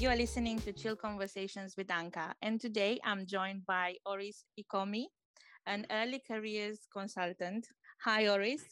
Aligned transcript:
You 0.00 0.08
are 0.08 0.16
listening 0.16 0.58
to 0.60 0.72
Chill 0.72 0.96
Conversations 0.96 1.74
with 1.76 1.88
Anca, 1.88 2.32
and 2.40 2.58
today 2.58 2.98
I'm 3.04 3.26
joined 3.26 3.66
by 3.66 3.96
Oris 4.06 4.46
Ikomi, 4.58 5.04
an 5.66 5.86
early 5.90 6.22
careers 6.26 6.88
consultant. 6.90 7.66
Hi, 8.04 8.26
Oris. 8.28 8.62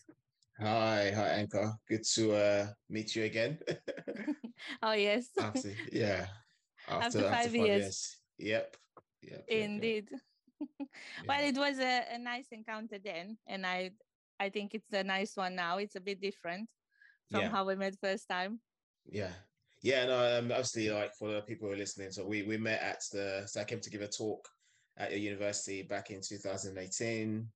Hi, 0.58 1.12
hi, 1.14 1.44
Anca. 1.44 1.74
Good 1.86 2.04
to 2.14 2.32
uh, 2.32 2.66
meet 2.88 3.14
you 3.14 3.24
again. 3.24 3.58
oh 4.82 4.92
yes. 4.92 5.28
after, 5.38 5.68
yeah. 5.92 6.28
After, 6.88 7.04
after, 7.04 7.20
five, 7.20 7.32
after 7.32 7.44
five 7.44 7.54
years. 7.54 7.82
years. 7.82 8.16
Yep. 8.38 8.76
Yep. 9.20 9.44
Indeed. 9.48 10.08
Yep, 10.10 10.70
yep. 10.80 10.88
well, 11.28 11.44
it 11.44 11.58
was 11.58 11.78
a, 11.78 12.04
a 12.10 12.18
nice 12.18 12.46
encounter 12.52 12.96
then, 13.04 13.36
and 13.46 13.66
I, 13.66 13.90
I 14.40 14.48
think 14.48 14.72
it's 14.72 14.90
a 14.94 15.04
nice 15.04 15.36
one 15.36 15.56
now. 15.56 15.76
It's 15.76 15.96
a 15.96 16.00
bit 16.00 16.22
different 16.22 16.70
from 17.30 17.42
yeah. 17.42 17.50
how 17.50 17.66
we 17.66 17.76
met 17.76 17.96
first 18.00 18.26
time. 18.30 18.60
Yeah, 19.04 19.32
yeah, 19.82 20.06
no, 20.06 20.38
um, 20.38 20.50
obviously, 20.50 20.90
like 20.90 21.12
for 21.14 21.32
the 21.32 21.40
people 21.42 21.68
who 21.68 21.74
are 21.74 21.78
listening, 21.78 22.10
so 22.10 22.26
we 22.26 22.42
we 22.42 22.56
met 22.56 22.80
at 22.82 23.00
the 23.12 23.44
so 23.46 23.60
I 23.60 23.64
came 23.64 23.80
to 23.80 23.90
give 23.90 24.02
a 24.02 24.08
talk 24.08 24.48
at 24.98 25.10
your 25.10 25.20
university 25.20 25.82
back 25.82 26.10
in 26.10 26.20
2018. 26.20 27.48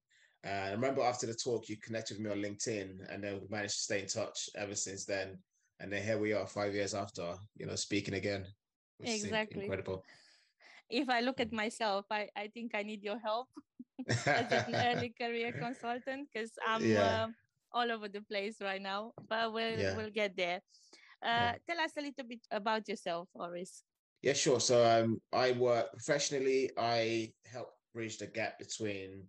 And 0.45 0.68
I 0.68 0.70
remember 0.72 1.02
after 1.02 1.26
the 1.26 1.34
talk, 1.34 1.68
you 1.68 1.76
connected 1.76 2.16
with 2.16 2.26
me 2.26 2.32
on 2.32 2.38
LinkedIn, 2.38 3.12
and 3.12 3.22
then 3.22 3.40
we 3.40 3.48
managed 3.48 3.74
to 3.74 3.80
stay 3.80 4.00
in 4.00 4.06
touch 4.06 4.48
ever 4.56 4.74
since 4.74 5.04
then. 5.04 5.38
And 5.80 5.92
then 5.92 6.02
here 6.02 6.18
we 6.18 6.32
are, 6.32 6.46
five 6.46 6.74
years 6.74 6.95
after, 6.95 7.34
you 7.56 7.66
know, 7.66 7.74
speaking 7.74 8.14
again. 8.14 8.46
exactly. 9.02 9.62
Incredible. 9.62 10.04
If 10.88 11.09
I 11.09 11.20
look 11.20 11.40
at 11.40 11.52
myself, 11.52 12.06
I, 12.10 12.28
I 12.36 12.48
think 12.48 12.73
I 12.74 12.82
need 12.82 13.02
your 13.02 13.18
help 13.18 13.48
as 14.09 14.26
an 14.26 14.74
early 14.74 15.14
career 15.20 15.52
consultant 15.52 16.29
because 16.32 16.51
I'm 16.66 16.84
yeah. 16.84 17.24
uh, 17.24 17.29
all 17.73 17.90
over 17.90 18.09
the 18.09 18.20
place 18.20 18.57
right 18.60 18.82
now. 18.82 19.12
But 19.29 19.52
we'll 19.52 19.79
yeah. 19.79 19.96
we'll 19.96 20.10
get 20.10 20.36
there. 20.36 20.60
Uh, 21.23 21.52
tell 21.66 21.80
us 21.80 21.92
a 21.96 22.02
little 22.02 22.24
bit 22.28 22.40
about 22.51 22.88
yourself, 22.88 23.28
Oris. 23.34 23.84
Yeah, 24.23 24.32
sure. 24.34 24.60
So 24.60 24.84
um, 24.84 25.20
I 25.32 25.52
work 25.52 25.92
professionally. 25.92 26.70
I 26.79 27.32
help 27.45 27.68
bridge 27.95 28.18
the 28.18 28.26
gap 28.26 28.59
between 28.59 29.24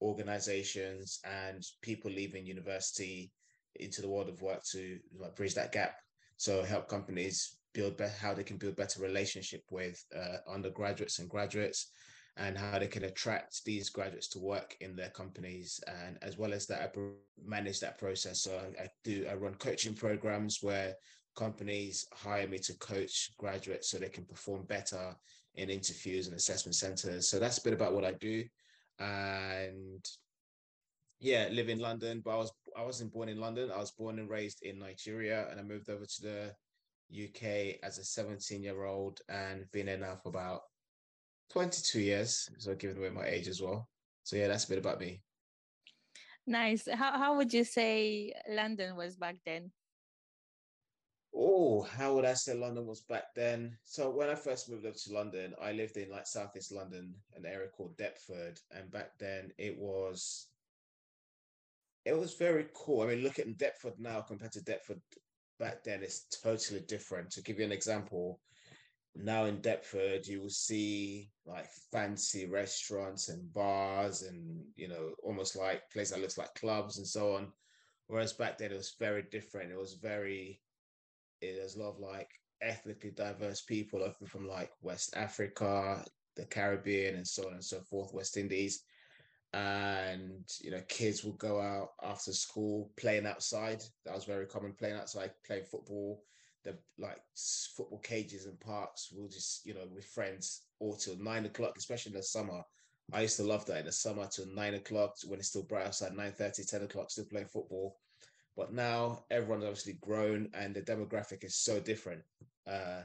organizations 0.00 1.20
and 1.24 1.62
people 1.82 2.10
leaving 2.10 2.46
university 2.46 3.32
into 3.76 4.00
the 4.02 4.08
world 4.08 4.28
of 4.28 4.42
work 4.42 4.62
to 4.72 4.98
like, 5.18 5.36
bridge 5.36 5.54
that 5.54 5.72
gap. 5.72 5.96
So 6.36 6.62
help 6.62 6.88
companies 6.88 7.58
build 7.74 7.96
be- 7.96 8.06
how 8.20 8.34
they 8.34 8.44
can 8.44 8.56
build 8.56 8.76
better 8.76 9.02
relationship 9.02 9.62
with 9.70 10.02
uh, 10.16 10.38
undergraduates 10.52 11.18
and 11.18 11.28
graduates 11.28 11.90
and 12.36 12.56
how 12.56 12.78
they 12.78 12.86
can 12.86 13.04
attract 13.04 13.64
these 13.64 13.90
graduates 13.90 14.28
to 14.28 14.38
work 14.38 14.76
in 14.80 14.94
their 14.94 15.10
companies 15.10 15.80
and 15.88 16.16
as 16.22 16.38
well 16.38 16.52
as 16.52 16.66
that 16.66 16.82
I 16.82 17.00
manage 17.44 17.80
that 17.80 17.98
process 17.98 18.42
so 18.42 18.52
I, 18.56 18.84
I 18.84 18.88
do 19.04 19.26
i 19.30 19.34
run 19.34 19.54
coaching 19.54 19.94
programs 19.94 20.58
where 20.62 20.94
companies 21.38 22.06
hire 22.12 22.48
me 22.48 22.58
to 22.58 22.76
coach 22.78 23.30
graduates 23.38 23.88
so 23.88 23.96
they 23.96 24.08
can 24.08 24.24
perform 24.24 24.64
better 24.64 25.14
in 25.54 25.70
interviews 25.70 26.26
and 26.26 26.36
assessment 26.36 26.74
centers. 26.74 27.28
So 27.28 27.38
that's 27.38 27.58
a 27.58 27.62
bit 27.62 27.72
about 27.72 27.94
what 27.94 28.04
I 28.04 28.12
do. 28.12 28.44
And 28.98 30.04
yeah, 31.20 31.48
live 31.52 31.68
in 31.68 31.78
London, 31.78 32.22
but 32.24 32.32
I 32.32 32.36
was 32.36 32.52
I 32.76 32.82
wasn't 32.84 33.12
born 33.12 33.28
in 33.28 33.40
London. 33.40 33.70
I 33.70 33.78
was 33.78 33.92
born 33.92 34.18
and 34.18 34.28
raised 34.28 34.62
in 34.62 34.78
Nigeria, 34.78 35.48
and 35.50 35.58
I 35.58 35.62
moved 35.62 35.88
over 35.90 36.04
to 36.04 36.22
the 36.22 36.54
UK 37.24 37.78
as 37.82 37.98
a 37.98 38.04
17 38.04 38.62
year 38.62 38.84
old, 38.84 39.20
and 39.28 39.70
been 39.72 39.86
there 39.86 39.98
now 39.98 40.16
for 40.16 40.28
about 40.30 40.62
22 41.50 42.00
years. 42.00 42.48
So 42.58 42.74
giving 42.74 42.98
away 42.98 43.10
my 43.10 43.26
age 43.26 43.48
as 43.48 43.62
well. 43.62 43.88
So 44.24 44.36
yeah, 44.36 44.48
that's 44.48 44.64
a 44.64 44.68
bit 44.68 44.78
about 44.78 45.00
me. 45.00 45.22
Nice. 46.46 46.88
How 46.92 47.12
how 47.18 47.36
would 47.36 47.52
you 47.52 47.64
say 47.64 48.32
London 48.48 48.96
was 48.96 49.16
back 49.16 49.36
then? 49.46 49.70
Oh, 51.34 51.82
how 51.82 52.14
would 52.14 52.24
I 52.24 52.34
say 52.34 52.54
London 52.54 52.86
was 52.86 53.02
back 53.02 53.34
then? 53.34 53.76
So 53.84 54.10
when 54.10 54.28
I 54.28 54.34
first 54.34 54.70
moved 54.70 54.86
up 54.86 54.94
to 54.94 55.12
London, 55.12 55.54
I 55.60 55.72
lived 55.72 55.96
in 55.96 56.10
like 56.10 56.26
Southeast 56.26 56.72
London, 56.72 57.14
an 57.34 57.46
area 57.46 57.68
called 57.68 57.96
Deptford, 57.96 58.58
and 58.70 58.90
back 58.90 59.18
then 59.18 59.52
it 59.58 59.78
was 59.78 60.48
it 62.04 62.18
was 62.18 62.34
very 62.34 62.66
cool. 62.74 63.02
I 63.02 63.06
mean, 63.06 63.22
look 63.22 63.38
at 63.38 63.58
Deptford 63.58 63.98
now 63.98 64.22
compared 64.22 64.52
to 64.52 64.62
Deptford 64.62 65.00
back 65.58 65.84
then, 65.84 66.02
it's 66.02 66.26
totally 66.42 66.80
different. 66.80 67.30
To 67.32 67.42
give 67.42 67.58
you 67.58 67.64
an 67.64 67.72
example, 67.72 68.40
now 69.14 69.44
in 69.44 69.60
Deptford, 69.60 70.26
you 70.26 70.40
will 70.40 70.50
see 70.50 71.30
like 71.44 71.68
fancy 71.90 72.46
restaurants 72.46 73.28
and 73.28 73.52
bars 73.52 74.22
and 74.22 74.64
you 74.76 74.88
know, 74.88 75.14
almost 75.22 75.56
like 75.56 75.90
place 75.90 76.10
that 76.10 76.20
looks 76.20 76.38
like 76.38 76.54
clubs 76.54 76.98
and 76.98 77.06
so 77.06 77.34
on. 77.34 77.52
Whereas 78.06 78.32
back 78.32 78.58
then 78.58 78.72
it 78.72 78.76
was 78.76 78.94
very 78.98 79.22
different. 79.30 79.72
It 79.72 79.78
was 79.78 79.94
very 79.94 80.60
there's 81.40 81.76
a 81.76 81.80
lot 81.80 81.90
of 81.90 82.00
like 82.00 82.30
ethnically 82.60 83.10
diverse 83.10 83.62
people 83.62 84.02
often 84.02 84.26
from 84.26 84.46
like 84.46 84.70
West 84.82 85.14
Africa, 85.16 86.04
the 86.36 86.44
Caribbean, 86.46 87.16
and 87.16 87.26
so 87.26 87.46
on 87.46 87.54
and 87.54 87.64
so 87.64 87.80
forth, 87.80 88.14
West 88.14 88.36
Indies. 88.36 88.82
And 89.52 90.44
you 90.60 90.70
know, 90.70 90.82
kids 90.88 91.24
will 91.24 91.34
go 91.34 91.60
out 91.60 91.90
after 92.02 92.32
school 92.32 92.90
playing 92.96 93.26
outside. 93.26 93.82
That 94.04 94.14
was 94.14 94.24
very 94.24 94.46
common, 94.46 94.74
playing 94.74 94.96
outside, 94.96 95.30
playing 95.46 95.64
football. 95.64 96.22
The 96.64 96.76
like 96.98 97.18
football 97.76 98.00
cages 98.00 98.46
and 98.46 98.58
parks. 98.60 99.08
We'll 99.12 99.28
just 99.28 99.64
you 99.64 99.74
know 99.74 99.86
with 99.94 100.04
friends 100.04 100.62
all 100.80 100.96
till 100.96 101.16
nine 101.18 101.46
o'clock, 101.46 101.74
especially 101.78 102.12
in 102.12 102.18
the 102.18 102.22
summer. 102.22 102.62
I 103.10 103.22
used 103.22 103.38
to 103.38 103.42
love 103.44 103.64
that 103.66 103.78
in 103.78 103.86
the 103.86 103.92
summer 103.92 104.26
till 104.26 104.52
nine 104.54 104.74
o'clock 104.74 105.14
when 105.26 105.38
it's 105.38 105.48
still 105.48 105.62
bright 105.62 105.86
outside, 105.86 106.12
9 106.14 106.30
30, 106.30 106.64
10 106.64 106.82
o'clock, 106.82 107.10
still 107.10 107.24
playing 107.24 107.46
football 107.46 107.96
but 108.58 108.72
now 108.72 109.22
everyone's 109.30 109.62
obviously 109.62 109.96
grown 110.00 110.48
and 110.52 110.74
the 110.74 110.82
demographic 110.82 111.44
is 111.44 111.54
so 111.54 111.78
different. 111.78 112.22
Uh, 112.66 113.02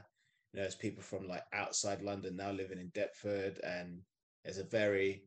you 0.52 0.58
know, 0.58 0.62
there's 0.62 0.74
people 0.74 1.02
from 1.02 1.28
like 1.28 1.44
outside 1.52 2.02
London 2.02 2.36
now 2.36 2.50
living 2.50 2.80
in 2.80 2.88
Deptford, 2.88 3.60
and 3.62 4.00
there's 4.44 4.58
a 4.58 4.64
very 4.64 5.22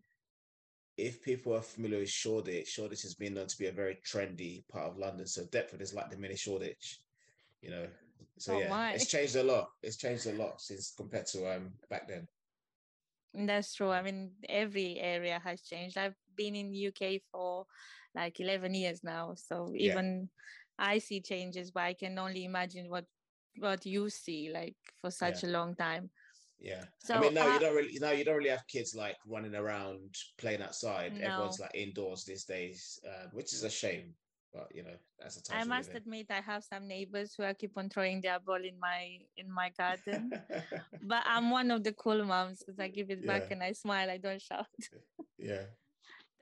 if 0.97 1.23
people 1.23 1.55
are 1.55 1.61
familiar 1.61 1.99
with 1.99 2.09
Shoreditch, 2.09 2.67
Shoreditch 2.67 3.03
has 3.03 3.15
been 3.15 3.35
known 3.35 3.47
to 3.47 3.57
be 3.57 3.67
a 3.67 3.71
very 3.71 3.99
trendy 4.05 4.67
part 4.67 4.89
of 4.89 4.97
London. 4.97 5.27
So 5.27 5.43
Deptford 5.45 5.81
is 5.81 5.93
like 5.93 6.09
the 6.09 6.17
mini 6.17 6.35
Shoreditch, 6.35 6.99
you 7.61 7.69
know. 7.69 7.87
So 8.37 8.55
oh, 8.55 8.59
yeah, 8.59 8.69
my. 8.69 8.91
it's 8.93 9.07
changed 9.07 9.37
a 9.37 9.43
lot. 9.43 9.69
It's 9.81 9.97
changed 9.97 10.27
a 10.27 10.33
lot 10.33 10.59
since 10.59 10.93
compared 10.97 11.27
to 11.27 11.55
um 11.55 11.71
back 11.89 12.09
then. 12.09 12.27
That's 13.33 13.75
true. 13.75 13.91
I 13.91 14.01
mean, 14.01 14.31
every 14.49 14.99
area 14.99 15.39
has 15.43 15.61
changed. 15.61 15.97
I've 15.97 16.15
been 16.35 16.55
in 16.55 16.73
UK 16.73 17.21
for 17.31 17.65
like 18.17 18.39
11 18.39 18.73
years 18.73 19.03
now. 19.03 19.35
So 19.35 19.71
even 19.75 20.29
yeah. 20.79 20.85
I 20.85 20.97
see 20.99 21.21
changes, 21.21 21.71
but 21.71 21.83
I 21.83 21.93
can 21.93 22.17
only 22.19 22.45
imagine 22.45 22.89
what 22.89 23.05
what 23.59 23.85
you 23.85 24.09
see 24.09 24.51
like 24.53 24.75
for 25.01 25.09
such 25.09 25.43
yeah. 25.43 25.49
a 25.49 25.51
long 25.51 25.75
time. 25.75 26.09
Yeah. 26.59 26.83
So 26.99 27.15
I 27.15 27.19
mean, 27.19 27.33
now 27.33 27.49
uh, 27.49 27.53
you 27.53 27.59
don't 27.59 27.75
really 27.75 27.97
now 27.99 28.11
you 28.11 28.25
don't 28.25 28.37
really 28.37 28.49
have 28.49 28.67
kids 28.67 28.95
like 28.95 29.17
running 29.25 29.55
around 29.55 30.15
playing 30.37 30.61
outside. 30.61 31.13
No. 31.13 31.27
Everyone's 31.27 31.59
like 31.59 31.75
indoors 31.75 32.25
these 32.25 32.45
days, 32.45 32.99
uh, 33.07 33.27
which 33.31 33.53
is 33.53 33.63
a 33.63 33.69
shame. 33.69 34.13
But 34.53 34.67
you 34.73 34.83
know, 34.83 34.97
that's 35.19 35.37
a 35.37 35.43
time. 35.43 35.61
I 35.61 35.63
must 35.65 35.93
admit, 35.93 36.27
I 36.31 36.41
have 36.41 36.63
some 36.63 36.87
neighbors 36.87 37.35
who 37.35 37.43
are 37.43 37.53
keep 37.53 37.77
on 37.77 37.89
throwing 37.89 38.21
their 38.21 38.39
ball 38.39 38.63
in 38.63 38.79
my 38.79 39.19
in 39.37 39.51
my 39.51 39.69
garden. 39.77 40.31
but 41.03 41.23
I'm 41.25 41.51
one 41.51 41.69
of 41.69 41.83
the 41.83 41.93
cool 41.93 42.23
moms 42.25 42.63
because 42.63 42.79
I 42.79 42.87
give 42.87 43.11
it 43.11 43.19
yeah. 43.21 43.31
back 43.31 43.51
and 43.51 43.61
I 43.61 43.73
smile. 43.73 44.09
I 44.09 44.17
don't 44.17 44.41
shout. 44.41 44.65
yeah 45.37 45.65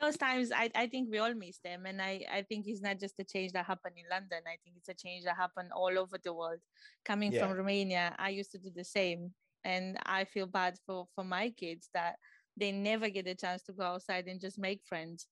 those 0.02 0.18
times 0.18 0.52
I, 0.52 0.70
I 0.76 0.88
think 0.88 1.10
we 1.10 1.20
all 1.20 1.34
miss 1.34 1.60
them 1.64 1.86
and 1.86 2.02
I, 2.02 2.22
I 2.32 2.42
think 2.42 2.66
it's 2.68 2.82
not 2.82 3.00
just 3.00 3.20
a 3.20 3.24
change 3.24 3.54
that 3.54 3.66
happened 3.66 3.96
in 3.98 4.10
london. 4.10 4.40
I 4.46 4.58
think 4.64 4.78
it's 4.78 4.90
a 4.90 4.94
change 4.94 5.24
that 5.26 5.36
happened 5.36 5.72
all 5.74 5.98
over 5.98 6.18
the 6.24 6.34
world. 6.34 6.60
Coming 7.06 7.32
yeah. 7.32 7.48
from 7.48 7.58
romania 7.58 8.16
i 8.20 8.30
used 8.30 8.52
to 8.52 8.58
do 8.58 8.70
the 8.76 8.84
same 8.84 9.34
and 9.64 9.98
i 10.06 10.26
feel 10.26 10.48
bad 10.48 10.76
for 10.86 11.08
for 11.16 11.24
my 11.24 11.50
kids 11.50 11.90
that 11.94 12.16
they 12.58 12.72
never 12.72 13.10
get 13.10 13.28
a 13.28 13.36
chance 13.36 13.64
to 13.64 13.74
go 13.74 13.84
outside 13.84 14.28
and 14.28 14.40
just 14.40 14.58
make 14.58 14.82
friends. 14.86 15.28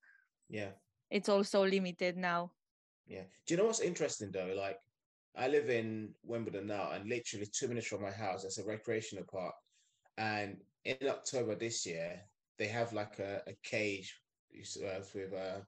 Yeah. 0.50 0.72
It's 1.10 1.30
all 1.30 1.44
so 1.44 1.62
limited 1.62 2.18
now. 2.18 2.52
Yeah. 3.08 3.24
Do 3.46 3.54
you 3.54 3.58
know 3.58 3.66
what's 3.66 3.80
interesting 3.80 4.32
though? 4.32 4.54
Like 4.58 4.78
i 5.36 5.48
live 5.48 5.68
in 5.68 6.14
wimbledon 6.24 6.68
now 6.68 6.92
and 6.92 7.10
literally 7.10 7.48
two 7.52 7.68
minutes 7.68 7.88
from 7.88 8.04
my 8.04 8.12
house 8.12 8.44
there's 8.44 8.60
a 8.60 8.66
recreational 8.66 9.26
park. 9.32 9.56
And 10.18 10.58
in 10.86 11.08
october 11.08 11.56
this 11.56 11.86
year 11.86 12.22
they 12.60 12.68
have 12.68 12.94
like 12.94 13.20
a, 13.20 13.42
a 13.48 13.56
cage 13.64 14.16
uh, 14.84 15.02
with 15.14 15.34
uh, 15.34 15.60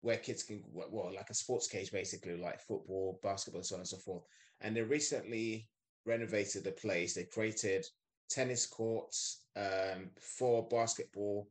where 0.00 0.16
kids 0.16 0.42
can 0.42 0.62
well 0.72 1.12
like 1.14 1.30
a 1.30 1.34
sports 1.34 1.68
cage 1.68 1.92
basically 1.92 2.36
like 2.36 2.60
football 2.60 3.20
basketball 3.22 3.60
and 3.60 3.66
so 3.66 3.76
on 3.76 3.80
and 3.80 3.88
so 3.88 3.96
forth. 3.98 4.24
And 4.60 4.76
they 4.76 4.82
recently 4.82 5.68
renovated 6.04 6.64
the 6.64 6.72
place. 6.72 7.14
They 7.14 7.24
created 7.24 7.86
tennis 8.28 8.66
courts 8.66 9.44
um, 9.56 10.10
for 10.20 10.66
basketball 10.68 11.48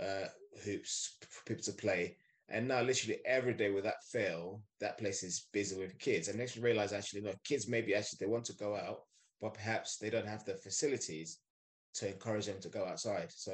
uh, 0.00 0.28
hoops 0.64 1.16
for 1.28 1.44
people 1.44 1.64
to 1.64 1.72
play. 1.72 2.16
And 2.48 2.68
now 2.68 2.82
literally 2.82 3.20
every 3.24 3.54
day 3.54 3.70
with 3.70 3.84
that 3.84 4.02
fail 4.10 4.62
that 4.80 4.98
place 4.98 5.22
is 5.22 5.48
busy 5.52 5.78
with 5.78 5.98
kids. 5.98 6.28
And 6.28 6.38
they 6.38 6.46
should 6.46 6.62
realize 6.62 6.92
actually 6.92 7.22
no 7.22 7.34
kids 7.44 7.68
maybe 7.68 7.94
actually 7.94 8.18
they 8.20 8.30
want 8.30 8.44
to 8.46 8.56
go 8.56 8.76
out 8.76 9.00
but 9.44 9.54
perhaps 9.54 9.98
they 9.98 10.08
don't 10.08 10.26
have 10.26 10.44
the 10.44 10.54
facilities 10.54 11.40
to 11.92 12.08
encourage 12.08 12.46
them 12.46 12.60
to 12.60 12.68
go 12.70 12.86
outside. 12.86 13.30
So 13.30 13.52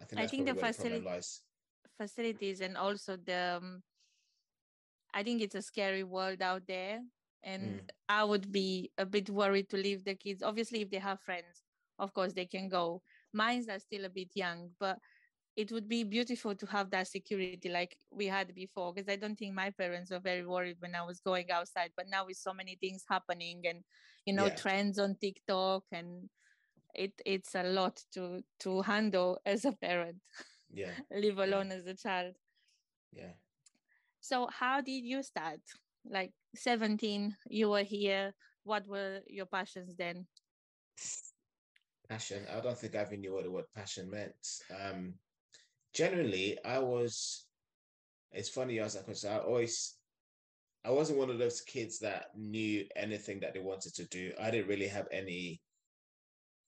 I 0.00 0.04
think, 0.04 0.20
I 0.20 0.26
think 0.26 0.46
the, 0.46 0.54
facility, 0.54 1.08
facilities 1.96 2.60
and 2.60 2.76
also 2.76 3.16
the 3.16 3.58
um, 3.62 3.82
I 5.12 5.22
think 5.22 5.42
it's 5.42 5.54
a 5.54 5.62
scary 5.62 6.02
world 6.02 6.42
out 6.42 6.62
there 6.66 7.00
and 7.44 7.62
mm. 7.62 7.80
i 8.08 8.24
would 8.24 8.50
be 8.50 8.90
a 8.98 9.06
bit 9.06 9.30
worried 9.30 9.68
to 9.68 9.76
leave 9.76 10.04
the 10.04 10.14
kids 10.14 10.42
obviously 10.42 10.80
if 10.80 10.90
they 10.90 10.98
have 10.98 11.20
friends 11.20 11.62
of 11.98 12.12
course 12.12 12.32
they 12.32 12.46
can 12.46 12.68
go 12.68 13.00
mines 13.32 13.68
are 13.68 13.78
still 13.78 14.04
a 14.04 14.08
bit 14.08 14.28
young 14.34 14.70
but 14.80 14.98
it 15.56 15.70
would 15.70 15.88
be 15.88 16.02
beautiful 16.02 16.54
to 16.54 16.66
have 16.66 16.90
that 16.90 17.06
security 17.06 17.68
like 17.68 17.96
we 18.10 18.26
had 18.26 18.52
before 18.54 18.92
because 18.92 19.08
i 19.08 19.16
don't 19.16 19.36
think 19.36 19.54
my 19.54 19.70
parents 19.70 20.10
were 20.10 20.18
very 20.18 20.44
worried 20.44 20.76
when 20.80 20.94
i 20.94 21.02
was 21.02 21.20
going 21.20 21.50
outside 21.50 21.90
but 21.96 22.06
now 22.10 22.26
with 22.26 22.36
so 22.36 22.52
many 22.52 22.76
things 22.80 23.04
happening 23.08 23.62
and 23.66 23.80
you 24.26 24.32
know 24.32 24.46
yeah. 24.46 24.54
trends 24.54 24.98
on 24.98 25.14
tiktok 25.20 25.84
and 25.92 26.28
it 26.94 27.12
it's 27.24 27.54
a 27.54 27.62
lot 27.62 28.00
to 28.14 28.42
to 28.60 28.82
handle 28.82 29.38
as 29.44 29.64
a 29.64 29.72
parent. 29.72 30.16
Yeah. 30.72 30.90
Live 31.10 31.38
alone 31.38 31.68
yeah. 31.68 31.76
as 31.76 31.86
a 31.86 31.94
child. 31.94 32.34
Yeah. 33.12 33.32
So 34.20 34.48
how 34.50 34.80
did 34.80 35.04
you 35.04 35.22
start? 35.22 35.60
Like 36.06 36.32
17 36.56 37.36
you 37.48 37.70
were 37.70 37.82
here. 37.82 38.34
What 38.64 38.86
were 38.86 39.20
your 39.28 39.46
passions 39.46 39.94
then? 39.96 40.26
Passion. 42.08 42.44
I 42.54 42.60
don't 42.60 42.76
think 42.78 42.94
i 42.94 43.02
even 43.02 43.20
knew 43.20 43.34
what 43.34 43.44
the 43.44 43.50
word 43.50 43.64
passion 43.74 44.10
meant. 44.10 44.34
Um 44.70 45.14
generally 45.94 46.58
i 46.64 46.76
was 46.76 47.46
it's 48.32 48.48
funny 48.48 48.74
you 48.74 48.82
ask 48.82 48.96
that 48.96 49.04
question. 49.04 49.30
I 49.30 49.38
always 49.38 49.94
i 50.84 50.90
wasn't 50.90 51.18
one 51.18 51.30
of 51.30 51.38
those 51.38 51.60
kids 51.60 51.98
that 52.00 52.26
knew 52.36 52.84
anything 52.96 53.40
that 53.40 53.54
they 53.54 53.60
wanted 53.60 53.94
to 53.94 54.04
do. 54.06 54.32
I 54.40 54.50
didn't 54.50 54.68
really 54.68 54.88
have 54.88 55.08
any 55.12 55.60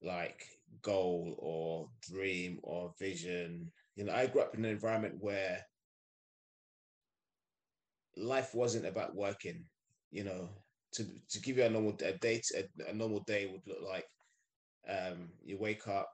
like 0.03 0.45
goal 0.83 1.35
or 1.39 1.89
dream 2.11 2.59
or 2.63 2.93
vision. 2.99 3.71
You 3.97 4.05
know 4.05 4.13
i 4.13 4.27
grew 4.27 4.43
up 4.43 4.55
in 4.55 4.65
an 4.65 4.71
environment 4.71 5.17
where 5.21 5.61
life 8.17 8.55
wasn't 8.55 8.87
about 8.87 9.15
working 9.15 9.65
you 10.11 10.25
know. 10.25 10.49
To 10.93 11.05
to 11.31 11.41
give 11.41 11.59
you 11.59 11.65
a 11.65 11.69
normal 11.69 11.95
a 12.03 12.13
day 12.13 12.41
a, 12.57 12.91
a 12.91 12.95
normal 12.95 13.21
day 13.27 13.45
would 13.47 13.67
look 13.67 13.83
like 13.87 14.07
um 14.89 15.29
you 15.45 15.59
wake 15.59 15.87
up 15.89 16.09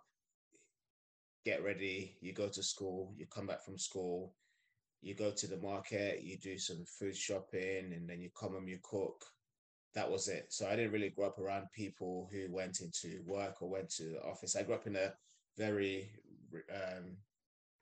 get 1.44 1.62
ready 1.62 2.17
you 2.20 2.32
go 2.32 2.49
to 2.49 2.62
school 2.62 3.12
you 3.17 3.26
come 3.26 3.46
back 3.46 3.62
from 3.64 3.79
school 3.79 4.34
you 5.02 5.14
go 5.14 5.31
to 5.31 5.46
the 5.46 5.58
market 5.58 6.23
you 6.23 6.37
do 6.38 6.58
some 6.58 6.84
food 6.99 7.17
shopping 7.17 7.93
and 7.93 8.08
then 8.08 8.20
you 8.20 8.31
come 8.37 8.55
home 8.55 8.67
you 8.67 8.79
cook 8.82 9.25
that 9.94 10.11
was 10.11 10.29
it. 10.29 10.47
So 10.50 10.67
i 10.67 10.77
didn't 10.77 10.93
really 10.93 11.11
grow 11.11 11.27
up 11.27 11.39
around 11.39 11.67
people 11.75 12.29
who 12.33 12.47
went 12.50 12.81
into 12.81 13.23
work 13.27 13.61
or 13.61 13.69
went 13.71 13.91
to 13.91 14.05
the 14.05 14.23
office. 14.23 14.56
I 14.56 14.62
grew 14.62 14.75
up 14.75 14.87
in 14.87 14.97
a 14.97 15.12
very 15.59 16.11
um 16.75 17.17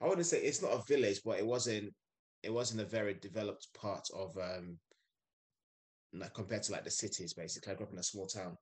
i 0.01 0.07
wouldn't 0.07 0.25
say 0.25 0.39
it's 0.39 0.61
not 0.61 0.71
a 0.71 0.83
village 0.87 1.21
but 1.25 1.37
it 1.37 1.45
wasn't 1.45 1.93
it 2.43 2.51
wasn't 2.51 2.79
a 2.81 2.85
very 2.85 3.13
developed 3.15 3.67
part 3.79 4.05
of 4.15 4.35
um 4.37 4.77
like 6.13 6.33
compared 6.33 6.63
to 6.63 6.71
like 6.73 6.83
the 6.83 6.91
cities 6.91 7.33
basically. 7.33 7.71
I 7.71 7.75
grew 7.75 7.85
up 7.85 7.93
in 7.93 7.99
a 7.99 8.03
small 8.03 8.27
town. 8.27 8.57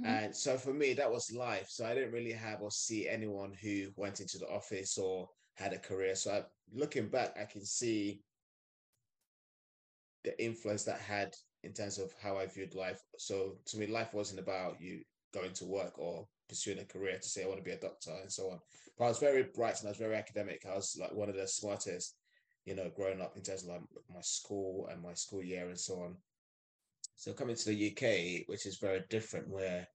Mm-hmm. 0.00 0.06
and 0.06 0.36
so 0.36 0.56
for 0.56 0.72
me 0.72 0.92
that 0.94 1.10
was 1.10 1.32
life. 1.32 1.68
So 1.68 1.86
i 1.86 1.94
didn't 1.94 2.12
really 2.12 2.32
have 2.32 2.60
or 2.62 2.70
see 2.70 3.08
anyone 3.08 3.52
who 3.62 3.88
went 3.96 4.20
into 4.20 4.38
the 4.38 4.48
office 4.48 4.98
or 4.98 5.28
had 5.56 5.72
a 5.72 5.78
career. 5.78 6.14
So 6.14 6.30
I, 6.32 6.42
looking 6.72 7.08
back 7.08 7.36
i 7.40 7.44
can 7.44 7.64
see 7.64 8.20
the 10.24 10.42
influence 10.42 10.84
that 10.84 11.00
had 11.00 11.34
in 11.64 11.72
terms 11.72 11.98
of 11.98 12.12
how 12.22 12.36
i 12.36 12.46
viewed 12.46 12.74
life 12.74 13.00
so 13.18 13.56
to 13.66 13.78
me 13.78 13.86
life 13.86 14.14
wasn't 14.14 14.38
about 14.38 14.80
you 14.80 15.00
going 15.32 15.52
to 15.52 15.64
work 15.64 15.98
or 15.98 16.26
pursuing 16.48 16.78
a 16.78 16.84
career 16.84 17.18
to 17.20 17.28
say 17.28 17.44
i 17.44 17.46
want 17.46 17.58
to 17.58 17.64
be 17.64 17.70
a 17.70 17.80
doctor 17.80 18.12
and 18.22 18.32
so 18.32 18.50
on 18.50 18.58
but 18.98 19.04
i 19.04 19.08
was 19.08 19.18
very 19.18 19.44
bright 19.54 19.78
and 19.78 19.86
i 19.86 19.90
was 19.90 19.98
very 19.98 20.16
academic 20.16 20.64
i 20.70 20.74
was 20.74 20.96
like 21.00 21.12
one 21.14 21.28
of 21.28 21.36
the 21.36 21.46
smartest 21.46 22.16
you 22.64 22.74
know, 22.74 22.90
growing 22.94 23.20
up 23.20 23.36
in 23.36 23.42
terms 23.42 23.62
of 23.62 23.68
like 23.68 23.80
my 24.12 24.20
school 24.20 24.88
and 24.90 25.02
my 25.02 25.14
school 25.14 25.42
year 25.42 25.68
and 25.68 25.78
so 25.78 25.94
on. 26.02 26.16
So 27.16 27.32
coming 27.32 27.56
to 27.56 27.64
the 27.64 27.90
UK, 27.90 28.48
which 28.48 28.66
is 28.66 28.78
very 28.78 29.02
different, 29.10 29.48
where 29.48 29.86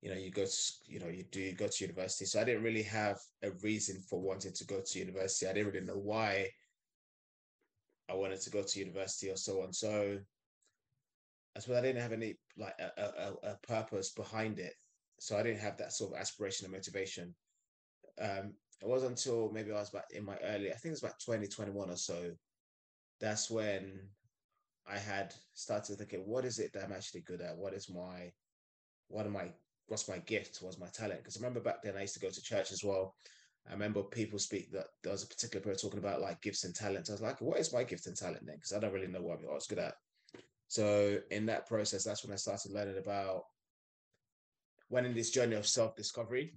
you 0.00 0.10
know 0.10 0.16
you 0.16 0.30
go 0.30 0.44
to 0.44 0.72
you 0.86 1.00
know 1.00 1.08
you 1.08 1.24
do 1.30 1.52
go 1.52 1.66
to 1.66 1.84
university. 1.84 2.24
So 2.24 2.40
I 2.40 2.44
didn't 2.44 2.62
really 2.62 2.82
have 2.82 3.18
a 3.42 3.50
reason 3.62 4.02
for 4.08 4.20
wanting 4.20 4.52
to 4.52 4.66
go 4.66 4.80
to 4.84 4.98
university. 4.98 5.46
I 5.48 5.52
didn't 5.52 5.72
really 5.72 5.86
know 5.86 5.98
why 5.98 6.50
I 8.10 8.14
wanted 8.14 8.40
to 8.42 8.50
go 8.50 8.62
to 8.62 8.78
university 8.78 9.30
or 9.30 9.36
so 9.36 9.62
on. 9.62 9.72
So 9.72 10.18
I 11.56 11.60
suppose 11.60 11.76
I 11.78 11.82
didn't 11.82 12.02
have 12.02 12.12
any 12.12 12.34
like 12.56 12.74
a, 12.78 13.02
a, 13.02 13.50
a 13.50 13.56
purpose 13.66 14.10
behind 14.10 14.58
it. 14.58 14.74
So 15.20 15.38
I 15.38 15.42
didn't 15.42 15.60
have 15.60 15.76
that 15.78 15.92
sort 15.92 16.12
of 16.12 16.18
aspiration 16.18 16.64
and 16.66 16.72
motivation. 16.74 17.34
Um, 18.20 18.54
it 18.82 18.88
wasn't 18.88 19.12
until 19.12 19.50
maybe 19.52 19.70
I 19.70 19.76
was 19.76 19.90
back 19.90 20.06
in 20.10 20.24
my 20.24 20.36
early, 20.44 20.70
I 20.70 20.74
think 20.74 20.86
it 20.86 20.90
was 20.90 21.02
about 21.02 21.20
2021 21.24 21.90
or 21.90 21.96
so. 21.96 22.32
That's 23.20 23.50
when 23.50 24.00
I 24.86 24.98
had 24.98 25.32
started 25.54 25.96
thinking, 25.96 26.26
what 26.26 26.44
is 26.44 26.58
it 26.58 26.72
that 26.72 26.84
I'm 26.84 26.92
actually 26.92 27.22
good 27.22 27.40
at? 27.40 27.56
What 27.56 27.72
is 27.72 27.88
my, 27.88 28.32
what 29.08 29.26
am 29.26 29.36
I, 29.36 29.52
what's 29.86 30.08
my 30.08 30.18
gift? 30.18 30.58
What's 30.60 30.78
my 30.78 30.88
talent? 30.92 31.20
Because 31.20 31.36
I 31.36 31.40
remember 31.40 31.60
back 31.60 31.82
then 31.82 31.96
I 31.96 32.02
used 32.02 32.14
to 32.14 32.20
go 32.20 32.30
to 32.30 32.42
church 32.42 32.72
as 32.72 32.82
well. 32.84 33.14
I 33.68 33.72
remember 33.72 34.02
people 34.02 34.38
speak 34.38 34.70
that 34.72 34.86
there 35.02 35.12
was 35.12 35.22
a 35.22 35.28
particular 35.28 35.64
person 35.64 35.88
talking 35.88 36.04
about 36.04 36.20
like 36.20 36.42
gifts 36.42 36.64
and 36.64 36.74
talents. 36.74 37.08
I 37.08 37.14
was 37.14 37.22
like, 37.22 37.40
what 37.40 37.60
is 37.60 37.72
my 37.72 37.84
gift 37.84 38.06
and 38.06 38.16
talent 38.16 38.42
then? 38.44 38.56
Because 38.56 38.72
I 38.72 38.80
don't 38.80 38.92
really 38.92 39.06
know 39.06 39.22
what 39.22 39.38
I 39.48 39.54
was 39.54 39.66
good 39.66 39.78
at. 39.78 39.94
So 40.68 41.18
in 41.30 41.46
that 41.46 41.66
process, 41.66 42.04
that's 42.04 42.24
when 42.24 42.32
I 42.32 42.36
started 42.36 42.72
learning 42.72 42.98
about 42.98 43.42
went 44.90 45.06
in 45.06 45.14
this 45.14 45.30
journey 45.30 45.56
of 45.56 45.66
self-discovery 45.66 46.54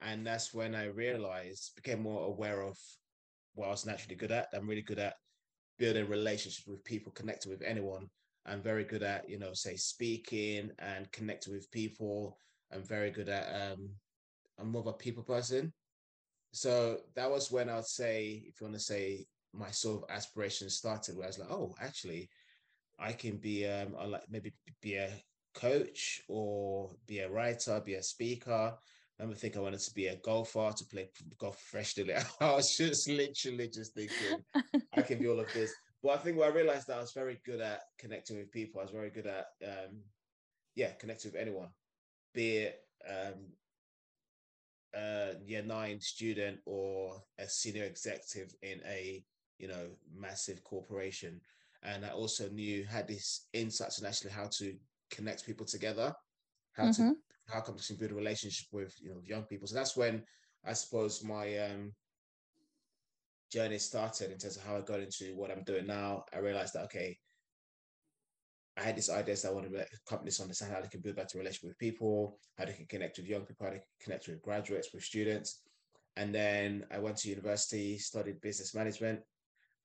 and 0.00 0.26
that's 0.26 0.54
when 0.54 0.74
I 0.74 0.86
realized, 0.86 1.72
became 1.74 2.02
more 2.02 2.26
aware 2.26 2.62
of 2.62 2.76
what 3.54 3.66
I 3.66 3.70
was 3.70 3.86
naturally 3.86 4.16
good 4.16 4.30
at. 4.30 4.48
I'm 4.52 4.68
really 4.68 4.82
good 4.82 4.98
at 4.98 5.14
building 5.78 6.08
relationships 6.08 6.66
with 6.66 6.84
people, 6.84 7.12
connecting 7.12 7.50
with 7.50 7.62
anyone. 7.62 8.08
I'm 8.46 8.62
very 8.62 8.84
good 8.84 9.02
at, 9.02 9.28
you 9.28 9.38
know, 9.38 9.52
say 9.52 9.76
speaking 9.76 10.70
and 10.78 11.10
connecting 11.12 11.52
with 11.52 11.70
people. 11.70 12.38
I'm 12.72 12.82
very 12.82 13.10
good 13.10 13.28
at 13.28 13.72
um 13.72 13.90
I'm 14.58 14.70
more 14.72 14.80
of 14.80 14.86
a 14.88 14.92
people 14.92 15.22
person. 15.22 15.72
So 16.52 16.98
that 17.14 17.30
was 17.30 17.50
when 17.50 17.68
I 17.68 17.76
would 17.76 17.86
say, 17.86 18.42
if 18.46 18.60
you 18.60 18.66
want 18.66 18.74
to 18.76 18.80
say 18.80 19.26
my 19.52 19.70
sort 19.70 20.02
of 20.02 20.10
aspiration 20.10 20.70
started, 20.70 21.16
where 21.16 21.26
I 21.26 21.28
was 21.28 21.38
like, 21.38 21.50
oh, 21.50 21.74
actually, 21.80 22.28
I 22.98 23.12
can 23.12 23.36
be 23.36 23.66
um 23.66 23.94
I 23.98 24.06
like 24.06 24.22
maybe 24.30 24.52
be 24.82 24.96
a 24.96 25.10
coach 25.54 26.22
or 26.28 26.90
be 27.06 27.20
a 27.20 27.30
writer, 27.30 27.80
be 27.84 27.94
a 27.94 28.02
speaker. 28.02 28.74
I 28.74 29.22
remember 29.22 29.38
think 29.38 29.56
I 29.56 29.60
wanted 29.60 29.80
to 29.80 29.94
be 29.94 30.06
a 30.06 30.16
golfer 30.16 30.72
to 30.76 30.84
play 30.84 31.10
golf 31.38 31.60
professionally. 31.70 32.14
I 32.40 32.54
was 32.54 32.76
just 32.76 33.08
literally 33.08 33.68
just 33.68 33.94
thinking 33.94 34.44
I 34.96 35.02
can 35.02 35.18
be 35.18 35.26
all 35.26 35.40
of 35.40 35.52
this. 35.52 35.72
But 36.02 36.10
I 36.10 36.16
think 36.18 36.38
what 36.38 36.52
I 36.52 36.54
realized 36.54 36.86
that 36.86 36.98
I 36.98 37.00
was 37.00 37.12
very 37.12 37.40
good 37.44 37.60
at 37.60 37.80
connecting 37.98 38.36
with 38.36 38.52
people. 38.52 38.80
I 38.80 38.84
was 38.84 38.92
very 38.92 39.10
good 39.10 39.26
at 39.26 39.46
um, 39.64 40.02
yeah, 40.76 40.92
connecting 40.92 41.32
with 41.32 41.40
anyone, 41.40 41.68
be 42.32 42.58
it 42.58 42.80
um, 43.08 43.52
a 44.94 45.32
year 45.44 45.62
nine 45.62 46.00
student 46.00 46.58
or 46.66 47.20
a 47.38 47.48
senior 47.48 47.84
executive 47.84 48.54
in 48.62 48.80
a 48.86 49.24
you 49.58 49.66
know 49.66 49.88
massive 50.14 50.62
corporation. 50.62 51.40
And 51.82 52.04
I 52.04 52.10
also 52.10 52.48
knew 52.48 52.84
had 52.84 53.06
this 53.06 53.46
insights 53.52 54.00
on 54.00 54.08
actually 54.08 54.32
how 54.32 54.48
to 54.58 54.74
connect 55.10 55.46
people 55.46 55.66
together, 55.66 56.12
how 56.72 56.84
mm-hmm. 56.84 57.10
to 57.10 57.16
how 57.48 57.60
come 57.60 57.76
to 57.76 57.94
build 57.94 58.12
a 58.12 58.14
relationship 58.14 58.66
with 58.72 58.94
you 59.00 59.10
know 59.10 59.20
young 59.24 59.44
people. 59.44 59.66
So 59.66 59.74
that's 59.74 59.96
when 59.96 60.22
I 60.66 60.72
suppose 60.72 61.22
my 61.22 61.56
um, 61.58 61.92
journey 63.52 63.78
started 63.78 64.32
in 64.32 64.38
terms 64.38 64.56
of 64.56 64.64
how 64.64 64.76
I 64.76 64.80
got 64.80 65.00
into 65.00 65.34
what 65.36 65.50
I'm 65.50 65.64
doing 65.64 65.86
now. 65.86 66.24
I 66.34 66.38
realized 66.38 66.74
that 66.74 66.84
okay, 66.84 67.16
I 68.78 68.82
had 68.82 68.96
this 68.96 69.10
idea 69.10 69.34
that 69.34 69.48
I 69.48 69.52
wanted 69.52 69.72
to 69.72 69.78
let 69.78 69.88
companies 70.08 70.40
understand 70.40 70.72
how 70.72 70.80
they 70.80 70.88
can 70.88 71.00
build 71.00 71.16
better 71.16 71.38
relationship 71.38 71.70
with 71.70 71.78
people, 71.78 72.38
how 72.56 72.64
they 72.64 72.72
can 72.72 72.86
connect 72.86 73.18
with 73.18 73.26
young 73.26 73.42
people, 73.42 73.66
how 73.66 73.72
they 73.72 73.78
can 73.78 73.86
connect 74.00 74.28
with 74.28 74.42
graduates, 74.42 74.92
with 74.92 75.02
students. 75.02 75.62
And 76.16 76.34
then 76.34 76.84
I 76.90 76.98
went 76.98 77.16
to 77.18 77.28
university, 77.28 77.98
studied 77.98 78.40
business 78.40 78.74
management. 78.74 79.20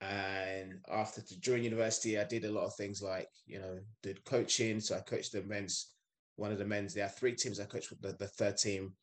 And 0.04 0.80
after 0.92 1.22
during 1.42 1.64
university, 1.64 2.20
I 2.20 2.26
did 2.26 2.46
a 2.46 2.52
lot 2.52 2.66
of 2.66 2.76
things 2.76 3.02
like, 3.02 3.30
you 3.46 3.60
know, 3.60 3.80
did 4.02 4.24
coaching. 4.26 4.80
So 4.80 4.98
I 4.98 5.00
coached 5.00 5.32
the 5.32 5.44
men's 5.44 5.94
one 6.36 6.52
of 6.52 6.58
the 6.58 6.66
men's. 6.66 6.94
There 6.94 7.06
are 7.06 7.10
three 7.10 7.36
teams 7.36 7.60
I 7.60 7.66
coached 7.66 7.90
with 7.90 8.02
the, 8.02 8.14
the 8.20 8.28
third 8.28 8.58
team 8.58 8.94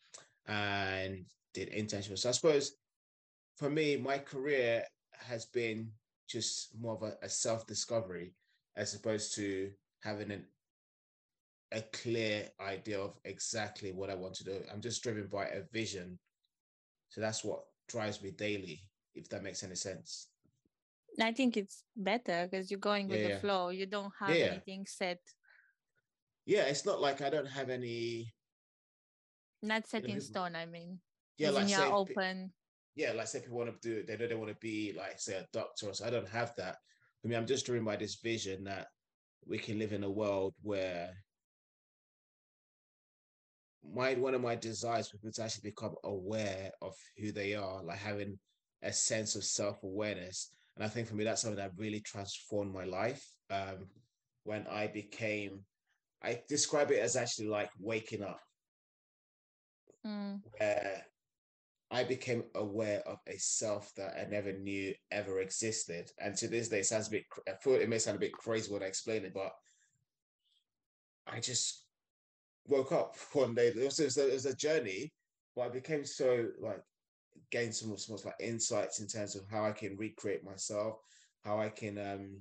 and 0.47 1.25
did 1.54 1.71
internships. 1.73 2.19
So 2.19 2.28
I 2.28 2.33
suppose 2.33 2.73
for 3.57 3.71
me, 3.71 3.97
my 3.97 4.19
career 4.19 4.85
has 5.12 5.47
been 5.47 5.90
just 6.28 6.78
more 6.78 6.95
of 6.95 7.02
a, 7.02 7.14
a 7.23 7.28
self-discovery 7.28 8.35
as 8.76 8.95
opposed 8.95 9.35
to 9.37 9.71
having 10.02 10.30
an, 10.30 10.45
a 11.73 11.83
clear 11.92 12.49
idea 12.61 12.99
of 13.00 13.16
exactly 13.25 13.92
what 13.92 14.11
I 14.11 14.14
want 14.14 14.35
to 14.35 14.45
do. 14.45 14.61
I'm 14.73 14.80
just 14.80 15.02
driven 15.02 15.28
by 15.28 15.47
a 15.47 15.62
vision. 15.73 16.19
So 17.11 17.21
that's 17.21 17.45
what 17.45 17.62
drives 17.88 18.23
me 18.23 18.33
daily, 18.33 18.83
if 19.14 19.28
that 19.28 19.42
makes 19.42 19.62
any 19.62 19.76
sense. 19.76 20.29
I 21.21 21.33
think 21.33 21.57
it's 21.57 21.83
better 21.97 22.49
because 22.50 22.71
you're 22.71 22.81
going 22.81 23.09
with 23.09 23.21
yeah, 23.21 23.35
the 23.35 23.40
flow. 23.40 23.71
You 23.71 23.87
don't 23.87 24.12
have 24.21 24.35
yeah. 24.35 24.47
anything 24.47 24.87
set 24.87 25.19
yeah, 26.50 26.62
it's 26.62 26.85
not 26.85 27.00
like 27.00 27.23
I 27.23 27.31
don't 27.31 27.49
have 27.49 27.71
any. 27.71 28.35
Not 29.62 29.87
set 29.87 30.05
in 30.07 30.21
stone. 30.21 30.57
I 30.57 30.67
mean, 30.67 30.99
yeah, 31.38 31.50
like 31.50 31.69
say, 31.69 31.88
open. 31.88 32.52
Yeah, 32.97 33.12
like 33.12 33.29
say 33.29 33.38
people 33.38 33.59
want 33.59 33.71
to 33.71 33.88
do, 33.88 33.99
it, 33.99 34.09
they 34.09 34.17
know 34.17 34.26
they 34.26 34.35
want 34.35 34.50
to 34.50 34.57
be 34.61 34.93
like 34.97 35.21
say 35.21 35.37
a 35.37 35.47
doctor. 35.52 35.93
So 35.93 36.05
I 36.05 36.11
don't 36.11 36.29
have 36.29 36.52
that. 36.57 36.76
I 37.25 37.29
mean, 37.29 37.38
I'm 37.38 37.47
just 37.47 37.67
driven 37.67 37.85
by 37.85 37.95
this 37.95 38.17
vision 38.17 38.64
that 38.64 38.88
we 39.47 39.59
can 39.59 39.79
live 39.79 39.93
in 39.93 40.02
a 40.02 40.11
world 40.11 40.55
where 40.62 41.11
my 43.95 44.14
one 44.14 44.35
of 44.35 44.40
my 44.40 44.57
desires 44.57 45.09
for 45.09 45.19
people 45.19 45.33
to 45.33 45.43
actually 45.45 45.71
become 45.71 45.95
aware 46.02 46.73
of 46.83 46.95
who 47.19 47.31
they 47.31 47.55
are, 47.55 47.81
like 47.85 47.99
having 47.99 48.38
a 48.83 48.93
sense 48.93 49.37
of 49.37 49.45
self-awareness. 49.45 50.50
And 50.77 50.85
I 50.85 50.89
think 50.89 51.09
for 51.09 51.15
me, 51.15 51.25
that's 51.25 51.43
something 51.43 51.59
that 51.59 51.73
really 51.77 52.00
transformed 52.00 52.73
my 52.73 52.85
life. 52.85 53.25
Um, 53.50 53.89
when 54.45 54.67
I 54.69 54.87
became, 54.87 55.61
I 56.23 56.41
describe 56.49 56.91
it 56.91 57.00
as 57.00 57.17
actually 57.17 57.49
like 57.49 57.71
waking 57.79 58.23
up, 58.23 58.41
mm. 60.07 60.41
where 60.59 61.05
I 61.91 62.05
became 62.05 62.45
aware 62.55 63.03
of 63.07 63.19
a 63.27 63.37
self 63.39 63.93
that 63.97 64.17
I 64.17 64.29
never 64.31 64.53
knew 64.53 64.95
ever 65.11 65.41
existed. 65.41 66.11
And 66.19 66.37
to 66.37 66.47
this 66.47 66.69
day, 66.69 66.81
it 66.81 66.87
sounds 66.87 67.09
a 67.09 67.11
bit, 67.11 67.25
I 67.49 67.53
thought 67.53 67.81
it 67.81 67.89
may 67.89 67.99
sound 67.99 68.17
a 68.17 68.21
bit 68.21 68.33
crazy 68.33 68.73
when 68.73 68.83
I 68.83 68.87
explain 68.87 69.25
it, 69.25 69.35
but 69.35 69.53
I 71.27 71.41
just 71.41 71.85
woke 72.67 72.93
up 72.93 73.17
one 73.33 73.55
day. 73.55 73.69
It 73.69 73.77
was, 73.77 73.99
it 73.99 74.05
was, 74.05 74.17
a, 74.19 74.29
it 74.29 74.35
was 74.35 74.47
a 74.47 74.57
journey, 74.57 75.12
but 75.57 75.62
I 75.62 75.69
became 75.69 76.05
so 76.05 76.47
like, 76.61 76.81
gained 77.50 77.75
some, 77.75 77.96
some 77.96 78.16
like 78.25 78.34
insights 78.40 79.00
in 79.00 79.06
terms 79.06 79.37
of 79.37 79.42
how 79.50 79.64
I 79.64 79.72
can 79.72 79.96
recreate 79.96 80.44
myself, 80.44 80.96
how 81.44 81.58
I 81.58 81.68
can 81.68 81.99
um, 81.99 82.40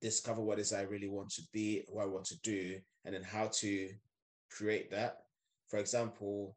discover 0.00 0.42
what 0.42 0.58
is 0.58 0.72
I 0.72 0.82
really 0.82 1.08
want 1.08 1.30
to 1.30 1.42
be, 1.52 1.84
what 1.88 2.04
I 2.04 2.06
want 2.06 2.26
to 2.26 2.40
do, 2.40 2.78
and 3.04 3.14
then 3.14 3.22
how 3.22 3.50
to 3.60 3.90
create 4.50 4.90
that. 4.90 5.18
For 5.68 5.78
example, 5.78 6.56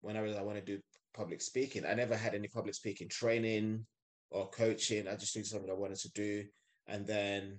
when 0.00 0.16
I 0.16 0.20
realized 0.20 0.40
I 0.40 0.44
want 0.44 0.58
to 0.58 0.64
do 0.64 0.80
public 1.14 1.40
speaking, 1.40 1.84
I 1.84 1.94
never 1.94 2.16
had 2.16 2.34
any 2.34 2.48
public 2.48 2.74
speaking 2.74 3.08
training 3.08 3.84
or 4.30 4.48
coaching. 4.50 5.08
I 5.08 5.16
just 5.16 5.36
knew 5.36 5.44
something 5.44 5.70
I 5.70 5.74
wanted 5.74 5.98
to 5.98 6.12
do. 6.12 6.44
And 6.86 7.06
then 7.06 7.58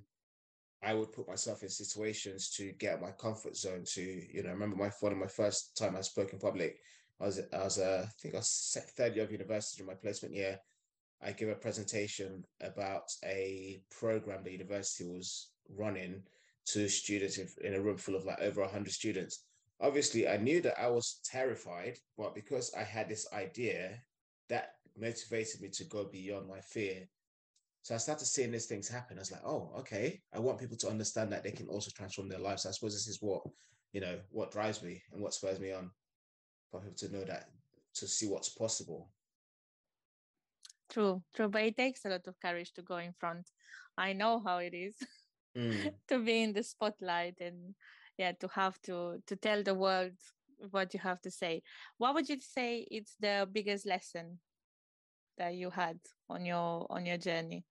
I 0.82 0.94
would 0.94 1.12
put 1.12 1.28
myself 1.28 1.62
in 1.64 1.70
situations 1.70 2.50
to 2.52 2.72
get 2.74 3.02
my 3.02 3.12
comfort 3.12 3.56
zone 3.56 3.84
to, 3.94 4.02
you 4.02 4.44
know, 4.44 4.50
I 4.50 4.54
remember 4.54 4.78
my 4.78 4.90
one 5.02 5.12
of 5.12 5.18
my 5.18 5.28
first 5.28 5.78
time 5.78 5.96
I 5.96 6.02
spoke 6.02 6.34
in 6.34 6.40
public. 6.40 6.80
I 7.20 7.26
was 7.26 7.40
I 7.54 7.64
was 7.64 7.80
uh, 7.80 8.06
I 8.08 8.12
think 8.22 8.36
I 8.36 8.38
was 8.38 8.78
third 8.96 9.16
year 9.16 9.26
of 9.26 9.32
university 9.32 9.82
during 9.82 9.96
my 9.96 10.02
placement 10.02 10.36
year. 10.36 10.60
I 11.22 11.34
give 11.34 11.50
a 11.50 11.56
presentation 11.56 12.44
about 12.62 13.12
a 13.26 13.82
program 13.92 14.44
the 14.44 14.52
university 14.52 15.04
was 15.04 15.50
running 15.78 16.24
to 16.68 16.88
students 16.88 17.38
in 17.62 17.74
a 17.74 17.82
room 17.82 17.98
full 17.98 18.16
of 18.16 18.26
like 18.26 18.40
over 18.40 18.62
100 18.62 18.92
students 18.92 19.44
obviously 19.82 20.28
I 20.28 20.38
knew 20.38 20.62
that 20.62 20.80
I 20.80 20.88
was 20.88 21.20
terrified, 21.24 21.98
but 22.18 22.36
because 22.36 22.72
I 22.78 22.84
had 22.84 23.08
this 23.08 23.28
idea, 23.34 24.02
that 24.50 24.74
motivated 24.98 25.62
me 25.62 25.70
to 25.70 25.84
go 25.86 26.06
beyond 26.06 26.48
my 26.48 26.60
fear. 26.60 27.08
So 27.84 27.96
I 27.96 27.98
started 27.98 28.26
seeing 28.26 28.52
these 28.52 28.66
things 28.66 28.90
happen. 28.90 29.18
I 29.18 29.22
was 29.22 29.32
like, 29.32 29.46
oh, 29.46 29.72
okay. 29.80 30.20
I 30.34 30.40
want 30.40 30.60
people 30.60 30.78
to 30.78 30.90
understand 30.90 31.32
that 31.32 31.44
they 31.44 31.52
can 31.52 31.68
also 31.68 31.92
transform 31.96 32.28
their 32.28 32.40
lives. 32.40 32.66
I 32.66 32.72
suppose 32.72 32.94
this 32.94 33.08
is 33.08 33.22
what, 33.22 33.42
you 33.94 34.02
know, 34.02 34.20
what 34.32 34.52
drives 34.52 34.84
me 34.84 35.02
and 35.14 35.22
what 35.22 35.34
spurs 35.34 35.60
me 35.60 35.72
on 35.72 35.92
for 36.72 36.80
people 36.80 36.96
to 36.98 37.12
know 37.12 37.24
that, 37.26 37.50
to 37.96 38.08
see 38.08 38.28
what's 38.28 38.50
possible. 38.50 39.10
True, 40.90 41.22
true. 41.36 41.50
But 41.50 41.64
it 41.64 41.78
takes 41.78 42.06
a 42.06 42.10
lot 42.10 42.28
of 42.28 42.40
courage 42.40 42.74
to 42.74 42.82
go 42.82 42.98
in 42.98 43.14
front. 43.14 43.48
I 43.98 44.14
know 44.14 44.42
how 44.44 44.58
it 44.58 44.74
is 44.74 44.96
mm. 45.56 45.94
to 46.08 46.20
be 46.20 46.44
in 46.44 46.54
the 46.54 46.64
spotlight 46.64 47.36
and 47.42 47.76
yeah 48.18 48.32
to 48.40 48.48
have 48.50 48.80
to 48.84 49.22
to 49.28 49.36
tell 49.36 49.64
the 49.64 49.74
world 49.74 50.14
what 50.72 50.94
you 50.94 51.00
have 51.00 51.22
to 51.22 51.32
say 51.32 51.62
what 51.98 52.14
would 52.14 52.28
you 52.28 52.38
say 52.42 52.86
it's 52.92 53.16
the 53.20 53.48
biggest 53.52 53.86
lesson 53.86 54.40
that 55.38 55.56
you 55.56 55.70
had 55.70 55.98
on 56.30 56.46
your 56.46 56.86
on 56.90 57.06
your 57.06 57.18
journey 57.18 57.64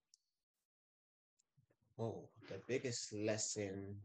oh 1.99 2.29
the 2.49 2.61
biggest 2.67 3.13
lesson 3.13 3.97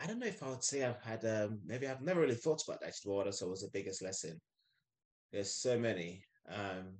i 0.00 0.06
don't 0.06 0.18
know 0.18 0.26
if 0.26 0.42
i 0.42 0.48
would 0.48 0.64
say 0.64 0.84
i've 0.84 1.02
had 1.02 1.24
um 1.24 1.60
maybe 1.64 1.86
i've 1.86 2.02
never 2.02 2.20
really 2.20 2.34
thought 2.34 2.62
about 2.66 2.82
actually 2.86 3.14
what 3.14 3.26
else 3.26 3.42
was 3.42 3.62
the 3.62 3.70
biggest 3.72 4.02
lesson. 4.02 4.40
There's 5.32 5.52
so 5.52 5.78
many 5.78 6.22
um 6.48 6.98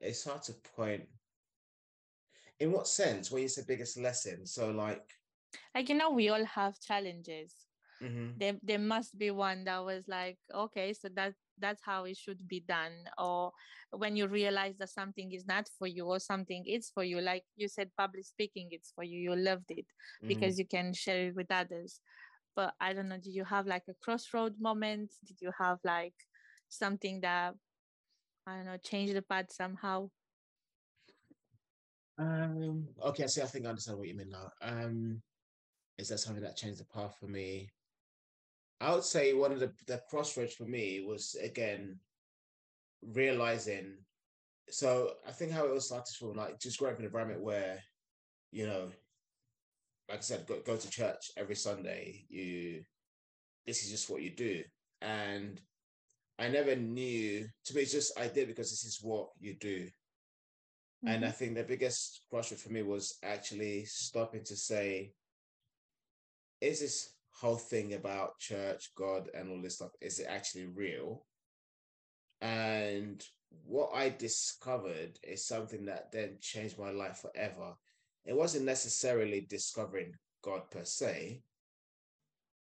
it's 0.00 0.24
hard 0.24 0.42
to 0.44 0.52
point. 0.76 1.04
In 2.58 2.72
what 2.72 2.88
sense? 2.88 3.30
When 3.30 3.42
you 3.42 3.48
say 3.48 3.62
biggest 3.66 3.98
lesson 3.98 4.46
so 4.46 4.70
like 4.70 5.04
like 5.74 5.88
you 5.88 5.94
know 5.94 6.10
we 6.10 6.28
all 6.28 6.44
have 6.44 6.80
challenges. 6.80 7.54
Mm-hmm. 8.02 8.30
there 8.36 8.56
there 8.64 8.80
must 8.80 9.16
be 9.16 9.30
one 9.30 9.62
that 9.64 9.84
was 9.84 10.08
like 10.08 10.36
okay 10.52 10.92
so 10.92 11.08
that 11.14 11.34
that's 11.58 11.82
how 11.84 12.04
it 12.04 12.16
should 12.16 12.46
be 12.48 12.60
done. 12.60 12.92
Or 13.18 13.52
when 13.92 14.16
you 14.16 14.26
realize 14.26 14.76
that 14.78 14.88
something 14.88 15.32
is 15.32 15.46
not 15.46 15.68
for 15.78 15.86
you 15.86 16.06
or 16.06 16.18
something 16.18 16.64
is 16.66 16.90
for 16.90 17.04
you 17.04 17.20
like 17.20 17.44
you 17.56 17.68
said 17.68 17.90
public 17.96 18.24
speaking 18.24 18.68
it's 18.70 18.90
for 18.94 19.04
you 19.04 19.18
you 19.18 19.36
loved 19.36 19.70
it 19.70 19.84
mm-hmm. 19.84 20.28
because 20.28 20.58
you 20.58 20.66
can 20.66 20.92
share 20.92 21.28
it 21.28 21.36
with 21.36 21.50
others. 21.50 22.00
But 22.56 22.74
i 22.80 22.92
don't 22.92 23.08
know 23.08 23.18
do 23.18 23.30
you 23.30 23.44
have 23.44 23.66
like 23.66 23.84
a 23.88 23.94
crossroad 24.02 24.54
moment? 24.60 25.12
Did 25.26 25.36
you 25.40 25.52
have 25.58 25.78
like 25.84 26.14
something 26.68 27.20
that 27.20 27.54
i 28.46 28.56
don't 28.56 28.66
know 28.66 28.78
change 28.82 29.12
the 29.12 29.22
path 29.22 29.52
somehow? 29.52 30.08
Um 32.18 32.88
okay 33.02 33.26
see 33.26 33.42
i 33.42 33.46
think 33.46 33.66
i 33.66 33.68
understand 33.68 33.98
what 33.98 34.08
you 34.08 34.14
mean 34.14 34.30
now. 34.30 34.50
Um 34.62 35.22
is 35.98 36.08
that 36.08 36.18
something 36.18 36.42
that 36.42 36.56
changed 36.56 36.80
the 36.80 36.84
path 36.84 37.14
for 37.20 37.26
me 37.26 37.68
I 38.82 38.92
would 38.92 39.04
say 39.04 39.32
one 39.32 39.52
of 39.52 39.60
the, 39.60 39.72
the 39.86 40.02
crossroads 40.10 40.54
for 40.54 40.64
me 40.64 41.04
was 41.06 41.36
again 41.40 42.00
realizing. 43.14 43.94
So 44.70 45.12
I 45.26 45.30
think 45.30 45.52
how 45.52 45.66
it 45.66 45.72
was 45.72 45.86
started 45.86 46.12
from 46.18 46.34
like 46.34 46.58
just 46.58 46.80
growing 46.80 46.94
up 46.94 46.98
in 46.98 47.04
an 47.04 47.10
environment 47.10 47.42
where, 47.42 47.78
you 48.50 48.66
know, 48.66 48.90
like 50.08 50.18
I 50.18 50.22
said, 50.22 50.46
go, 50.48 50.58
go 50.66 50.76
to 50.76 50.90
church 50.90 51.30
every 51.36 51.54
Sunday. 51.54 52.24
You, 52.28 52.82
this 53.66 53.84
is 53.84 53.90
just 53.90 54.10
what 54.10 54.22
you 54.22 54.30
do, 54.30 54.64
and 55.00 55.60
I 56.40 56.48
never 56.48 56.74
knew. 56.74 57.46
To 57.66 57.74
me, 57.74 57.82
it's 57.82 57.92
just 57.92 58.18
I 58.18 58.26
did 58.26 58.48
because 58.48 58.70
this 58.70 58.84
is 58.84 58.98
what 59.00 59.28
you 59.38 59.54
do. 59.60 59.84
Mm-hmm. 59.84 61.08
And 61.08 61.24
I 61.24 61.28
mm-hmm. 61.28 61.36
think 61.36 61.54
the 61.54 61.62
biggest 61.62 62.22
crossroad 62.30 62.60
for 62.60 62.70
me 62.70 62.82
was 62.82 63.16
actually 63.22 63.84
stopping 63.84 64.42
to 64.44 64.56
say, 64.56 65.12
is 66.60 66.80
this 66.80 67.14
whole 67.34 67.56
thing 67.56 67.94
about 67.94 68.38
church, 68.38 68.90
God, 68.96 69.28
and 69.34 69.50
all 69.50 69.62
this 69.62 69.76
stuff 69.76 69.92
is 70.00 70.18
it 70.18 70.26
actually 70.28 70.66
real? 70.66 71.24
And 72.40 73.24
what 73.64 73.90
I 73.94 74.08
discovered 74.10 75.18
is 75.22 75.46
something 75.46 75.84
that 75.86 76.10
then 76.12 76.38
changed 76.40 76.78
my 76.78 76.90
life 76.90 77.18
forever. 77.22 77.74
It 78.24 78.36
wasn't 78.36 78.64
necessarily 78.64 79.46
discovering 79.48 80.12
God 80.42 80.62
per 80.70 80.84
se, 80.84 81.42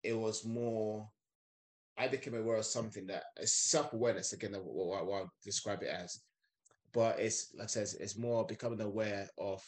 it 0.03 0.13
was 0.13 0.45
more, 0.45 1.07
I 1.97 2.07
became 2.07 2.35
aware 2.35 2.57
of 2.57 2.65
something 2.65 3.07
that 3.07 3.23
is 3.39 3.53
self 3.53 3.93
awareness, 3.93 4.33
again, 4.33 4.53
what, 4.53 5.05
what 5.05 5.23
I 5.23 5.25
describe 5.43 5.83
it 5.83 5.89
as. 5.89 6.19
But 6.93 7.19
it's 7.19 7.53
like 7.53 7.65
I 7.65 7.67
said, 7.67 8.01
it's 8.01 8.17
more 8.17 8.45
becoming 8.45 8.81
aware 8.81 9.29
of 9.38 9.63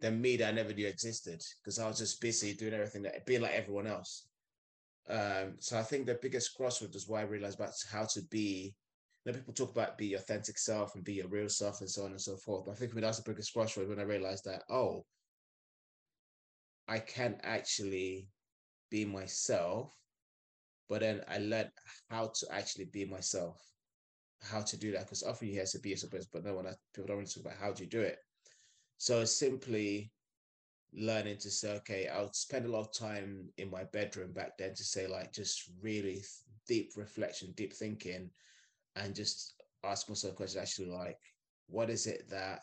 than 0.00 0.20
me 0.20 0.36
that 0.36 0.48
I 0.48 0.52
never 0.52 0.72
knew 0.72 0.86
existed 0.86 1.42
because 1.62 1.78
I 1.78 1.86
was 1.86 1.98
just 1.98 2.20
busy 2.20 2.54
doing 2.54 2.72
everything 2.74 3.02
that 3.02 3.26
being 3.26 3.42
like 3.42 3.52
everyone 3.52 3.86
else. 3.86 4.26
Um, 5.08 5.56
so 5.58 5.78
I 5.78 5.82
think 5.82 6.06
the 6.06 6.18
biggest 6.20 6.56
crossroads 6.56 6.96
is 6.96 7.08
why 7.08 7.20
I 7.20 7.24
realized 7.24 7.58
about 7.58 7.74
how 7.90 8.04
to 8.14 8.22
be. 8.30 8.74
You 9.24 9.32
know, 9.32 9.38
people 9.38 9.52
talk 9.52 9.72
about 9.72 9.98
be 9.98 10.06
your 10.06 10.20
authentic 10.20 10.56
self 10.56 10.94
and 10.94 11.04
be 11.04 11.14
your 11.14 11.28
real 11.28 11.50
self 11.50 11.80
and 11.80 11.90
so 11.90 12.04
on 12.04 12.12
and 12.12 12.20
so 12.20 12.36
forth. 12.36 12.64
But 12.64 12.72
I 12.72 12.74
think 12.76 12.94
that's 12.94 13.20
the 13.20 13.30
biggest 13.30 13.52
crossroad 13.52 13.88
when 13.88 13.98
I 13.98 14.04
realized 14.04 14.44
that 14.46 14.62
oh, 14.70 15.04
I 16.88 16.98
can 16.98 17.38
actually 17.42 18.28
be 18.90 19.04
myself, 19.04 19.94
but 20.88 21.00
then 21.00 21.20
I 21.28 21.38
learned 21.38 21.70
how 22.08 22.32
to 22.40 22.46
actually 22.50 22.86
be 22.86 23.04
myself, 23.04 23.60
how 24.42 24.62
to 24.62 24.76
do 24.76 24.92
that 24.92 25.02
because 25.02 25.22
often 25.22 25.48
you 25.48 25.54
hear 25.54 25.66
to 25.66 25.78
be 25.78 25.90
a 25.90 25.92
yourself, 25.92 26.24
but 26.32 26.44
no 26.44 26.54
one 26.54 26.66
people 26.94 27.06
don't 27.06 27.18
really 27.18 27.28
talk 27.28 27.44
about 27.44 27.58
how 27.60 27.72
do 27.72 27.84
you 27.84 27.90
do 27.90 28.00
it. 28.00 28.18
So 29.00 29.24
simply 29.24 30.12
learning 30.92 31.38
to 31.38 31.50
say, 31.50 31.72
okay, 31.76 32.08
I'll 32.08 32.34
spend 32.34 32.66
a 32.66 32.68
lot 32.68 32.80
of 32.80 32.92
time 32.92 33.48
in 33.56 33.70
my 33.70 33.84
bedroom 33.84 34.34
back 34.34 34.58
then 34.58 34.74
to 34.74 34.84
say, 34.84 35.06
like, 35.06 35.32
just 35.32 35.70
really 35.80 36.22
deep 36.68 36.90
reflection, 36.96 37.54
deep 37.56 37.72
thinking, 37.72 38.28
and 38.96 39.14
just 39.14 39.54
ask 39.84 40.06
myself 40.06 40.36
questions 40.36 40.62
actually 40.62 40.90
like, 40.90 41.16
what 41.66 41.88
is 41.88 42.06
it 42.06 42.28
that 42.28 42.60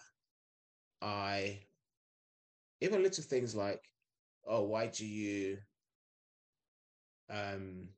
I, 1.02 1.64
even 2.82 3.02
little 3.02 3.24
things 3.24 3.56
like, 3.56 3.82
oh, 4.46 4.62
why 4.62 4.88
do 4.88 5.08
you, 5.08 5.58
um, 7.32 7.90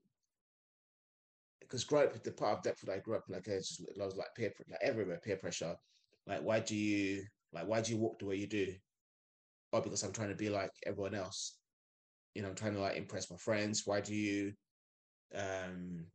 because 1.60 1.84
growing 1.84 2.08
up, 2.08 2.14
with 2.14 2.24
the 2.24 2.32
part 2.32 2.60
of 2.60 2.64
Deptford 2.64 2.90
I 2.90 3.00
grew 3.00 3.18
up, 3.18 3.26
like, 3.28 3.50
I 3.50 3.56
was, 3.56 3.86
I 4.02 4.06
was 4.06 4.16
like 4.16 4.34
peer, 4.34 4.54
like 4.70 4.80
everywhere, 4.82 5.20
peer 5.22 5.36
pressure. 5.36 5.76
Like, 6.26 6.42
why 6.42 6.62
do 6.62 6.78
you 6.78 7.26
like, 7.52 7.68
why 7.68 7.82
do 7.82 7.92
you 7.92 7.98
walk 7.98 8.20
the 8.20 8.26
way 8.26 8.36
you 8.36 8.48
do? 8.48 8.74
Oh, 9.74 9.82
because 9.82 10.04
I'm 10.04 10.14
trying 10.14 10.30
to 10.30 10.36
be 10.36 10.50
like 10.50 10.72
everyone 10.86 11.16
else. 11.16 11.58
You 12.36 12.42
know, 12.42 12.50
I'm 12.50 12.56
trying 12.56 12.74
to 12.74 12.80
like 12.80 12.98
impress 12.98 13.30
my 13.30 13.38
friends. 13.38 13.84
Why 13.86 14.02
do 14.02 14.16
you, 14.16 14.54
um, 15.36 16.06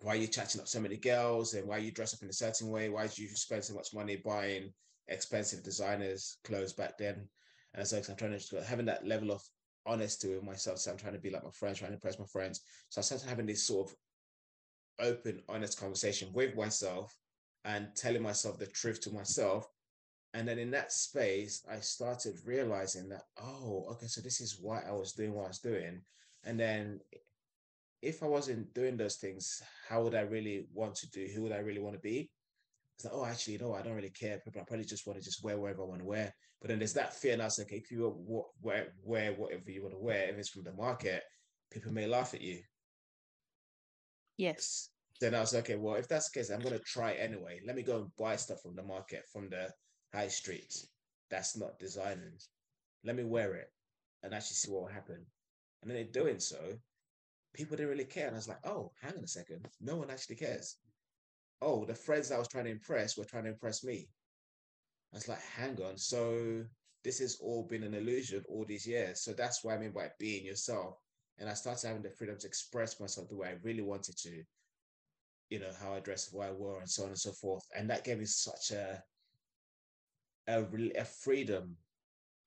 why 0.00 0.14
are 0.14 0.16
you 0.16 0.26
chatting 0.26 0.60
up 0.60 0.68
so 0.68 0.80
many 0.80 0.96
girls 0.96 1.54
and 1.54 1.66
why 1.68 1.78
you 1.78 1.92
dress 1.92 2.14
up 2.14 2.22
in 2.22 2.28
a 2.28 2.32
certain 2.32 2.68
way? 2.68 2.88
Why 2.88 3.06
do 3.06 3.22
you 3.22 3.28
spend 3.28 3.64
so 3.64 3.74
much 3.74 3.94
money 3.94 4.16
buying 4.16 4.72
expensive 5.08 5.62
designers 5.62 6.38
clothes 6.44 6.72
back 6.72 6.98
then? 6.98 7.28
And 7.74 7.86
so 7.86 7.96
I'm 7.96 8.16
trying 8.16 8.38
to 8.38 8.64
having 8.64 8.86
that 8.86 9.06
level 9.06 9.30
of 9.30 9.42
honesty 9.86 10.28
with 10.28 10.42
myself. 10.42 10.78
So 10.78 10.90
I'm 10.90 10.96
trying 10.96 11.14
to 11.14 11.20
be 11.20 11.30
like 11.30 11.44
my 11.44 11.50
friends, 11.50 11.78
trying 11.78 11.90
to 11.90 11.94
impress 11.94 12.18
my 12.18 12.26
friends. 12.26 12.60
So 12.88 13.00
I 13.00 13.02
started 13.02 13.28
having 13.28 13.46
this 13.46 13.66
sort 13.66 13.90
of 13.90 13.96
open, 15.00 15.42
honest 15.48 15.78
conversation 15.78 16.32
with 16.32 16.56
myself 16.56 17.16
and 17.64 17.88
telling 17.96 18.22
myself 18.22 18.58
the 18.58 18.66
truth 18.66 19.00
to 19.02 19.10
myself. 19.12 19.66
And 20.34 20.48
then 20.48 20.58
in 20.58 20.70
that 20.70 20.92
space, 20.92 21.62
I 21.70 21.80
started 21.80 22.38
realizing 22.46 23.08
that, 23.10 23.22
oh, 23.40 23.86
okay, 23.92 24.06
so 24.06 24.20
this 24.20 24.40
is 24.40 24.58
why 24.60 24.80
I 24.88 24.92
was 24.92 25.12
doing 25.12 25.34
what 25.34 25.44
I 25.44 25.48
was 25.48 25.58
doing. 25.58 26.00
And 26.44 26.58
then 26.58 27.00
if 28.00 28.22
I 28.22 28.26
wasn't 28.26 28.72
doing 28.72 28.96
those 28.96 29.16
things, 29.16 29.62
how 29.88 30.02
would 30.02 30.14
I 30.14 30.22
really 30.22 30.66
want 30.72 30.94
to 30.96 31.10
do? 31.10 31.28
Who 31.34 31.42
would 31.42 31.52
I 31.52 31.58
really 31.58 31.80
want 31.80 31.96
to 31.96 32.00
be? 32.00 32.30
It's 32.96 33.04
like, 33.04 33.14
oh, 33.14 33.26
actually, 33.26 33.58
no, 33.58 33.74
I 33.74 33.82
don't 33.82 33.94
really 33.94 34.10
care. 34.10 34.40
people 34.44 34.60
I 34.60 34.64
probably 34.64 34.86
just 34.86 35.06
want 35.06 35.18
to 35.18 35.24
just 35.24 35.44
wear 35.44 35.58
whatever 35.58 35.82
I 35.82 35.86
want 35.86 36.00
to 36.00 36.06
wear. 36.06 36.34
But 36.60 36.68
then 36.68 36.78
there's 36.78 36.94
that 36.94 37.14
fear 37.14 37.36
now. 37.36 37.46
It's 37.46 37.58
like, 37.58 37.72
if 37.72 37.90
you 37.90 38.14
wear, 38.62 38.88
wear 39.04 39.32
whatever 39.32 39.70
you 39.70 39.82
want 39.82 39.94
to 39.94 40.00
wear, 40.00 40.28
if 40.28 40.38
it's 40.38 40.48
from 40.48 40.64
the 40.64 40.72
market, 40.72 41.22
people 41.70 41.92
may 41.92 42.06
laugh 42.06 42.32
at 42.34 42.40
you. 42.40 42.60
Yes. 44.38 44.88
Then 45.20 45.34
I 45.34 45.40
was 45.40 45.52
like, 45.52 45.64
okay, 45.64 45.76
well, 45.76 45.94
if 45.96 46.08
that's 46.08 46.30
the 46.30 46.40
case, 46.40 46.50
I'm 46.50 46.60
going 46.60 46.78
to 46.78 46.84
try 46.84 47.12
anyway. 47.12 47.60
Let 47.66 47.76
me 47.76 47.82
go 47.82 47.98
and 47.98 48.16
buy 48.18 48.36
stuff 48.36 48.62
from 48.62 48.76
the 48.76 48.82
market, 48.82 49.22
from 49.32 49.50
the 49.50 49.68
high 50.12 50.28
streets. 50.28 50.86
That's 51.30 51.56
not 51.56 51.78
designing. 51.78 52.38
Let 53.04 53.16
me 53.16 53.24
wear 53.24 53.54
it 53.54 53.72
and 54.22 54.34
actually 54.34 54.54
see 54.54 54.70
what 54.70 54.82
will 54.82 54.88
happen. 54.88 55.24
And 55.82 55.90
then 55.90 55.98
in 55.98 56.10
doing 56.12 56.38
so, 56.38 56.58
people 57.54 57.76
didn't 57.76 57.90
really 57.90 58.04
care. 58.04 58.26
And 58.26 58.36
I 58.36 58.38
was 58.38 58.48
like, 58.48 58.64
oh, 58.64 58.92
hang 59.00 59.16
on 59.16 59.24
a 59.24 59.28
second. 59.28 59.66
No 59.80 59.96
one 59.96 60.10
actually 60.10 60.36
cares. 60.36 60.76
Oh, 61.60 61.84
the 61.84 61.94
friends 61.94 62.30
I 62.30 62.38
was 62.38 62.48
trying 62.48 62.64
to 62.64 62.70
impress 62.70 63.16
were 63.16 63.24
trying 63.24 63.44
to 63.44 63.50
impress 63.50 63.84
me. 63.84 64.08
I 65.12 65.16
was 65.16 65.28
like, 65.28 65.42
hang 65.56 65.80
on. 65.82 65.96
So 65.96 66.64
this 67.04 67.18
has 67.18 67.38
all 67.40 67.66
been 67.68 67.82
an 67.82 67.94
illusion 67.94 68.44
all 68.48 68.64
these 68.66 68.86
years. 68.86 69.22
So 69.22 69.32
that's 69.32 69.64
what 69.64 69.74
I 69.74 69.78
mean 69.78 69.92
by 69.92 70.08
being 70.18 70.44
yourself. 70.44 70.96
And 71.38 71.48
I 71.48 71.54
started 71.54 71.86
having 71.86 72.02
the 72.02 72.10
freedom 72.10 72.36
to 72.38 72.46
express 72.46 73.00
myself 73.00 73.28
the 73.28 73.36
way 73.36 73.48
I 73.48 73.56
really 73.62 73.82
wanted 73.82 74.16
to, 74.18 74.42
you 75.50 75.58
know, 75.58 75.70
how 75.80 75.94
I 75.94 76.00
dress, 76.00 76.28
what 76.32 76.48
I 76.48 76.52
wore, 76.52 76.80
and 76.80 76.88
so 76.88 77.02
on 77.02 77.08
and 77.08 77.18
so 77.18 77.32
forth. 77.32 77.64
And 77.76 77.90
that 77.90 78.04
gave 78.04 78.18
me 78.18 78.24
such 78.24 78.70
a, 78.70 79.02
a, 80.48 80.64
a 80.96 81.04
freedom 81.04 81.76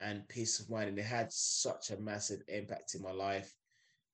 and 0.01 0.27
peace 0.27 0.59
of 0.59 0.69
mind. 0.69 0.89
And 0.89 0.99
it 0.99 1.05
had 1.05 1.31
such 1.31 1.91
a 1.91 1.97
massive 1.97 2.41
impact 2.47 2.95
in 2.95 3.01
my 3.01 3.11
life 3.11 3.53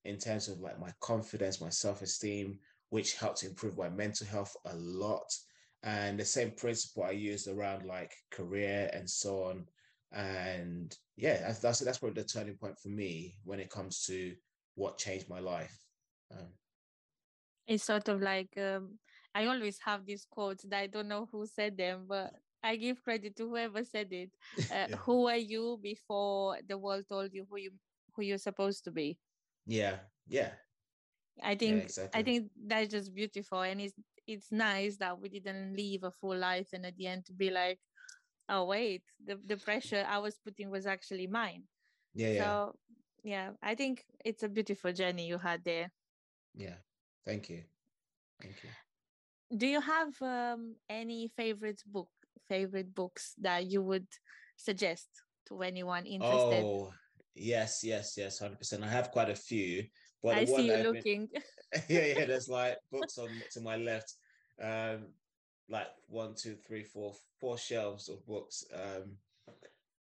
in 0.06 0.18
terms 0.18 0.48
of 0.48 0.60
like 0.60 0.80
my 0.80 0.92
confidence, 1.00 1.62
my 1.62 1.70
self 1.70 2.02
esteem, 2.02 2.60
which 2.90 3.16
helped 3.16 3.44
improve 3.44 3.78
my 3.78 3.90
mental 3.90 4.28
health 4.28 4.56
a 4.66 4.76
lot. 4.76 5.32
And 5.84 6.20
the 6.20 6.26
same 6.26 6.52
principle 6.52 7.04
I 7.04 7.12
used 7.12 7.48
around 7.48 7.86
like 7.86 8.14
career 8.32 8.90
and 8.94 9.10
so 9.10 9.46
on. 9.46 9.66
And 10.12 10.96
yeah, 11.16 11.54
that's 11.62 11.80
that's 11.80 11.98
probably 11.98 12.22
the 12.22 12.28
turning 12.28 12.56
point 12.56 12.78
for 12.80 12.90
me 12.90 13.36
when 13.44 13.60
it 13.60 13.70
comes 13.70 14.06
to 14.06 14.36
what 14.76 14.98
changed 14.98 15.30
my 15.30 15.40
life. 15.40 15.76
Um, 16.32 16.48
it's 17.68 17.84
sort 17.84 18.10
of 18.10 18.22
like 18.22 18.58
um, 18.58 19.00
I 19.34 19.46
always 19.46 19.80
have 19.86 20.06
these 20.06 20.26
quotes 20.30 20.64
that 20.64 20.80
I 20.80 20.88
don't 20.88 21.08
know 21.08 21.28
who 21.32 21.46
said 21.48 21.78
them, 21.78 22.06
but 22.08 22.34
I 22.64 22.76
give 22.78 23.04
credit 23.04 23.36
to 23.38 23.50
whoever 23.50 23.84
said 23.84 24.12
it. 24.14 24.36
Uh, 24.70 24.88
yeah. 24.88 24.96
Who 25.06 25.28
are 25.28 25.38
you 25.38 25.78
before 25.82 26.60
the 26.68 26.78
world 26.78 27.08
told 27.08 27.34
you 27.34 27.46
who 27.50 27.58
you 27.58 27.72
who 28.16 28.24
you're 28.24 28.38
supposed 28.38 28.84
to 28.86 28.92
be? 28.92 29.20
Yeah, 29.66 30.00
yeah. 30.28 30.56
I 31.42 31.56
think 31.56 31.78
yeah, 31.78 31.84
exactly. 31.84 32.20
I 32.20 32.24
think 32.24 32.52
that's 32.56 32.90
just 32.92 33.14
beautiful, 33.14 33.62
and 33.62 33.82
it's 33.82 33.96
it's 34.28 34.52
nice 34.52 34.98
that 34.98 35.20
we 35.20 35.30
didn't 35.30 35.76
live 35.76 36.04
a 36.04 36.12
full 36.12 36.38
life, 36.38 36.70
and 36.74 36.86
at 36.86 36.96
the 36.98 37.08
end 37.08 37.26
to 37.26 37.34
be 37.34 37.50
like, 37.52 37.80
oh 38.50 38.66
wait, 38.66 39.04
the 39.24 39.38
the 39.38 39.58
pressure 39.58 40.06
I 40.08 40.20
was 40.20 40.38
putting 40.40 40.70
was 40.70 40.86
actually 40.86 41.28
mine. 41.28 41.68
Yeah. 42.14 42.38
So 42.38 42.80
yeah, 43.24 43.54
I 43.62 43.76
think 43.76 44.06
it's 44.24 44.44
a 44.44 44.50
beautiful 44.50 44.94
journey 44.94 45.28
you 45.28 45.38
had 45.40 45.64
there. 45.64 45.92
Yeah. 46.54 46.78
Thank 47.26 47.50
you. 47.50 47.64
Thank 48.42 48.64
you. 48.64 48.70
Do 49.56 49.68
you 49.68 49.82
have 49.82 50.22
um, 50.22 50.78
any 50.90 51.28
favorite 51.28 51.84
book, 51.86 52.10
favorite 52.50 52.94
books 52.94 53.34
that 53.42 53.70
you 53.70 53.82
would 53.82 54.08
suggest 54.58 55.08
to 55.48 55.62
anyone 55.62 56.06
interested? 56.06 56.64
Oh, 56.64 56.94
Yes, 57.36 57.82
yes, 57.84 58.16
yes, 58.18 58.40
hundred 58.40 58.60
percent. 58.60 58.84
I 58.84 58.88
have 58.88 59.12
quite 59.12 59.30
a 59.30 59.36
few, 59.36 59.86
but 60.22 60.36
I 60.36 60.46
see 60.46 60.68
you 60.68 60.78
looking. 60.78 61.28
Been... 61.32 61.84
yeah, 61.90 62.06
yeah. 62.18 62.26
There's 62.26 62.50
like 62.60 62.78
books 62.92 63.18
on 63.18 63.30
to 63.52 63.62
my 63.62 63.78
left, 63.78 64.16
um, 64.62 65.08
like 65.70 65.88
one, 66.08 66.36
two, 66.36 66.56
three, 66.68 66.84
four, 66.84 67.14
four 67.40 67.58
shelves 67.58 68.10
of 68.10 68.26
books. 68.26 68.66
Um, 68.74 69.16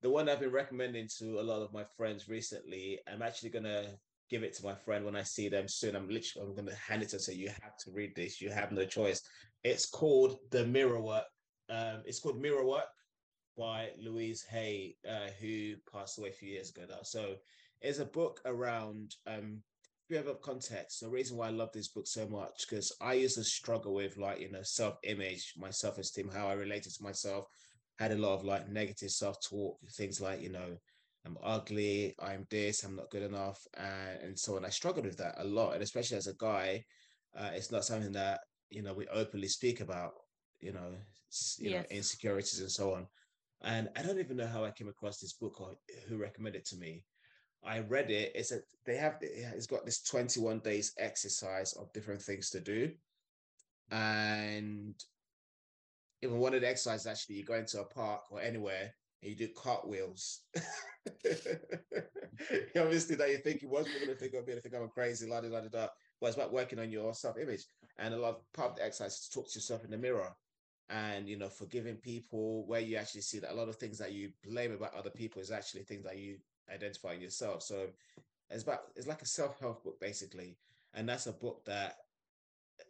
the 0.02 0.10
one 0.10 0.30
I've 0.30 0.39
been 0.39 0.52
recommending 0.52 1.08
to 1.17 1.39
a 1.39 1.41
lot 1.41 1.63
of 1.63 1.74
my 1.74 1.84
friends 1.98 2.30
recently, 2.30 3.00
I'm 3.12 3.24
actually 3.24 3.50
gonna 3.50 3.86
give 4.30 4.43
it 4.43 4.54
to 4.54 4.63
my 4.63 4.76
friend 4.76 5.04
when 5.04 5.15
I 5.15 5.24
see 5.24 5.50
them 5.50 5.67
soon. 5.67 5.95
I'm 5.95 6.10
literally 6.10 6.48
I'm 6.48 6.56
gonna 6.56 6.76
hand 6.76 7.02
it 7.02 7.10
to 7.10 7.15
her, 7.15 7.19
say 7.19 7.34
you 7.34 7.50
have 7.50 7.78
to 7.86 7.91
read 7.91 8.15
this. 8.15 8.39
You 8.39 8.52
have 8.52 8.71
no 8.71 8.86
choice. 8.86 9.24
It's 9.63 9.88
called 9.88 10.38
The 10.52 10.67
Mirror 10.67 11.02
Work. 11.02 11.26
Um, 11.69 12.04
it's 12.06 12.19
called 12.19 12.39
Mirror 12.39 12.65
Work 12.65 12.84
by 13.58 13.89
Louise 13.99 14.43
Hay, 14.49 14.95
uh, 15.10 15.30
who 15.39 15.75
passed 15.91 16.17
away 16.17 16.30
a 16.30 16.34
few 16.34 16.49
years 16.49 16.69
ago 16.69 16.84
now. 16.89 16.99
So 17.04 17.36
it's 17.82 17.99
a 17.99 18.06
book 18.06 18.41
around 18.45 19.15
um 19.28 19.62
we 20.10 20.15
have 20.15 20.28
a 20.28 20.36
context. 20.36 21.01
The 21.01 21.10
reason 21.10 21.36
why 21.36 21.47
I 21.47 21.51
love 21.51 21.71
this 21.73 21.88
book 21.88 22.06
so 22.06 22.28
much 22.28 22.67
because 22.69 22.95
I 23.01 23.13
used 23.13 23.36
to 23.36 23.43
struggle 23.43 23.93
with 23.93 24.17
like 24.17 24.39
you 24.39 24.51
know 24.51 24.62
self-image, 24.62 25.54
my 25.58 25.71
self-esteem, 25.71 26.30
how 26.30 26.47
I 26.47 26.54
related 26.54 26.93
to 26.93 27.04
myself. 27.04 27.45
Had 27.97 28.12
a 28.12 28.17
lot 28.17 28.36
of 28.36 28.43
like 28.43 28.67
negative 28.69 29.10
self-talk, 29.10 29.78
things 29.93 30.19
like 30.19 30.41
you 30.41 30.51
know 30.51 30.75
I'm 31.25 31.38
ugly, 31.43 32.13
I'm 32.19 32.45
this, 32.51 32.84
I'm 32.84 32.95
not 32.95 33.10
good 33.10 33.23
enough, 33.23 33.60
and, 33.78 34.21
and 34.21 34.39
so 34.39 34.58
on. 34.58 34.65
I 34.65 34.69
struggled 34.69 35.06
with 35.06 35.17
that 35.17 35.36
a 35.38 35.43
lot, 35.43 35.73
and 35.73 35.82
especially 35.82 36.17
as 36.17 36.28
a 36.28 36.36
guy, 36.38 36.84
uh, 37.36 37.49
it's 37.54 37.71
not 37.71 37.86
something 37.86 38.12
that 38.12 38.41
you 38.69 38.84
know 38.84 38.93
we 38.93 39.08
openly 39.08 39.47
speak 39.47 39.82
about. 39.82 40.12
You 40.65 40.73
know, 40.73 40.95
you 41.60 41.69
yes. 41.69 41.84
know 41.84 41.95
insecurities 41.95 42.60
and 42.60 42.71
so 42.71 42.95
on. 42.95 43.06
And 43.62 43.88
I 43.95 44.01
don't 44.01 44.19
even 44.19 44.38
know 44.38 44.47
how 44.47 44.65
I 44.65 44.71
came 44.71 44.88
across 44.88 45.19
this 45.19 45.34
book 45.34 45.62
or 45.62 45.75
who 46.10 46.17
recommended 46.17 46.60
it 46.60 46.65
to 46.69 46.78
me. 46.78 47.04
I 47.63 47.80
read 47.80 48.10
it. 48.10 48.32
It's 48.34 48.51
a 48.51 48.62
they 48.86 48.97
have 48.97 49.17
it's 49.21 49.67
got 49.67 49.86
this 49.86 50.01
21 50.01 50.60
days 50.60 50.93
exercise 50.97 51.73
of 51.73 51.93
different 51.93 52.21
things 52.21 52.49
to 52.49 52.60
do. 52.60 52.91
And 53.91 54.95
even 56.23 56.39
one 56.39 56.56
of 56.56 56.62
the 56.62 56.67
exercises 56.67 57.06
actually 57.06 57.36
you 57.36 57.45
go 57.45 57.54
into 57.54 57.80
a 57.80 57.86
park 57.86 58.21
or 58.32 58.41
anywhere 58.41 58.91
and 59.21 59.30
you 59.30 59.36
do 59.36 59.49
cartwheels. 59.56 60.41
Obviously 62.75 63.15
that 63.17 63.30
you 63.30 63.38
think 63.38 63.62
you 63.62 63.69
was 63.69 63.88
going 63.88 64.08
to 64.08 64.15
think 64.15 64.34
of 64.34 64.47
me, 64.47 64.56
I 64.56 64.62
think 64.62 64.73
I'm 64.73 64.89
crazy, 64.89 65.30
la 65.30 65.41
da 65.41 65.49
da 65.49 65.67
da. 65.67 65.88
But 66.19 66.28
it's 66.28 66.38
about 66.38 66.54
working 66.54 66.80
on 66.80 66.91
your 66.91 67.13
self-image. 67.13 67.65
And 67.99 68.15
a 68.15 68.17
lot 68.17 68.30
of 68.30 68.54
part 68.54 68.71
of 68.71 68.75
the 68.78 68.86
exercise 68.86 69.13
is 69.13 69.28
to 69.28 69.32
talk 69.32 69.51
to 69.51 69.58
yourself 69.60 69.84
in 69.86 69.91
the 69.91 69.97
mirror 69.97 70.36
and 70.89 71.28
you 71.28 71.38
know 71.38 71.50
forgiving 71.50 71.95
people 71.95 72.65
where 72.67 72.80
you 72.80 72.95
actually 72.95 73.21
see 73.21 73.39
that 73.39 73.52
a 73.52 73.56
lot 73.56 73.69
of 73.69 73.76
things 73.78 73.98
that 73.98 74.13
you 74.13 74.30
blame 74.43 74.71
about 74.71 74.93
other 74.93 75.10
people 75.10 75.41
is 75.41 75.52
actually 75.52 75.84
things 75.84 76.04
that 76.04 76.17
you 76.17 76.38
identify 76.74 77.13
in 77.13 77.21
yourself. 77.21 77.63
So 77.63 77.88
it's 78.50 78.63
about 78.63 78.82
it's 78.95 79.08
like 79.08 79.21
a 79.21 79.28
self-help 79.28 79.84
book 79.84 80.00
basically. 80.00 80.58
And 80.93 81.10
that's 81.10 81.28
a 81.28 81.34
book 81.34 81.63
that 81.65 81.95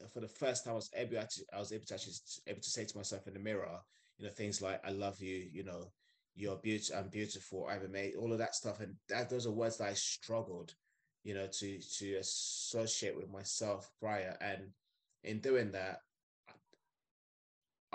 uh, 0.01 0.07
for 0.07 0.19
the 0.19 0.27
first 0.27 0.63
time 0.63 0.73
I 0.73 0.75
was 0.75 0.91
able 0.95 1.15
to 1.15 1.41
I 1.53 1.59
was 1.59 1.71
able 1.71 1.85
to 1.85 1.93
actually 1.93 2.13
able 2.47 2.61
to 2.61 2.69
say 2.69 2.85
to 2.85 2.97
myself 2.97 3.27
in 3.27 3.33
the 3.33 3.39
mirror 3.39 3.79
you 4.17 4.25
know 4.25 4.31
things 4.31 4.61
like 4.61 4.81
I 4.85 4.91
love 4.91 5.21
you 5.21 5.47
you 5.51 5.63
know 5.63 5.91
you're 6.35 6.57
beautiful 6.57 6.97
I'm 6.97 7.09
beautiful 7.09 7.67
I'm 7.69 7.85
amazing 7.85 8.19
all 8.19 8.31
of 8.31 8.39
that 8.39 8.55
stuff. 8.55 8.81
And 8.81 8.95
that 9.09 9.29
those 9.29 9.47
are 9.47 9.51
words 9.51 9.77
that 9.77 9.89
I 9.89 9.93
struggled 9.93 10.73
you 11.23 11.33
know 11.33 11.47
to 11.47 11.79
to 11.79 12.15
associate 12.15 13.15
with 13.15 13.31
myself 13.31 13.89
prior. 13.99 14.37
And 14.41 14.71
in 15.23 15.39
doing 15.39 15.71
that 15.71 16.01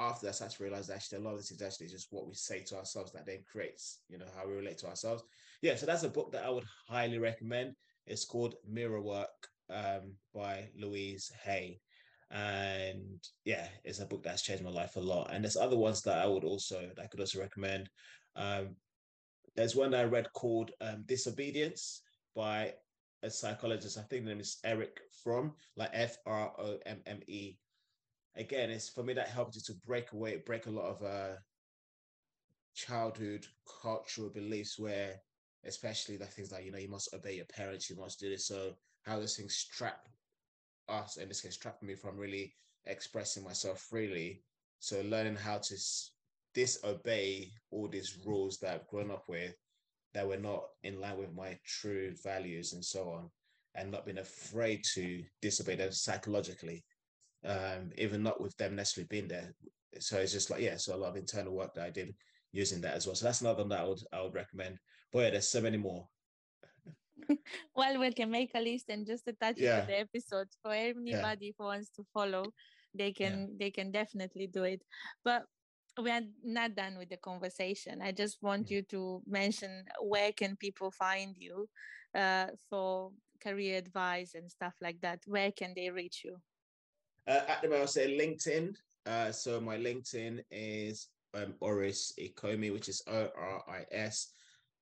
after 0.01 0.27
that, 0.27 0.31
I 0.31 0.33
started 0.33 0.57
to 0.57 0.63
realize 0.63 0.91
actually 0.91 1.19
a 1.19 1.23
lot 1.23 1.33
of 1.33 1.39
this 1.39 1.51
is 1.51 1.63
actually 1.63 1.89
just 1.89 2.09
what 2.11 2.27
we 2.27 2.35
say 2.35 2.61
to 2.61 2.77
ourselves 2.77 3.13
that 3.13 3.27
then 3.27 3.45
creates, 3.51 4.01
you 4.09 4.19
know, 4.19 4.27
how 4.37 4.47
we 4.47 4.55
relate 4.55 4.79
to 4.79 4.89
ourselves. 4.89 5.23
Yeah, 5.63 5.77
so 5.77 5.87
that's 5.87 6.03
a 6.03 6.09
book 6.09 6.33
that 6.33 6.45
I 6.45 6.51
would 6.51 6.65
highly 6.89 7.19
recommend. 7.19 7.75
It's 8.07 8.25
called 8.25 8.55
Mirror 8.67 9.03
Work 9.03 9.49
um, 9.69 10.15
by 10.35 10.71
Louise 10.79 11.31
Hay. 11.45 11.81
And 12.31 13.23
yeah, 13.45 13.69
it's 13.85 14.01
a 14.01 14.07
book 14.07 14.23
that's 14.23 14.43
changed 14.43 14.65
my 14.65 14.71
life 14.71 14.97
a 14.97 15.01
lot. 15.01 15.31
And 15.33 15.45
there's 15.45 15.57
other 15.57 15.77
ones 15.77 16.01
that 16.03 16.19
I 16.19 16.27
would 16.27 16.45
also, 16.45 16.89
that 16.97 17.03
I 17.03 17.07
could 17.09 17.21
also 17.21 17.41
recommend. 17.41 17.91
Um, 18.37 18.77
there's 19.57 19.77
one 19.77 19.91
that 19.91 20.01
I 20.01 20.05
read 20.05 20.33
called 20.33 20.71
um, 20.81 21.05
Disobedience 21.07 22.03
by 22.35 22.73
a 23.23 23.31
psychologist. 23.31 23.99
I 23.99 24.03
think 24.03 24.25
the 24.25 24.31
name 24.31 24.41
is 24.41 24.59
Erich 24.65 24.99
Fromm, 25.23 25.53
like 25.77 25.91
F 25.93 26.17
R 26.25 26.53
O 26.59 26.79
M 26.87 27.01
M 27.07 27.21
E 27.27 27.57
again, 28.37 28.71
it's 28.71 28.88
for 28.88 29.03
me 29.03 29.12
that 29.14 29.29
helped 29.29 29.57
you 29.57 29.62
to 29.66 29.75
break 29.87 30.12
away, 30.12 30.43
break 30.45 30.66
a 30.66 30.71
lot 30.71 30.87
of 30.87 31.03
uh, 31.03 31.37
childhood 32.75 33.47
cultural 33.83 34.31
beliefs 34.31 34.79
where, 34.79 35.16
especially 35.64 36.16
the 36.16 36.27
things 36.27 36.53
like, 36.53 36.64
you 36.64 36.73
know, 36.73 36.79
you 36.79 36.88
must 36.88 37.14
obey 37.14 37.35
your 37.35 37.47
parents, 37.47 37.90
you 37.90 37.97
must 37.97 38.21
do 38.21 38.31
this. 38.31 38.47
So 38.47 38.73
how 39.03 39.19
those 39.19 39.37
things 39.37 39.64
trap 39.64 40.07
us, 40.88 41.16
in 41.16 41.29
this 41.29 41.40
case, 41.40 41.57
trap 41.57 41.83
me 41.83 41.95
from 41.95 42.16
really 42.16 42.55
expressing 42.87 43.45
myself 43.45 43.81
freely. 43.81 44.43
So 44.79 45.03
learning 45.03 45.37
how 45.37 45.59
to 45.59 45.77
disobey 46.55 47.53
all 47.71 47.88
these 47.88 48.19
rules 48.25 48.59
that 48.59 48.75
I've 48.75 48.88
grown 48.88 49.11
up 49.11 49.25
with 49.29 49.55
that 50.14 50.27
were 50.27 50.37
not 50.37 50.64
in 50.83 51.01
line 51.01 51.19
with 51.19 51.35
my 51.35 51.59
true 51.64 52.14
values 52.25 52.73
and 52.73 52.85
so 52.85 53.11
on, 53.11 53.31
and 53.75 53.90
not 53.90 54.05
being 54.05 54.19
afraid 54.19 54.83
to 54.95 55.23
disobey 55.40 55.77
them 55.77 55.93
psychologically, 55.93 56.83
um, 57.44 57.90
even 57.96 58.22
not 58.22 58.40
with 58.40 58.57
them 58.57 58.76
necessarily 58.76 59.09
being 59.09 59.29
there. 59.29 59.55
So 59.98 60.18
it's 60.18 60.33
just 60.33 60.50
like 60.50 60.61
yeah, 60.61 60.76
so 60.76 60.94
a 60.94 60.96
lot 60.96 61.11
of 61.11 61.16
internal 61.16 61.55
work 61.55 61.74
that 61.74 61.85
I 61.85 61.90
did 61.90 62.14
using 62.53 62.81
that 62.83 62.94
as 62.94 63.07
well. 63.07 63.16
So 63.16 63.24
that's 63.24 63.40
another 63.40 63.62
one 63.62 63.68
that 63.70 63.81
I 63.81 63.85
would 63.85 64.00
I 64.12 64.22
would 64.22 64.35
recommend. 64.35 64.79
But 65.12 65.18
yeah, 65.20 65.31
there's 65.31 65.48
so 65.48 65.61
many 65.61 65.76
more. 65.76 66.07
well, 67.76 67.98
we 67.98 68.12
can 68.12 68.31
make 68.31 68.50
a 68.55 68.61
list 68.61 68.87
and 68.88 69.07
just 69.07 69.26
attach 69.26 69.57
yeah. 69.59 69.79
it 69.79 69.81
to 69.81 69.87
the 69.87 70.00
episodes 70.00 70.57
for 70.62 70.72
anybody 70.72 71.46
yeah. 71.46 71.53
who 71.59 71.64
wants 71.64 71.90
to 71.90 72.05
follow. 72.14 72.44
They 72.94 73.12
can 73.12 73.40
yeah. 73.40 73.57
they 73.59 73.70
can 73.70 73.90
definitely 73.90 74.46
do 74.46 74.64
it. 74.64 74.83
But 75.24 75.44
we 76.00 76.11
are 76.11 76.22
not 76.44 76.76
done 76.76 76.98
with 76.98 77.11
the 77.11 77.16
conversation. 77.16 78.00
I 78.00 78.12
just 78.12 78.38
want 78.42 78.66
mm-hmm. 78.66 78.74
you 78.74 78.83
to 78.83 79.22
mention 79.26 79.85
where 80.00 80.33
can 80.33 80.57
people 80.57 80.90
find 80.90 81.35
you 81.37 81.68
uh, 82.14 82.46
for 82.68 83.11
career 83.42 83.79
advice 83.79 84.35
and 84.35 84.50
stuff 84.50 84.74
like 84.81 85.00
that. 85.00 85.20
Where 85.26 85.50
can 85.53 85.72
they 85.74 85.90
reach 85.90 86.22
you? 86.24 86.37
Uh, 87.27 87.41
at 87.49 87.63
the 87.63 87.69
moment, 87.69 87.83
I'll 87.83 87.89
say 87.89 88.19
LinkedIn. 88.19 88.75
Uh, 89.07 89.33
so 89.33 89.61
my 89.61 89.77
LinkedIn 89.77 90.41
is 90.51 91.09
um, 91.35 91.55
Oris 91.61 92.13
Ikomi, 92.21 92.73
which 92.73 92.89
is 92.89 93.03
O 93.07 93.29
R 93.37 93.63
I 93.69 93.85
S, 93.93 94.33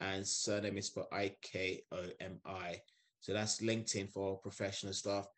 and 0.00 0.26
surname 0.26 0.78
is 0.78 0.88
for 0.88 1.06
I 1.12 1.34
K 1.42 1.82
O 1.92 2.04
M 2.20 2.40
I. 2.46 2.80
So 3.20 3.32
that's 3.32 3.60
LinkedIn 3.60 4.10
for 4.10 4.38
professional 4.38 4.92
stuff. 4.92 5.28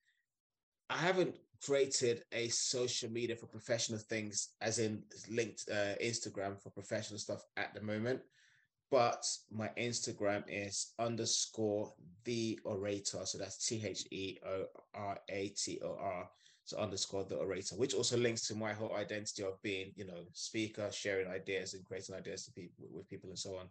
I 0.89 0.97
haven't 0.97 1.37
created 1.65 2.25
a 2.33 2.49
social 2.49 3.11
media 3.11 3.37
for 3.37 3.47
professional 3.47 3.99
things, 3.99 4.51
as 4.61 4.79
in 4.79 5.03
linked 5.31 5.65
uh, 5.71 5.95
Instagram 6.03 6.61
for 6.61 6.71
professional 6.71 7.19
stuff 7.19 7.43
at 7.57 7.75
the 7.75 7.81
moment. 7.81 8.21
But 8.91 9.25
my 9.53 9.71
Instagram 9.79 10.43
is 10.49 10.95
underscore 10.99 11.93
the 12.25 12.59
orator. 12.65 13.25
So 13.25 13.39
that's 13.39 13.67
T 13.67 13.83
H 13.85 14.05
E 14.11 14.39
O 14.45 14.65
R 14.95 15.19
A 15.29 15.49
T 15.51 15.81
O 15.85 15.97
R. 16.01 16.29
So 16.71 16.79
underscore 16.79 17.25
the 17.25 17.35
orator, 17.35 17.75
which 17.75 17.95
also 17.95 18.17
links 18.17 18.47
to 18.47 18.55
my 18.55 18.73
whole 18.73 18.95
identity 18.95 19.43
of 19.43 19.61
being, 19.61 19.91
you 19.97 20.07
know, 20.07 20.23
speaker, 20.33 20.89
sharing 20.93 21.27
ideas 21.27 21.75
and 21.75 21.85
creating 21.85 22.15
ideas 22.15 22.45
to 22.45 22.53
people 22.53 22.87
with 22.93 23.09
people 23.09 23.29
and 23.29 23.39
so 23.39 23.57
on. 23.57 23.67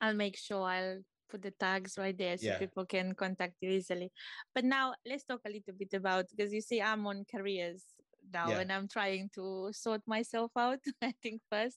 I'll 0.00 0.14
make 0.14 0.38
sure 0.38 0.62
I'll 0.62 1.00
put 1.28 1.42
the 1.42 1.50
tags 1.50 1.98
right 1.98 2.16
there 2.16 2.38
so 2.38 2.46
yeah. 2.46 2.58
people 2.58 2.86
can 2.86 3.14
contact 3.14 3.56
you 3.60 3.68
easily. 3.68 4.10
But 4.54 4.64
now 4.64 4.94
let's 5.04 5.24
talk 5.24 5.40
a 5.46 5.50
little 5.50 5.74
bit 5.78 5.92
about 5.92 6.24
because 6.34 6.54
you 6.54 6.62
see 6.62 6.80
I'm 6.80 7.06
on 7.06 7.26
careers 7.30 7.84
now 8.32 8.48
yeah. 8.48 8.60
and 8.60 8.72
I'm 8.72 8.88
trying 8.88 9.28
to 9.34 9.68
sort 9.74 10.00
myself 10.06 10.52
out. 10.56 10.78
I 11.02 11.12
think 11.22 11.42
first, 11.50 11.76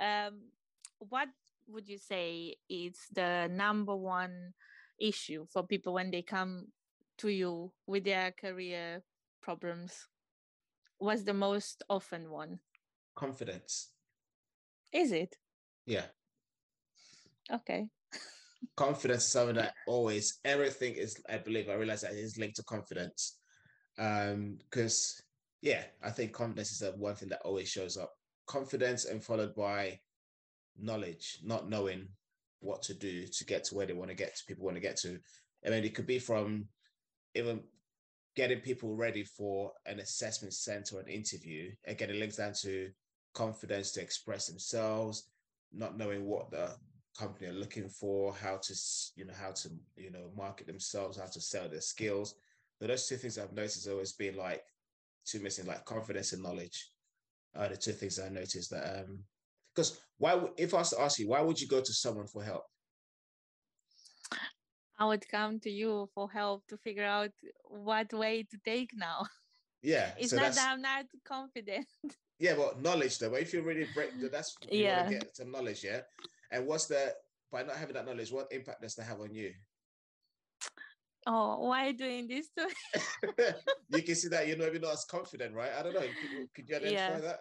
um, 0.00 0.42
what 1.00 1.28
would 1.66 1.88
you 1.88 1.98
say 1.98 2.54
is 2.70 2.94
the 3.12 3.48
number 3.50 3.96
one 3.96 4.52
issue 5.00 5.44
for 5.52 5.66
people 5.66 5.94
when 5.94 6.12
they 6.12 6.22
come 6.22 6.66
to 7.18 7.30
you 7.30 7.72
with 7.88 8.04
their 8.04 8.30
career 8.30 9.02
problems? 9.40 10.08
was 11.00 11.24
the 11.24 11.34
most 11.34 11.84
often 11.88 12.28
one? 12.28 12.58
Confidence. 13.14 13.90
Is 14.92 15.12
it? 15.12 15.36
Yeah. 15.86 16.06
Okay 17.52 17.88
confidence 18.76 19.24
is 19.24 19.32
something 19.32 19.56
that 19.56 19.74
always 19.86 20.38
everything 20.44 20.94
is 20.94 21.20
i 21.28 21.36
believe 21.36 21.68
i 21.68 21.74
realize 21.74 22.02
that 22.02 22.12
is 22.12 22.38
linked 22.38 22.56
to 22.56 22.62
confidence 22.64 23.38
um 23.98 24.58
because 24.70 25.22
yeah 25.62 25.82
i 26.02 26.10
think 26.10 26.32
confidence 26.32 26.72
is 26.72 26.78
the 26.78 26.92
one 26.92 27.14
thing 27.14 27.28
that 27.28 27.42
always 27.44 27.68
shows 27.68 27.96
up 27.96 28.12
confidence 28.46 29.04
and 29.04 29.22
followed 29.22 29.54
by 29.54 29.98
knowledge 30.78 31.38
not 31.44 31.68
knowing 31.68 32.06
what 32.60 32.82
to 32.82 32.94
do 32.94 33.26
to 33.26 33.44
get 33.44 33.64
to 33.64 33.74
where 33.74 33.86
they 33.86 33.92
want 33.92 34.10
to 34.10 34.16
get 34.16 34.34
to 34.34 34.44
people 34.46 34.64
want 34.64 34.76
to 34.76 34.80
get 34.80 34.96
to 34.96 35.18
i 35.66 35.70
mean 35.70 35.84
it 35.84 35.94
could 35.94 36.06
be 36.06 36.18
from 36.18 36.66
even 37.34 37.60
getting 38.38 38.60
people 38.60 38.94
ready 38.94 39.24
for 39.24 39.72
an 39.86 39.98
assessment 39.98 40.54
center 40.54 41.00
an 41.00 41.08
interview 41.08 41.70
again 41.86 42.10
it 42.10 42.16
links 42.16 42.36
down 42.36 42.52
to 42.52 42.88
confidence 43.34 43.90
to 43.92 44.00
express 44.00 44.46
themselves 44.46 45.16
not 45.72 45.98
knowing 45.98 46.24
what 46.24 46.50
the 46.50 46.74
company 47.18 47.48
are 47.48 47.52
looking 47.54 47.88
for, 47.88 48.32
how 48.34 48.56
to 48.56 48.74
you 49.16 49.24
know 49.24 49.34
how 49.38 49.50
to 49.50 49.68
you 49.96 50.10
know 50.10 50.30
market 50.36 50.66
themselves, 50.66 51.18
how 51.18 51.26
to 51.26 51.40
sell 51.40 51.68
their 51.68 51.80
skills. 51.80 52.34
But 52.78 52.88
those 52.88 53.06
two 53.06 53.16
things 53.16 53.38
I've 53.38 53.52
noticed 53.52 53.84
have 53.84 53.94
always 53.94 54.12
been 54.12 54.36
like 54.36 54.62
two 55.26 55.40
missing, 55.40 55.66
like 55.66 55.84
confidence 55.84 56.32
and 56.32 56.42
knowledge. 56.42 56.90
Are 57.56 57.68
the 57.68 57.76
two 57.76 57.92
things 57.92 58.20
I 58.20 58.28
noticed 58.28 58.70
that 58.70 59.00
um 59.00 59.24
because 59.74 60.00
why 60.18 60.40
if 60.56 60.74
I 60.74 60.78
was 60.78 60.90
to 60.90 61.00
ask 61.00 61.18
you 61.18 61.28
why 61.28 61.40
would 61.40 61.60
you 61.60 61.68
go 61.68 61.80
to 61.80 61.92
someone 61.92 62.26
for 62.26 62.42
help? 62.42 62.64
I 64.98 65.06
would 65.06 65.28
come 65.28 65.60
to 65.60 65.70
you 65.70 66.08
for 66.14 66.30
help 66.30 66.66
to 66.68 66.76
figure 66.76 67.04
out 67.04 67.30
what 67.64 68.12
way 68.12 68.42
to 68.50 68.58
take 68.64 68.90
now. 68.94 69.26
Yeah, 69.82 70.10
it's 70.18 70.30
so 70.30 70.36
not 70.36 70.54
that 70.54 70.72
I'm 70.72 70.82
not 70.82 71.06
confident. 71.26 71.86
Yeah, 72.40 72.56
well, 72.56 72.76
knowledge 72.80 73.18
though. 73.18 73.30
But 73.30 73.40
if 73.40 73.52
you 73.52 73.62
really 73.62 73.88
break, 73.92 74.10
that's 74.30 74.54
you 74.70 74.84
yeah. 74.84 75.10
get 75.10 75.34
some 75.34 75.50
knowledge. 75.50 75.82
Yeah, 75.82 76.02
and 76.52 76.68
what's 76.68 76.86
the 76.86 77.12
by 77.50 77.62
not 77.62 77.76
having 77.76 77.94
that 77.94 78.06
knowledge, 78.06 78.30
what 78.30 78.52
impact 78.52 78.82
does 78.82 78.94
that 78.94 79.04
have 79.04 79.20
on 79.20 79.34
you? 79.34 79.52
Oh, 81.26 81.66
why 81.66 81.86
are 81.86 81.88
you 81.88 81.96
doing 81.96 82.28
this 82.28 82.48
to 82.56 82.68
you 83.90 84.02
can 84.02 84.14
see 84.14 84.28
that 84.28 84.46
you're 84.46 84.56
not 84.56 84.68
even 84.68 84.82
not 84.82 84.92
as 84.92 85.04
confident, 85.04 85.54
right? 85.54 85.70
I 85.78 85.82
don't 85.82 85.94
know. 85.94 86.00
Could, 86.00 86.54
could 86.54 86.68
you 86.68 86.76
identify 86.76 87.02
yeah. 87.02 87.20
that? 87.20 87.40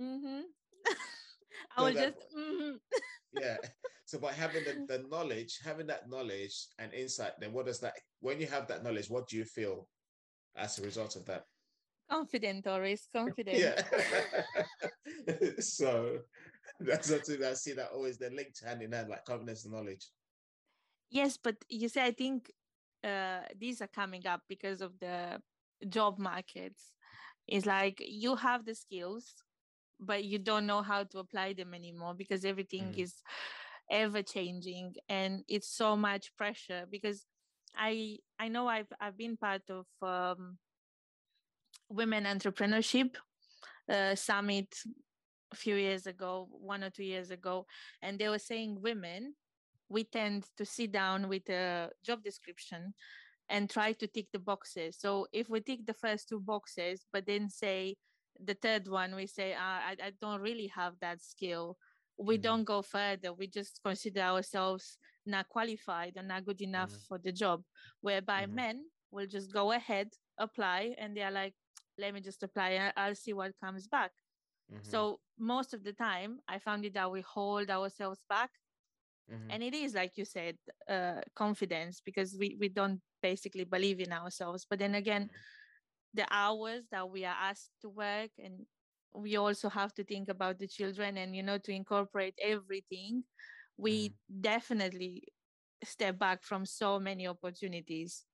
Mm-hmm. 0.00 0.40
I 1.76 1.78
so 1.78 1.84
was 1.84 1.94
that, 1.94 2.14
just 2.14 2.36
mm-hmm. 2.36 2.76
yeah. 3.40 3.56
So 4.06 4.18
by 4.18 4.32
having 4.32 4.64
the, 4.64 4.86
the 4.86 5.04
knowledge, 5.10 5.58
having 5.64 5.86
that 5.86 6.08
knowledge 6.08 6.66
and 6.78 6.92
insight, 6.92 7.32
then 7.40 7.52
what 7.52 7.66
does 7.66 7.80
that 7.80 7.94
when 8.20 8.40
you 8.40 8.46
have 8.46 8.66
that 8.68 8.84
knowledge, 8.84 9.08
what 9.08 9.28
do 9.28 9.36
you 9.36 9.44
feel 9.44 9.88
as 10.56 10.78
a 10.78 10.82
result 10.82 11.16
of 11.16 11.24
that? 11.26 11.44
Confident, 12.10 12.64
Doris, 12.64 13.08
confident. 13.14 13.58
Yeah. 13.58 13.80
so 15.58 16.18
that's 16.80 17.08
something 17.08 17.42
I 17.42 17.54
see 17.54 17.72
that 17.72 17.90
always 17.94 18.18
they're 18.18 18.30
linked 18.30 18.62
hand 18.64 18.82
in 18.82 18.92
hand, 18.92 19.08
like 19.08 19.24
confidence 19.24 19.64
and 19.64 19.72
knowledge. 19.72 20.06
Yes, 21.10 21.38
but 21.42 21.56
you 21.68 21.88
see, 21.88 22.00
I 22.00 22.10
think 22.10 22.50
uh, 23.02 23.40
these 23.58 23.80
are 23.80 23.88
coming 23.88 24.26
up 24.26 24.42
because 24.48 24.80
of 24.80 24.98
the 25.00 25.40
job 25.88 26.18
markets. 26.18 26.92
It's 27.46 27.66
like 27.66 28.02
you 28.06 28.36
have 28.36 28.64
the 28.64 28.74
skills, 28.74 29.34
but 30.00 30.24
you 30.24 30.38
don't 30.38 30.66
know 30.66 30.82
how 30.82 31.04
to 31.04 31.18
apply 31.18 31.52
them 31.54 31.74
anymore 31.74 32.14
because 32.14 32.44
everything 32.44 32.84
mm. 32.84 32.98
is 32.98 33.14
ever 33.90 34.22
changing 34.22 34.94
and 35.08 35.42
it's 35.48 35.68
so 35.68 35.96
much 35.96 36.34
pressure 36.36 36.84
because 36.90 37.26
I 37.76 38.18
I 38.38 38.48
know 38.48 38.68
I've 38.68 38.92
I've 39.00 39.18
been 39.18 39.36
part 39.36 39.62
of 39.68 39.86
um, 40.02 40.58
women 41.88 42.24
entrepreneurship 42.24 43.16
uh, 43.90 44.14
summit 44.14 44.74
a 45.52 45.56
few 45.56 45.76
years 45.76 46.06
ago, 46.06 46.48
one 46.50 46.82
or 46.82 46.90
two 46.90 47.04
years 47.04 47.30
ago, 47.30 47.66
and 48.02 48.18
they 48.18 48.28
were 48.28 48.38
saying 48.38 48.80
women, 48.80 49.34
we 49.88 50.04
tend 50.04 50.46
to 50.56 50.64
sit 50.64 50.92
down 50.92 51.28
with 51.28 51.48
a 51.48 51.90
job 52.04 52.22
description 52.22 52.94
and 53.48 53.68
try 53.68 53.92
to 53.92 54.06
tick 54.06 54.26
the 54.32 54.38
boxes. 54.38 54.96
So 54.98 55.26
if 55.32 55.48
we 55.48 55.60
tick 55.60 55.86
the 55.86 55.94
first 55.94 56.28
two 56.28 56.40
boxes, 56.40 57.04
but 57.12 57.26
then 57.26 57.48
say 57.50 57.96
the 58.42 58.54
third 58.54 58.88
one, 58.88 59.14
we 59.14 59.26
say, 59.26 59.54
ah, 59.58 59.80
I, 59.88 59.96
I 60.02 60.12
don't 60.20 60.40
really 60.40 60.68
have 60.74 60.94
that 61.00 61.22
skill. 61.22 61.76
We 62.18 62.36
mm-hmm. 62.36 62.42
don't 62.42 62.64
go 62.64 62.82
further. 62.82 63.32
We 63.32 63.46
just 63.46 63.80
consider 63.84 64.20
ourselves 64.20 64.98
not 65.26 65.48
qualified 65.48 66.14
or 66.16 66.22
not 66.22 66.44
good 66.44 66.60
enough 66.60 66.90
mm-hmm. 66.90 67.06
for 67.08 67.18
the 67.18 67.32
job. 67.32 67.62
Whereby 68.00 68.44
mm-hmm. 68.44 68.54
men 68.54 68.84
will 69.10 69.26
just 69.26 69.52
go 69.52 69.72
ahead, 69.72 70.10
apply, 70.38 70.94
and 70.98 71.16
they're 71.16 71.30
like, 71.30 71.54
let 71.98 72.14
me 72.14 72.20
just 72.20 72.42
apply. 72.42 72.92
I'll 72.96 73.14
see 73.14 73.32
what 73.32 73.52
comes 73.62 73.86
back. 73.86 74.10
Mm-hmm. 74.72 74.88
So 74.88 75.20
most 75.38 75.74
of 75.74 75.84
the 75.84 75.92
time, 75.92 76.38
I 76.48 76.58
found 76.58 76.84
it 76.84 76.94
that 76.94 77.10
we 77.10 77.20
hold 77.22 77.70
ourselves 77.70 78.20
back. 78.28 78.50
Mm-hmm. 79.32 79.50
And 79.50 79.62
it 79.62 79.74
is, 79.74 79.94
like 79.94 80.12
you 80.16 80.24
said, 80.24 80.56
uh, 80.88 81.20
confidence 81.34 82.02
because 82.04 82.36
we, 82.38 82.56
we 82.60 82.68
don't 82.68 83.00
basically 83.22 83.64
believe 83.64 84.00
in 84.00 84.12
ourselves. 84.12 84.66
But 84.68 84.78
then 84.78 84.96
again, 84.96 85.24
mm-hmm. 85.24 86.14
the 86.14 86.26
hours 86.30 86.84
that 86.90 87.08
we 87.08 87.24
are 87.24 87.36
asked 87.40 87.70
to 87.82 87.88
work 87.88 88.30
and 88.38 88.66
we 89.14 89.36
also 89.36 89.68
have 89.68 89.94
to 89.94 90.04
think 90.04 90.28
about 90.28 90.58
the 90.58 90.66
children 90.66 91.16
and 91.18 91.34
you 91.34 91.42
know 91.42 91.58
to 91.58 91.72
incorporate 91.72 92.34
everything 92.42 93.22
we 93.76 94.08
mm. 94.08 94.12
definitely 94.40 95.22
step 95.84 96.18
back 96.18 96.42
from 96.42 96.66
so 96.66 96.98
many 96.98 97.26
opportunities 97.26 98.24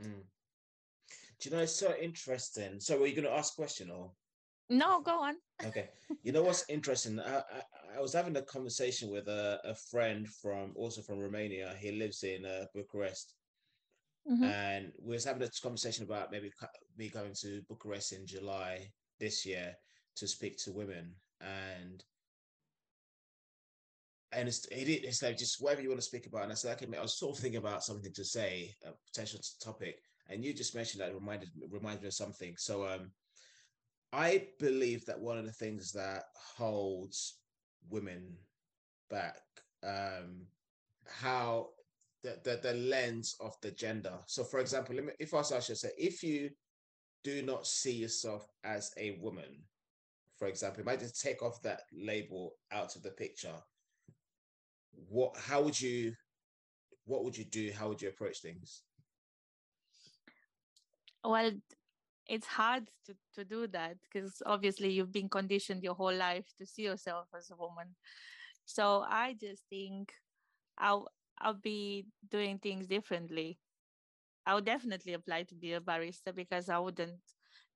mm. 0.00 0.22
do 1.40 1.48
you 1.48 1.56
know 1.56 1.62
it's 1.62 1.74
so 1.74 1.94
interesting 2.00 2.78
so 2.80 2.98
were 2.98 3.06
you 3.06 3.14
going 3.14 3.26
to 3.26 3.32
ask 3.32 3.54
a 3.54 3.62
question 3.62 3.90
or 3.90 4.10
no, 4.70 5.00
go 5.00 5.22
on. 5.22 5.36
okay. 5.64 5.88
You 6.22 6.32
know 6.32 6.42
what's 6.42 6.68
interesting? 6.68 7.18
I, 7.20 7.38
I, 7.38 7.96
I, 7.96 8.00
was 8.02 8.12
having 8.12 8.36
a 8.36 8.42
conversation 8.42 9.10
with 9.10 9.26
a, 9.28 9.60
a 9.64 9.74
friend 9.74 10.28
from 10.28 10.72
also 10.76 11.00
from 11.00 11.18
Romania. 11.18 11.74
He 11.80 11.92
lives 11.92 12.22
in 12.22 12.44
uh, 12.44 12.66
Bucharest. 12.74 13.32
Mm-hmm. 14.30 14.44
And 14.44 14.92
we 15.00 15.14
was 15.14 15.24
having 15.24 15.42
a 15.42 15.48
conversation 15.62 16.04
about 16.04 16.30
maybe 16.30 16.52
me 16.98 17.08
going 17.08 17.32
to 17.40 17.62
Bucharest 17.66 18.12
in 18.12 18.26
July 18.26 18.90
this 19.18 19.46
year 19.46 19.74
to 20.18 20.28
speak 20.28 20.58
to 20.58 20.72
women. 20.72 21.14
And 21.40 22.02
and 24.32 24.48
it's 24.48 24.66
it, 24.66 24.88
it's 24.88 25.22
like 25.22 25.38
just 25.38 25.62
whatever 25.62 25.82
you 25.82 25.88
want 25.88 26.00
to 26.00 26.06
speak 26.06 26.26
about. 26.26 26.42
And 26.42 26.52
I 26.52 26.54
said, 26.54 26.76
okay, 26.76 26.96
I 26.96 27.02
was 27.02 27.18
sort 27.18 27.36
of 27.36 27.42
thinking 27.42 27.58
about 27.58 27.84
something 27.84 28.12
to 28.12 28.24
say, 28.24 28.74
a 28.84 28.90
potential 29.06 29.40
topic, 29.62 30.00
and 30.28 30.44
you 30.44 30.52
just 30.52 30.74
mentioned 30.74 31.02
that 31.02 31.14
reminded 31.14 31.50
reminded 31.70 32.02
me 32.02 32.08
of 32.08 32.14
something. 32.14 32.54
So 32.56 32.86
um, 32.86 33.10
I 34.12 34.48
believe 34.58 35.04
that 35.06 35.20
one 35.20 35.38
of 35.38 35.46
the 35.46 35.52
things 35.52 35.92
that 35.92 36.24
holds 36.56 37.38
women 37.90 38.36
back, 39.10 39.40
um, 39.82 40.46
how 41.06 41.68
the, 42.22 42.38
the 42.44 42.60
the 42.62 42.74
lens 42.74 43.36
of 43.40 43.54
the 43.62 43.70
gender. 43.70 44.18
So, 44.26 44.44
for 44.44 44.60
example, 44.60 44.94
let 44.94 45.04
me, 45.04 45.12
if 45.18 45.32
I 45.32 45.42
should 45.42 45.78
say, 45.78 45.90
if 45.96 46.22
you 46.22 46.50
do 47.24 47.42
not 47.42 47.66
see 47.66 47.92
yourself 47.92 48.46
as 48.64 48.92
a 48.98 49.18
woman, 49.20 49.62
for 50.38 50.46
example, 50.46 50.80
if 50.80 50.88
I 50.88 50.96
just 50.96 51.20
take 51.20 51.42
off 51.42 51.60
that 51.62 51.82
label 51.92 52.52
out 52.70 52.94
of 52.94 53.02
the 53.02 53.10
picture, 53.10 53.54
what 55.08 55.36
how 55.36 55.62
would 55.62 55.80
you 55.80 56.14
what 57.04 57.24
would 57.24 57.36
you 57.36 57.44
do? 57.44 57.72
How 57.72 57.88
would 57.88 58.00
you 58.00 58.08
approach 58.08 58.40
things? 58.40 58.82
Well, 61.24 61.50
it's 62.26 62.46
hard 62.46 62.88
to, 63.06 63.16
to 63.34 63.44
do 63.44 63.66
that 63.68 63.96
because 64.02 64.40
obviously 64.46 64.90
you've 64.92 65.12
been 65.12 65.28
conditioned 65.28 65.82
your 65.82 65.94
whole 65.94 66.14
life 66.14 66.46
to 66.58 66.66
see 66.66 66.82
yourself 66.82 67.26
as 67.36 67.50
a 67.50 67.56
woman. 67.56 67.96
So 68.64 69.04
I 69.08 69.34
just 69.40 69.62
think 69.70 70.12
I'll 70.78 71.08
I'll 71.40 71.54
be 71.54 72.06
doing 72.30 72.58
things 72.58 72.86
differently. 72.86 73.58
I 74.46 74.54
would 74.54 74.64
definitely 74.66 75.14
apply 75.14 75.44
to 75.44 75.54
be 75.54 75.72
a 75.74 75.80
barista 75.80 76.34
because 76.34 76.68
I 76.68 76.78
wouldn't 76.78 77.20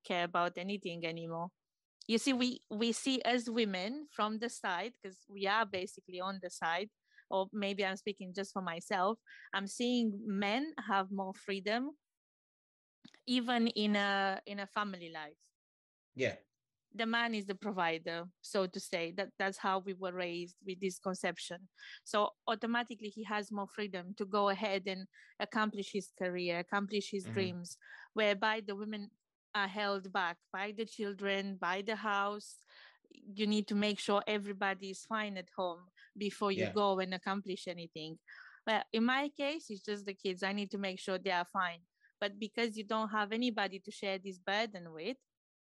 care 0.04 0.24
about 0.24 0.52
anything 0.56 1.04
anymore. 1.06 1.48
You 2.08 2.18
see, 2.18 2.32
we 2.32 2.60
we 2.70 2.92
see 2.92 3.22
as 3.22 3.48
women 3.48 4.06
from 4.10 4.38
the 4.38 4.48
side 4.48 4.92
because 5.02 5.18
we 5.28 5.46
are 5.46 5.64
basically 5.64 6.20
on 6.20 6.40
the 6.42 6.50
side, 6.50 6.90
or 7.30 7.46
maybe 7.52 7.84
I'm 7.84 7.96
speaking 7.96 8.32
just 8.34 8.52
for 8.52 8.62
myself. 8.62 9.18
I'm 9.54 9.66
seeing 9.66 10.18
men 10.26 10.74
have 10.88 11.10
more 11.10 11.32
freedom, 11.34 11.90
even 13.26 13.68
in 13.68 13.96
a 13.96 14.40
in 14.46 14.60
a 14.60 14.66
family 14.66 15.10
life. 15.14 15.38
Yeah, 16.14 16.34
the 16.94 17.06
man 17.06 17.34
is 17.34 17.46
the 17.46 17.54
provider 17.54 18.24
so 18.40 18.66
to 18.66 18.80
say 18.80 19.12
that 19.16 19.28
that's 19.38 19.58
how 19.58 19.78
we 19.78 19.94
were 19.94 20.12
raised 20.12 20.56
with 20.66 20.80
this 20.80 20.98
conception 20.98 21.58
so 22.04 22.30
automatically 22.46 23.08
he 23.08 23.24
has 23.24 23.50
more 23.50 23.66
freedom 23.66 24.14
to 24.16 24.24
go 24.24 24.48
ahead 24.50 24.82
and 24.86 25.06
accomplish 25.40 25.90
his 25.92 26.10
career 26.18 26.58
accomplish 26.58 27.10
his 27.10 27.24
mm-hmm. 27.24 27.34
dreams 27.34 27.76
whereby 28.14 28.60
the 28.66 28.76
women 28.76 29.10
are 29.54 29.68
held 29.68 30.12
back 30.12 30.36
by 30.52 30.72
the 30.76 30.84
children 30.84 31.56
by 31.60 31.82
the 31.82 31.96
house 31.96 32.56
you 33.34 33.46
need 33.46 33.68
to 33.68 33.74
make 33.74 33.98
sure 33.98 34.22
everybody 34.26 34.90
is 34.90 35.04
fine 35.06 35.36
at 35.36 35.48
home 35.56 35.80
before 36.16 36.50
you 36.50 36.64
yeah. 36.64 36.72
go 36.72 36.98
and 36.98 37.12
accomplish 37.12 37.68
anything 37.68 38.18
well 38.66 38.82
in 38.92 39.04
my 39.04 39.30
case 39.36 39.66
it's 39.68 39.84
just 39.84 40.06
the 40.06 40.14
kids 40.14 40.42
i 40.42 40.52
need 40.52 40.70
to 40.70 40.78
make 40.78 40.98
sure 40.98 41.18
they 41.18 41.30
are 41.30 41.46
fine 41.52 41.80
but 42.20 42.38
because 42.38 42.76
you 42.76 42.84
don't 42.84 43.08
have 43.08 43.32
anybody 43.32 43.80
to 43.80 43.90
share 43.90 44.18
this 44.18 44.38
burden 44.38 44.92
with 44.92 45.16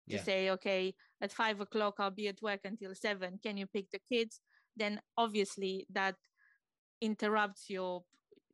to 0.10 0.15
yeah. 0.15 0.23
say, 0.23 0.49
okay, 0.49 0.93
at 1.21 1.32
five 1.32 1.62
o'clock, 1.62 1.95
I'll 1.99 2.12
be 2.12 2.28
at 2.28 2.41
work 2.41 2.62
until 2.65 2.93
seven. 2.95 3.39
Can 3.41 3.58
you 3.58 3.67
pick 3.67 3.91
the 3.91 3.99
kids? 4.12 4.41
Then 4.75 4.99
obviously 5.17 5.86
that 5.93 6.15
interrupts 7.02 7.69
your 7.69 8.04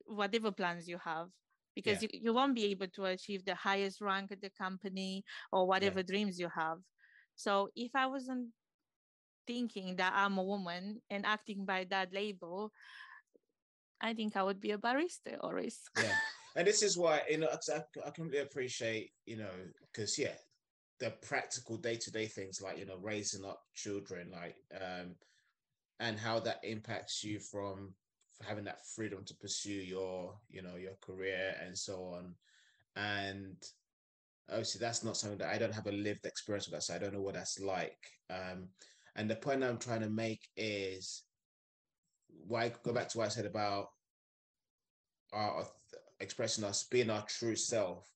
whatever 0.05 0.51
plans 0.51 0.87
you 0.87 0.99
have 1.03 1.29
because 1.75 2.01
yeah. 2.01 2.09
you, 2.13 2.19
you 2.23 2.33
won't 2.33 2.55
be 2.55 2.65
able 2.65 2.87
to 2.87 3.05
achieve 3.05 3.45
the 3.45 3.55
highest 3.55 4.01
rank 4.01 4.31
at 4.31 4.41
the 4.41 4.49
company 4.57 5.23
or 5.51 5.67
whatever 5.67 5.99
yeah. 5.99 6.05
dreams 6.07 6.39
you 6.39 6.49
have. 6.55 6.77
So 7.35 7.69
if 7.75 7.91
I 7.95 8.07
wasn't 8.07 8.47
thinking 9.45 9.97
that 9.97 10.13
I'm 10.15 10.37
a 10.37 10.43
woman 10.43 11.01
and 11.09 11.25
acting 11.25 11.65
by 11.65 11.85
that 11.89 12.13
label, 12.13 12.71
I 14.01 14.13
think 14.13 14.35
I 14.35 14.43
would 14.43 14.59
be 14.59 14.71
a 14.71 14.77
barista 14.77 15.37
or 15.41 15.59
Yeah. 15.59 15.71
And 16.57 16.65
this 16.65 16.83
is 16.83 16.97
why, 16.97 17.21
you 17.29 17.37
know, 17.37 17.49
I, 17.51 17.83
I 18.05 18.09
can 18.11 18.31
appreciate, 18.41 19.11
you 19.25 19.35
know, 19.35 19.49
because, 19.91 20.17
yeah, 20.17 20.35
the 20.99 21.11
practical 21.21 21.77
day-to-day 21.77 22.27
things 22.27 22.61
like 22.61 22.77
you 22.77 22.85
know 22.85 22.97
raising 23.01 23.43
up 23.43 23.61
children 23.73 24.31
like 24.31 24.55
um 24.81 25.15
and 25.99 26.17
how 26.17 26.39
that 26.39 26.59
impacts 26.63 27.23
you 27.23 27.39
from 27.39 27.93
having 28.43 28.65
that 28.65 28.85
freedom 28.95 29.23
to 29.25 29.35
pursue 29.35 29.71
your 29.71 30.35
you 30.49 30.61
know 30.61 30.75
your 30.75 30.95
career 31.01 31.55
and 31.63 31.77
so 31.77 32.13
on. 32.15 32.35
And 32.95 33.57
obviously 34.49 34.79
that's 34.79 35.03
not 35.03 35.17
something 35.17 35.39
that 35.39 35.49
i 35.49 35.57
don't 35.57 35.73
have 35.73 35.87
a 35.87 35.91
lived 35.91 36.23
experience 36.27 36.67
with 36.67 36.73
that 36.75 36.83
so 36.83 36.93
i 36.93 36.99
don't 36.99 37.13
know 37.13 37.21
what 37.21 37.33
that's 37.33 37.59
like. 37.59 37.97
Um 38.29 38.69
and 39.15 39.29
the 39.29 39.35
point 39.35 39.63
i'm 39.63 39.79
trying 39.79 40.01
to 40.01 40.09
make 40.09 40.41
is 40.55 41.23
why 42.47 42.71
go 42.83 42.93
back 42.93 43.09
to 43.09 43.17
what 43.17 43.25
i 43.25 43.29
said 43.29 43.45
about 43.45 43.87
our 45.33 45.65
expressing 46.19 46.63
us 46.63 46.83
being 46.83 47.09
our 47.09 47.25
true 47.27 47.55
self. 47.55 48.09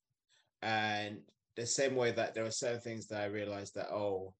And 0.62 1.18
the 1.56 1.66
same 1.66 1.94
way 1.94 2.12
that 2.12 2.34
there 2.34 2.44
are 2.44 2.50
certain 2.50 2.80
things 2.80 3.06
that 3.08 3.22
I 3.22 3.26
realized 3.26 3.74
that 3.74 3.90
oh, 3.90 4.34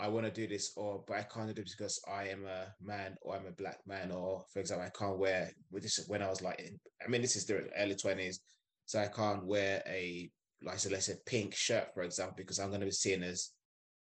I 0.00 0.08
want 0.08 0.26
to 0.26 0.32
do 0.32 0.46
this, 0.46 0.72
or 0.76 1.04
but 1.06 1.18
I 1.18 1.22
can't 1.22 1.54
do 1.54 1.62
it 1.62 1.70
because 1.76 2.00
I 2.10 2.28
am 2.28 2.46
a 2.46 2.74
man 2.82 3.16
or 3.20 3.36
I'm 3.36 3.46
a 3.46 3.52
black 3.52 3.78
man, 3.86 4.08
mm. 4.08 4.16
or 4.16 4.44
for 4.52 4.60
example, 4.60 4.86
I 4.86 4.98
can't 4.98 5.18
wear. 5.18 5.50
This 5.72 6.04
when 6.08 6.22
I 6.22 6.28
was 6.28 6.42
like, 6.42 6.58
in, 6.58 6.80
I 7.04 7.08
mean, 7.08 7.20
this 7.20 7.36
is 7.36 7.44
the 7.44 7.68
early 7.76 7.94
twenties, 7.94 8.40
so 8.86 9.00
I 9.00 9.08
can't 9.08 9.44
wear 9.44 9.82
a 9.86 10.30
like 10.62 10.78
so 10.78 10.90
let's 10.90 11.06
say 11.06 11.14
pink 11.26 11.54
shirt, 11.54 11.92
for 11.94 12.02
example, 12.02 12.34
because 12.36 12.58
I'm 12.58 12.68
going 12.68 12.80
to 12.80 12.86
be 12.86 12.92
seen 12.92 13.22
as 13.22 13.50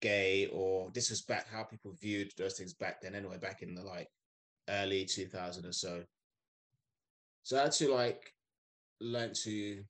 gay, 0.02 0.48
or 0.48 0.90
this 0.94 1.10
was 1.10 1.22
back 1.22 1.48
how 1.52 1.64
people 1.64 1.94
viewed 2.02 2.32
those 2.38 2.58
things 2.58 2.74
back 2.74 3.02
then. 3.02 3.16
Anyway, 3.16 3.38
back 3.38 3.62
in 3.62 3.76
the 3.76 3.84
like 3.84 4.08
early 4.70 5.06
2000 5.06 5.66
or 5.66 5.72
so. 5.72 6.04
So 7.44 7.58
I 7.58 7.64
had 7.64 7.72
to 7.74 7.94
like 7.94 8.34
learn 9.02 9.34
to 9.44 9.84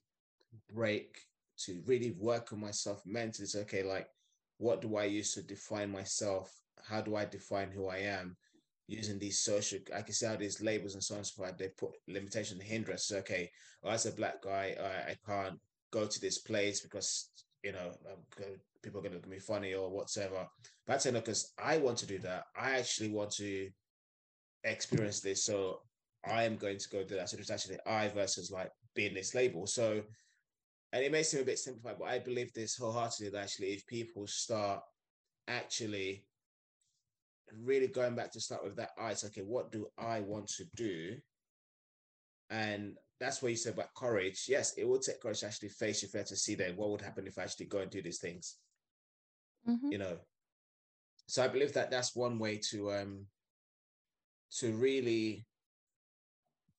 break 0.73 1.19
to 1.65 1.81
really 1.85 2.11
work 2.11 2.53
on 2.53 2.59
myself 2.59 3.01
mentally. 3.05 3.43
It's 3.43 3.55
okay, 3.55 3.83
like 3.83 4.07
what 4.59 4.81
do 4.81 4.97
I 4.97 5.05
use 5.05 5.33
to 5.33 5.41
define 5.41 5.89
myself? 5.89 6.51
How 6.87 7.01
do 7.01 7.15
I 7.15 7.25
define 7.25 7.71
who 7.71 7.87
I 7.87 7.97
am? 7.97 8.35
Using 8.87 9.19
these 9.19 9.43
social, 9.43 9.79
I 9.95 10.01
can 10.01 10.13
see 10.13 10.25
how 10.25 10.35
these 10.35 10.61
labels 10.61 10.95
and 10.95 11.03
so 11.03 11.13
on 11.13 11.19
and 11.19 11.27
so 11.27 11.43
forth, 11.43 11.57
they 11.57 11.69
put 11.77 11.91
limitation 12.07 12.59
and 12.59 12.67
hindrance. 12.67 13.11
Okay, 13.11 13.49
well, 13.83 13.93
as 13.93 14.05
a 14.05 14.11
black 14.11 14.41
guy, 14.41 14.75
I, 14.79 15.11
I 15.11 15.15
can't 15.25 15.59
go 15.91 16.05
to 16.05 16.21
this 16.21 16.39
place 16.39 16.81
because 16.81 17.29
you 17.63 17.71
know 17.71 17.91
people 18.81 18.99
are 18.99 19.03
going 19.03 19.11
to 19.11 19.17
look 19.17 19.25
at 19.25 19.29
me 19.29 19.39
funny 19.39 19.73
or 19.73 19.89
whatever. 19.89 20.47
But 20.87 20.95
I 20.95 20.97
say 20.97 21.11
no, 21.11 21.19
because 21.19 21.53
I 21.63 21.77
want 21.77 21.97
to 21.99 22.07
do 22.07 22.17
that. 22.19 22.45
I 22.59 22.79
actually 22.79 23.11
want 23.11 23.31
to 23.33 23.69
experience 24.63 25.19
this, 25.19 25.45
so 25.45 25.81
I 26.25 26.43
am 26.43 26.57
going 26.57 26.79
to 26.79 26.89
go 26.89 27.03
do 27.03 27.15
that. 27.15 27.29
So 27.29 27.37
it's 27.37 27.51
actually 27.51 27.77
I 27.85 28.07
versus 28.09 28.51
like 28.51 28.71
being 28.95 29.13
this 29.13 29.35
label. 29.35 29.67
So 29.67 30.01
and 30.91 31.03
it 31.03 31.11
may 31.11 31.23
seem 31.23 31.41
a 31.41 31.45
bit 31.45 31.59
simplified, 31.59 31.97
but 31.99 32.07
I 32.07 32.19
believe 32.19 32.51
this 32.53 32.75
wholeheartedly 32.75 33.29
that 33.29 33.43
actually 33.43 33.73
if 33.73 33.85
people 33.85 34.25
start 34.27 34.81
actually 35.47 36.25
really 37.63 37.87
going 37.87 38.15
back 38.15 38.31
to 38.31 38.41
start 38.41 38.63
with 38.63 38.75
that 38.77 38.91
eyes, 38.99 39.23
okay, 39.23 39.41
what 39.41 39.71
do 39.71 39.87
I 39.97 40.21
want 40.21 40.47
to 40.57 40.65
do? 40.75 41.15
And 42.49 42.95
that's 43.19 43.41
what 43.41 43.49
you 43.49 43.57
said 43.57 43.73
about 43.73 43.93
courage. 43.95 44.45
Yes, 44.47 44.73
it 44.77 44.87
will 44.87 44.99
take 44.99 45.21
courage 45.21 45.41
to 45.41 45.47
actually 45.47 45.69
face 45.69 46.01
your 46.01 46.09
fear 46.09 46.23
to 46.23 46.35
see 46.35 46.55
then 46.55 46.75
what 46.75 46.89
would 46.89 47.01
happen 47.01 47.27
if 47.27 47.37
I 47.37 47.43
actually 47.43 47.67
go 47.67 47.79
and 47.79 47.91
do 47.91 48.01
these 48.01 48.19
things. 48.19 48.57
Mm-hmm. 49.67 49.91
You 49.91 49.97
know. 49.99 50.17
So 51.27 51.43
I 51.43 51.47
believe 51.47 51.73
that 51.73 51.91
that's 51.91 52.15
one 52.15 52.39
way 52.39 52.59
to 52.71 52.91
um 52.91 53.25
to 54.57 54.71
really 54.73 55.45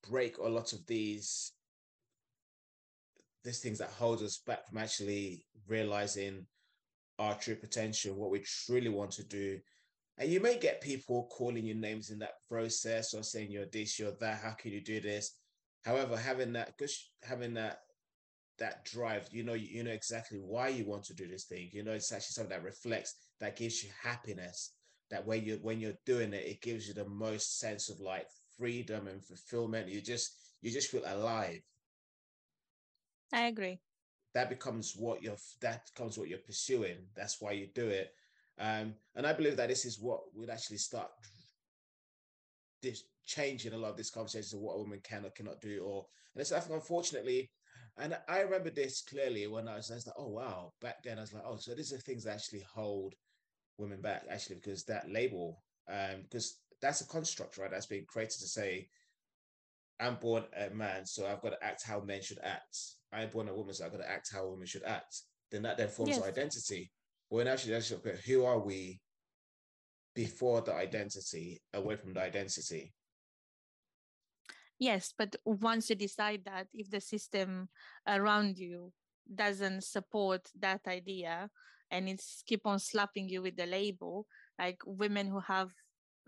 break 0.09 0.37
a 0.37 0.47
lot 0.47 0.73
of 0.73 0.85
these 0.87 1.53
these 3.43 3.59
things 3.59 3.79
that 3.79 3.89
hold 3.89 4.21
us 4.21 4.41
back 4.45 4.67
from 4.67 4.77
actually 4.77 5.45
realizing 5.67 6.45
our 7.19 7.35
true 7.35 7.55
potential, 7.55 8.15
what 8.15 8.31
we 8.31 8.39
truly 8.65 8.89
want 8.89 9.11
to 9.11 9.23
do. 9.23 9.59
And 10.17 10.29
you 10.29 10.39
may 10.39 10.59
get 10.59 10.81
people 10.81 11.29
calling 11.31 11.65
you 11.65 11.75
names 11.75 12.09
in 12.09 12.19
that 12.19 12.35
process 12.47 13.13
or 13.13 13.23
saying 13.23 13.51
you're 13.51 13.65
this, 13.65 13.97
you're 13.97 14.13
that, 14.19 14.41
how 14.41 14.51
can 14.51 14.71
you 14.71 14.81
do 14.81 14.99
this? 14.99 15.35
However, 15.83 16.15
having 16.15 16.53
that 16.53 16.77
because 16.77 17.11
having 17.23 17.53
that 17.55 17.79
that 18.59 18.85
drive, 18.85 19.27
you 19.31 19.43
know, 19.43 19.53
you 19.53 19.83
know 19.83 19.91
exactly 19.91 20.37
why 20.37 20.67
you 20.67 20.85
want 20.85 21.03
to 21.05 21.15
do 21.15 21.27
this 21.27 21.45
thing. 21.45 21.69
You 21.71 21.83
know, 21.83 21.93
it's 21.93 22.11
actually 22.11 22.33
something 22.33 22.55
that 22.55 22.63
reflects, 22.63 23.15
that 23.39 23.55
gives 23.55 23.83
you 23.83 23.89
happiness. 24.03 24.73
That 25.09 25.25
when 25.25 25.43
you're 25.43 25.57
when 25.57 25.79
you're 25.79 25.97
doing 26.05 26.33
it, 26.33 26.45
it 26.45 26.61
gives 26.61 26.87
you 26.87 26.93
the 26.93 27.09
most 27.09 27.59
sense 27.59 27.89
of 27.89 27.99
like 27.99 28.27
freedom 28.57 29.07
and 29.07 29.25
fulfillment. 29.25 29.89
You 29.89 30.01
just 30.01 30.35
you 30.61 30.71
just 30.71 30.91
feel 30.91 31.03
alive 31.05 31.61
I 33.33 33.43
agree. 33.43 33.79
That 34.33 34.49
becomes 34.49 34.95
what 34.95 35.21
you're 35.21 35.37
that 35.61 35.85
becomes 35.93 36.17
what 36.17 36.29
you're 36.29 36.39
pursuing. 36.39 36.97
That's 37.15 37.41
why 37.41 37.51
you 37.51 37.67
do 37.73 37.87
it. 37.87 38.13
Um, 38.59 38.93
and 39.15 39.25
I 39.25 39.33
believe 39.33 39.57
that 39.57 39.69
this 39.69 39.85
is 39.85 39.99
what 39.99 40.21
would 40.35 40.49
actually 40.49 40.77
start 40.77 41.09
this 42.81 43.03
changing 43.25 43.73
a 43.73 43.77
lot 43.77 43.91
of 43.91 43.97
this 43.97 44.09
conversation 44.09 44.57
of 44.57 44.63
what 44.63 44.75
a 44.75 44.79
woman 44.79 44.99
can 45.03 45.25
or 45.25 45.29
cannot 45.31 45.61
do. 45.61 45.83
Or 45.83 46.05
and 46.33 46.41
it's 46.41 46.51
like 46.51 46.63
unfortunately, 46.69 47.49
and 47.97 48.17
I 48.27 48.39
remember 48.39 48.69
this 48.69 49.01
clearly 49.01 49.47
when 49.47 49.67
I 49.67 49.75
was, 49.75 49.91
I 49.91 49.95
was 49.95 50.07
like, 50.07 50.15
oh 50.17 50.29
wow, 50.29 50.73
back 50.81 51.03
then 51.03 51.17
I 51.17 51.21
was 51.21 51.33
like, 51.33 51.43
oh, 51.45 51.57
so 51.57 51.73
these 51.73 51.93
are 51.93 51.97
things 51.97 52.23
that 52.23 52.33
actually 52.33 52.63
hold 52.73 53.13
women 53.77 54.01
back 54.01 54.23
actually 54.29 54.57
because 54.57 54.83
that 54.85 55.09
label, 55.09 55.61
um, 55.89 56.21
because 56.23 56.59
that's 56.81 57.01
a 57.01 57.07
construct, 57.07 57.57
right? 57.57 57.69
That's 57.71 57.85
being 57.85 58.05
created 58.07 58.39
to 58.39 58.47
say, 58.47 58.87
I'm 59.99 60.15
born 60.15 60.43
a 60.57 60.73
man, 60.73 61.05
so 61.05 61.27
I've 61.27 61.41
got 61.41 61.49
to 61.49 61.63
act 61.63 61.83
how 61.85 61.99
men 61.99 62.21
should 62.21 62.39
act. 62.43 62.77
I'm 63.13 63.29
born 63.29 63.49
a 63.49 63.53
woman, 63.53 63.73
so 63.73 63.85
I've 63.85 63.91
got 63.91 63.99
to 63.99 64.09
act 64.09 64.29
how 64.33 64.47
women 64.47 64.65
should 64.65 64.83
act. 64.83 65.21
Then 65.51 65.63
that 65.63 65.77
then 65.77 65.89
forms 65.89 66.11
yes. 66.11 66.21
our 66.21 66.27
identity. 66.27 66.91
When 67.29 67.47
actually, 67.47 67.75
at 67.75 67.85
who 68.25 68.45
are 68.45 68.59
we 68.59 68.99
before 70.15 70.61
the 70.61 70.73
identity, 70.73 71.61
away 71.73 71.95
from 71.95 72.13
the 72.13 72.21
identity. 72.21 72.93
Yes, 74.79 75.13
but 75.17 75.35
once 75.45 75.89
you 75.89 75.95
decide 75.95 76.41
that, 76.45 76.67
if 76.73 76.89
the 76.89 77.01
system 77.01 77.69
around 78.07 78.57
you 78.57 78.91
doesn't 79.33 79.83
support 79.83 80.49
that 80.59 80.81
idea 80.87 81.49
and 81.91 82.09
it's 82.09 82.43
keep 82.47 82.65
on 82.65 82.79
slapping 82.79 83.29
you 83.29 83.41
with 83.41 83.55
the 83.55 83.65
label, 83.65 84.25
like 84.57 84.79
women 84.85 85.27
who 85.27 85.39
have 85.39 85.71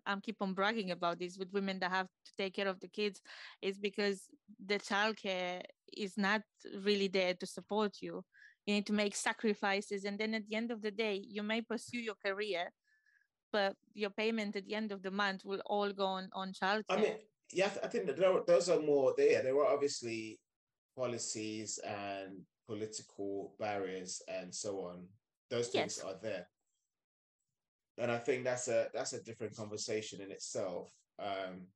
I'm 0.05 0.21
keep 0.21 0.41
on 0.41 0.53
bragging 0.53 0.91
about 0.91 1.19
this 1.19 1.37
with 1.37 1.53
women 1.53 1.79
that 1.79 1.91
have 1.91 2.07
to 2.07 2.31
take 2.37 2.55
care 2.55 2.67
of 2.67 2.79
the 2.79 2.87
kids 2.87 3.21
is 3.61 3.77
because 3.77 4.23
the 4.65 4.79
childcare 4.79 5.61
is 5.95 6.17
not 6.17 6.41
really 6.83 7.07
there 7.07 7.33
to 7.35 7.45
support 7.45 7.97
you. 8.01 8.23
You 8.65 8.75
need 8.75 8.85
to 8.87 8.93
make 8.93 9.15
sacrifices, 9.15 10.05
and 10.05 10.17
then 10.17 10.33
at 10.33 10.47
the 10.47 10.55
end 10.55 10.71
of 10.71 10.81
the 10.81 10.91
day, 10.91 11.21
you 11.27 11.43
may 11.43 11.61
pursue 11.61 11.99
your 11.99 12.15
career, 12.25 12.71
but 13.51 13.75
your 13.93 14.09
payment 14.09 14.55
at 14.55 14.65
the 14.65 14.75
end 14.75 14.91
of 14.91 15.03
the 15.03 15.11
month 15.11 15.43
will 15.43 15.61
all 15.65 15.91
go 15.91 16.05
on 16.05 16.29
on 16.33 16.53
childcare. 16.53 16.83
I 16.89 16.95
mean, 16.97 17.17
yeah, 17.51 17.69
I 17.83 17.87
think 17.87 18.07
that 18.07 18.45
those 18.47 18.69
are 18.69 18.79
more 18.79 19.13
there. 19.17 19.43
There 19.43 19.57
are 19.57 19.73
obviously 19.73 20.39
policies 20.95 21.79
and 21.79 22.41
political 22.67 23.53
barriers 23.59 24.21
and 24.27 24.53
so 24.53 24.79
on. 24.81 25.07
Those 25.49 25.67
things 25.67 25.99
yes. 25.99 26.05
are 26.05 26.15
there, 26.21 26.47
and 27.97 28.11
I 28.11 28.17
think 28.17 28.43
that's 28.43 28.67
a 28.67 28.87
that's 28.93 29.13
a 29.13 29.23
different 29.23 29.55
conversation 29.55 30.21
in 30.21 30.31
itself. 30.31 30.89
Um, 31.19 31.67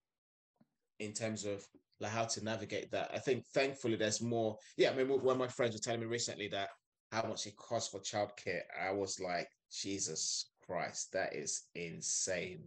in 1.00 1.14
terms 1.14 1.46
of 1.46 1.64
like 2.00 2.12
how 2.12 2.26
to 2.26 2.44
navigate 2.44 2.92
that, 2.92 3.12
I 3.14 3.20
think 3.20 3.46
thankfully 3.54 3.96
there's 3.96 4.22
more. 4.22 4.58
Yeah, 4.78 4.92
I 4.92 4.96
mean, 4.96 5.08
one 5.08 5.36
of 5.36 5.38
my 5.38 5.48
friends 5.48 5.76
were 5.76 5.80
telling 5.80 6.02
me 6.02 6.08
recently 6.08 6.48
that 6.50 6.70
how 7.12 7.24
much 7.28 7.46
it 7.46 7.56
costs 7.56 7.90
for 7.90 8.00
childcare. 8.00 8.62
I 8.82 8.92
was 8.92 9.20
like, 9.20 9.48
Jesus 9.72 10.52
Christ, 10.66 11.12
that 11.14 11.36
is 11.36 11.64
insane. 11.76 12.64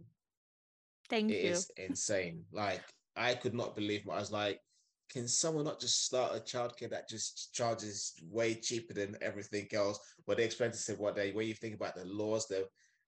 Thank 1.09 1.31
it 1.31 1.43
you. 1.43 1.49
It 1.49 1.51
is 1.51 1.71
insane. 1.77 2.43
Like 2.51 2.81
I 3.15 3.35
could 3.35 3.53
not 3.53 3.75
believe 3.75 4.05
what 4.05 4.17
I 4.17 4.19
was 4.19 4.31
like. 4.31 4.59
Can 5.11 5.27
someone 5.27 5.65
not 5.65 5.81
just 5.81 6.05
start 6.05 6.37
a 6.37 6.39
childcare 6.39 6.89
that 6.89 7.09
just 7.09 7.53
charges 7.53 8.13
way 8.23 8.55
cheaper 8.55 8.93
than 8.93 9.17
everything 9.21 9.67
else? 9.73 9.99
But 10.25 10.37
they 10.37 10.45
expensive 10.45 10.99
what 10.99 11.17
they 11.17 11.31
when 11.31 11.47
you 11.47 11.53
think 11.53 11.75
about 11.75 11.95
the 11.95 12.05
laws, 12.05 12.47
the 12.47 12.65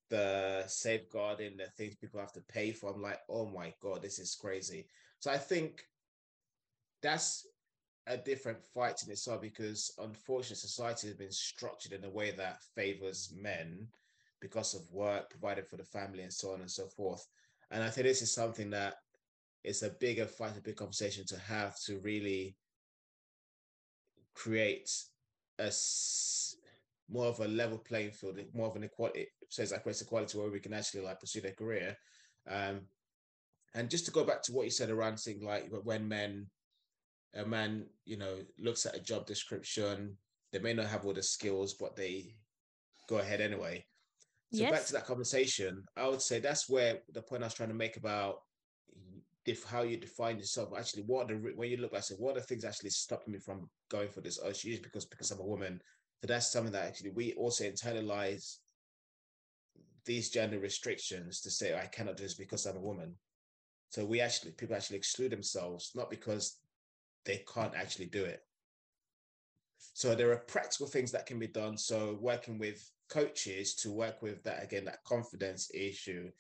the 0.10 0.64
safeguarding, 0.68 1.58
the 1.58 1.68
things 1.78 1.96
people 1.96 2.20
have 2.20 2.34
to 2.34 2.42
pay 2.42 2.72
for. 2.72 2.92
I'm 2.92 3.02
like, 3.02 3.20
oh 3.30 3.50
my 3.50 3.74
god, 3.82 4.02
this 4.02 4.20
is 4.20 4.36
crazy. 4.36 4.88
So 5.20 5.32
I 5.32 5.38
think 5.38 5.84
that's 7.02 7.48
a 8.08 8.18
different 8.18 8.62
fight 8.74 9.02
in 9.04 9.12
itself 9.12 9.42
because 9.42 9.94
unfortunately 9.98 10.56
society 10.56 11.08
has 11.08 11.16
been 11.16 11.32
structured 11.32 11.94
in 11.94 12.04
a 12.04 12.10
way 12.10 12.32
that 12.32 12.62
favors 12.76 13.34
men 13.36 13.88
because 14.42 14.74
of 14.74 14.92
work 14.92 15.30
provided 15.30 15.66
for 15.68 15.78
the 15.78 15.86
family 15.86 16.24
and 16.24 16.34
so 16.34 16.52
on 16.52 16.60
and 16.60 16.70
so 16.70 16.88
forth. 16.88 17.26
And 17.72 17.82
I 17.82 17.90
think 17.90 18.06
this 18.06 18.22
is 18.22 18.34
something 18.34 18.70
that 18.72 18.96
is 19.64 19.84
a 19.84 19.90
bigger 20.02 20.26
fight, 20.26 20.58
a 20.58 20.62
big 20.62 20.76
conversation 20.76 21.26
to 21.28 21.40
have 21.40 21.80
to 21.86 22.00
really 22.00 22.58
create 24.36 24.90
a 25.60 25.72
more 27.10 27.26
of 27.26 27.40
a 27.40 27.48
level 27.48 27.78
playing 27.78 28.12
field, 28.12 28.40
more 28.54 28.68
of 28.68 28.76
an 28.76 28.84
equality, 28.84 29.28
says 29.50 29.72
like 29.72 29.84
creates 29.84 30.02
equality 30.02 30.38
where 30.38 30.50
we 30.50 30.60
can 30.60 30.74
actually 30.74 31.02
like 31.02 31.20
pursue 31.20 31.42
their 31.42 31.52
career. 31.52 31.98
Um, 32.50 32.82
and 33.76 33.90
just 33.90 34.06
to 34.06 34.12
go 34.12 34.24
back 34.24 34.42
to 34.44 34.54
what 34.54 34.66
you 34.66 34.72
said 34.72 34.90
around 34.90 35.20
things 35.20 35.44
like 35.44 35.70
when 35.84 36.08
men, 36.08 36.48
a 37.36 37.46
man, 37.46 37.86
you 38.06 38.18
know, 38.18 38.38
looks 38.60 38.86
at 38.86 38.96
a 38.96 39.02
job 39.02 39.26
description, 39.26 40.18
they 40.52 40.60
may 40.60 40.74
not 40.74 40.88
have 40.88 41.06
all 41.06 41.14
the 41.14 41.24
skills, 41.24 41.74
but 41.74 41.96
they 41.96 42.36
go 43.10 43.18
ahead 43.18 43.42
anyway. 43.42 43.86
So 44.54 44.62
yes. 44.62 44.72
back 44.72 44.86
to 44.86 44.94
that 44.94 45.08
conversation, 45.08 45.84
I 45.98 46.08
would 46.08 46.22
say 46.22 46.40
that's 46.40 46.70
where 46.70 47.00
the 47.12 47.24
point 47.24 47.42
I 47.42 47.48
was 47.48 47.56
trying 47.56 47.70
to 47.70 47.76
make 47.76 47.98
about 47.98 48.36
if 49.46 49.64
how 49.64 49.82
you 49.82 49.98
define 49.98 50.38
yourself. 50.38 50.70
Actually, 50.78 51.04
what 51.04 51.28
the 51.28 51.36
when 51.56 51.70
you 51.70 51.78
look 51.78 51.96
I 51.96 52.00
said, 52.00 52.18
what 52.20 52.38
are 52.38 52.40
the 52.40 52.46
things 52.46 52.64
actually 52.64 52.92
stopping 52.92 53.34
me 53.34 53.40
from 53.40 53.70
going 53.90 54.10
for 54.10 54.22
this? 54.22 54.40
Oh, 54.44 54.54
she's 54.54 54.80
because 54.80 55.06
because 55.06 55.32
I'm 55.32 55.40
a 55.40 55.46
woman. 55.46 55.82
So 56.24 56.28
that's 56.28 56.50
something 56.50 56.72
that 56.72 56.86
actually 56.86 57.10
we 57.10 57.34
also 57.34 57.66
internalize 57.66 58.60
these 60.06 60.30
gender 60.30 60.58
restrictions 60.58 61.42
to 61.42 61.52
say 61.52 61.78
I 61.78 61.88
cannot 61.88 62.16
do 62.16 62.24
this 62.24 62.34
because 62.34 62.66
I'm 62.66 62.78
a 62.78 62.80
woman. 62.80 63.16
So 63.90 64.06
we 64.06 64.22
actually 64.22 64.52
people 64.52 64.74
actually 64.74 64.96
exclude 64.96 65.34
themselves 65.34 65.92
not 65.96 66.10
because 66.10 66.60
they 67.26 67.44
can't 67.54 67.76
actually 67.76 68.06
do 68.06 68.24
it. 68.24 68.40
So 69.94 70.16
there 70.16 70.32
are 70.32 70.38
practical 70.38 70.88
things 70.88 71.12
that 71.12 71.26
can 71.26 71.40
be 71.40 71.48
done. 71.48 71.78
So 71.78 72.18
working 72.22 72.58
with 72.58 72.90
coaches 73.10 73.76
to 73.82 73.92
work 73.92 74.22
with 74.22 74.42
that 74.44 74.64
again, 74.64 74.86
that 74.86 75.04
confidence 75.04 75.72
issue, 75.74 76.32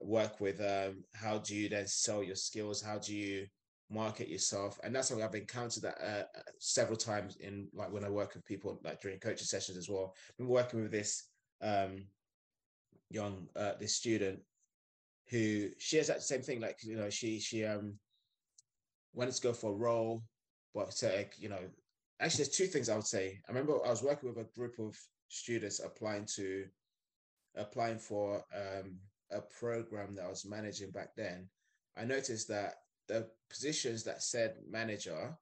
work 0.00 0.38
with 0.40 0.60
um, 0.60 1.02
how 1.14 1.38
do 1.38 1.56
you 1.56 1.70
then 1.70 1.86
sell 1.86 2.22
your 2.22 2.36
skills, 2.36 2.82
how 2.82 2.98
do 2.98 3.16
you 3.16 3.46
market 3.90 4.28
yourself, 4.28 4.78
and 4.82 4.94
that's 4.94 5.08
something 5.08 5.24
I've 5.24 5.34
encountered 5.34 5.82
that 5.82 5.98
uh, 6.00 6.38
uh, 6.38 6.42
several 6.58 6.96
times 6.96 7.36
in 7.36 7.68
like 7.74 7.92
when 7.92 8.04
I 8.04 8.08
work 8.08 8.34
with 8.34 8.44
people 8.44 8.80
like 8.84 9.00
during 9.00 9.18
coaching 9.18 9.46
sessions 9.46 9.76
as 9.76 9.88
well. 9.88 10.14
I've 10.38 10.46
working 10.46 10.82
with 10.82 10.92
this 10.92 11.24
um, 11.60 12.06
young 13.10 13.48
uh, 13.56 13.72
this 13.78 13.96
student 13.96 14.40
who 15.28 15.68
she 15.78 15.96
has 15.96 16.06
that 16.06 16.22
same 16.22 16.42
thing. 16.42 16.60
Like 16.60 16.78
you 16.82 16.96
know, 16.96 17.10
she 17.10 17.40
she 17.40 17.64
um 17.64 17.94
wanted 19.12 19.34
to 19.34 19.42
go 19.42 19.52
for 19.52 19.70
a 19.72 19.74
role, 19.74 20.22
but 20.74 21.02
uh, 21.02 21.24
you 21.36 21.48
know 21.48 21.60
actually 22.20 22.44
there's 22.44 22.56
two 22.56 22.66
things 22.66 22.88
I 22.88 22.96
would 22.96 23.06
say. 23.06 23.40
I 23.48 23.52
remember 23.52 23.84
I 23.84 23.90
was 23.90 24.02
working 24.02 24.28
with 24.28 24.38
a 24.38 24.58
group 24.58 24.78
of 24.78 24.96
students 25.28 25.80
applying 25.80 26.26
to 26.36 26.66
applying 27.56 27.98
for 27.98 28.44
um, 28.54 28.98
a 29.32 29.40
program 29.40 30.14
that 30.14 30.24
I 30.24 30.28
was 30.28 30.46
managing 30.46 30.90
back 30.90 31.14
then. 31.16 31.48
I 31.96 32.04
noticed 32.04 32.48
that 32.48 32.74
the 33.10 33.26
positions 33.48 34.04
that 34.04 34.22
said 34.22 34.54
manager, 34.68 35.36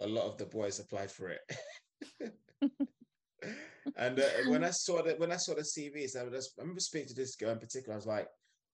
a 0.00 0.06
lot 0.06 0.24
of 0.24 0.38
the 0.38 0.46
boys 0.46 0.80
applied 0.80 1.10
for 1.10 1.28
it. 1.28 1.40
and 3.96 4.18
uh, 4.18 4.28
when 4.48 4.64
I 4.64 4.70
saw 4.70 5.02
that, 5.02 5.20
when 5.20 5.32
I 5.32 5.36
saw 5.36 5.54
the 5.54 5.62
CVs, 5.62 6.16
I, 6.16 6.20
I 6.20 6.40
remember 6.58 6.80
speaking 6.80 7.08
to 7.08 7.14
this 7.14 7.36
girl 7.36 7.50
in 7.50 7.58
particular. 7.58 7.94
I 7.94 7.96
was 7.96 8.06
like, 8.06 8.28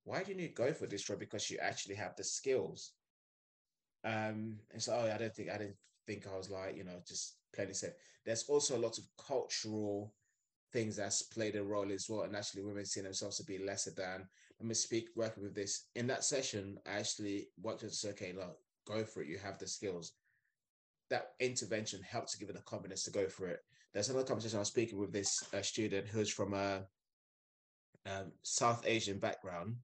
"Why 0.04 0.22
do 0.22 0.30
you 0.30 0.36
need 0.36 0.54
to 0.56 0.62
go 0.62 0.72
for 0.72 0.86
this 0.86 1.02
job? 1.02 1.18
Because 1.18 1.50
you 1.50 1.58
actually 1.60 1.96
have 1.96 2.16
the 2.16 2.24
skills." 2.24 2.92
Um, 4.04 4.58
and 4.72 4.82
so, 4.82 4.94
oh, 4.94 5.12
I 5.12 5.18
don't 5.18 5.34
think 5.34 5.50
I 5.50 5.58
didn't 5.58 5.76
think 6.06 6.26
I 6.26 6.36
was 6.36 6.50
like, 6.50 6.76
you 6.76 6.84
know, 6.84 7.00
just 7.06 7.36
plenty 7.54 7.74
said. 7.74 7.94
There's 8.24 8.44
also 8.48 8.76
a 8.76 8.84
lot 8.84 8.98
of 8.98 9.04
cultural 9.26 10.14
things 10.72 10.96
that's 10.96 11.22
played 11.22 11.56
a 11.56 11.62
role 11.62 11.90
as 11.92 12.06
well, 12.08 12.22
and 12.22 12.36
actually 12.36 12.62
women 12.62 12.86
seeing 12.86 13.04
themselves 13.04 13.36
to 13.38 13.44
be 13.44 13.58
lesser 13.58 13.92
than. 13.96 14.26
Me 14.62 14.74
speak 14.74 15.08
working 15.16 15.42
with 15.42 15.54
this 15.54 15.86
in 15.96 16.06
that 16.06 16.24
session. 16.24 16.78
I 16.86 16.98
actually 16.98 17.48
worked 17.60 17.82
with 17.82 18.00
okay, 18.10 18.32
look, 18.32 18.56
go 18.86 19.04
for 19.04 19.22
it. 19.22 19.28
You 19.28 19.38
have 19.38 19.58
the 19.58 19.66
skills. 19.66 20.12
That 21.10 21.32
intervention 21.40 22.00
helped 22.02 22.30
to 22.32 22.38
give 22.38 22.48
her 22.48 22.54
the 22.54 22.60
confidence 22.60 23.02
to 23.04 23.10
go 23.10 23.28
for 23.28 23.48
it. 23.48 23.60
There's 23.92 24.08
another 24.08 24.24
conversation 24.24 24.58
I 24.58 24.60
was 24.60 24.68
speaking 24.68 24.98
with 24.98 25.12
this 25.12 25.42
uh, 25.52 25.62
student 25.62 26.06
who's 26.08 26.30
from 26.30 26.54
a 26.54 26.86
um, 28.06 28.32
South 28.42 28.84
Asian 28.86 29.18
background, 29.18 29.76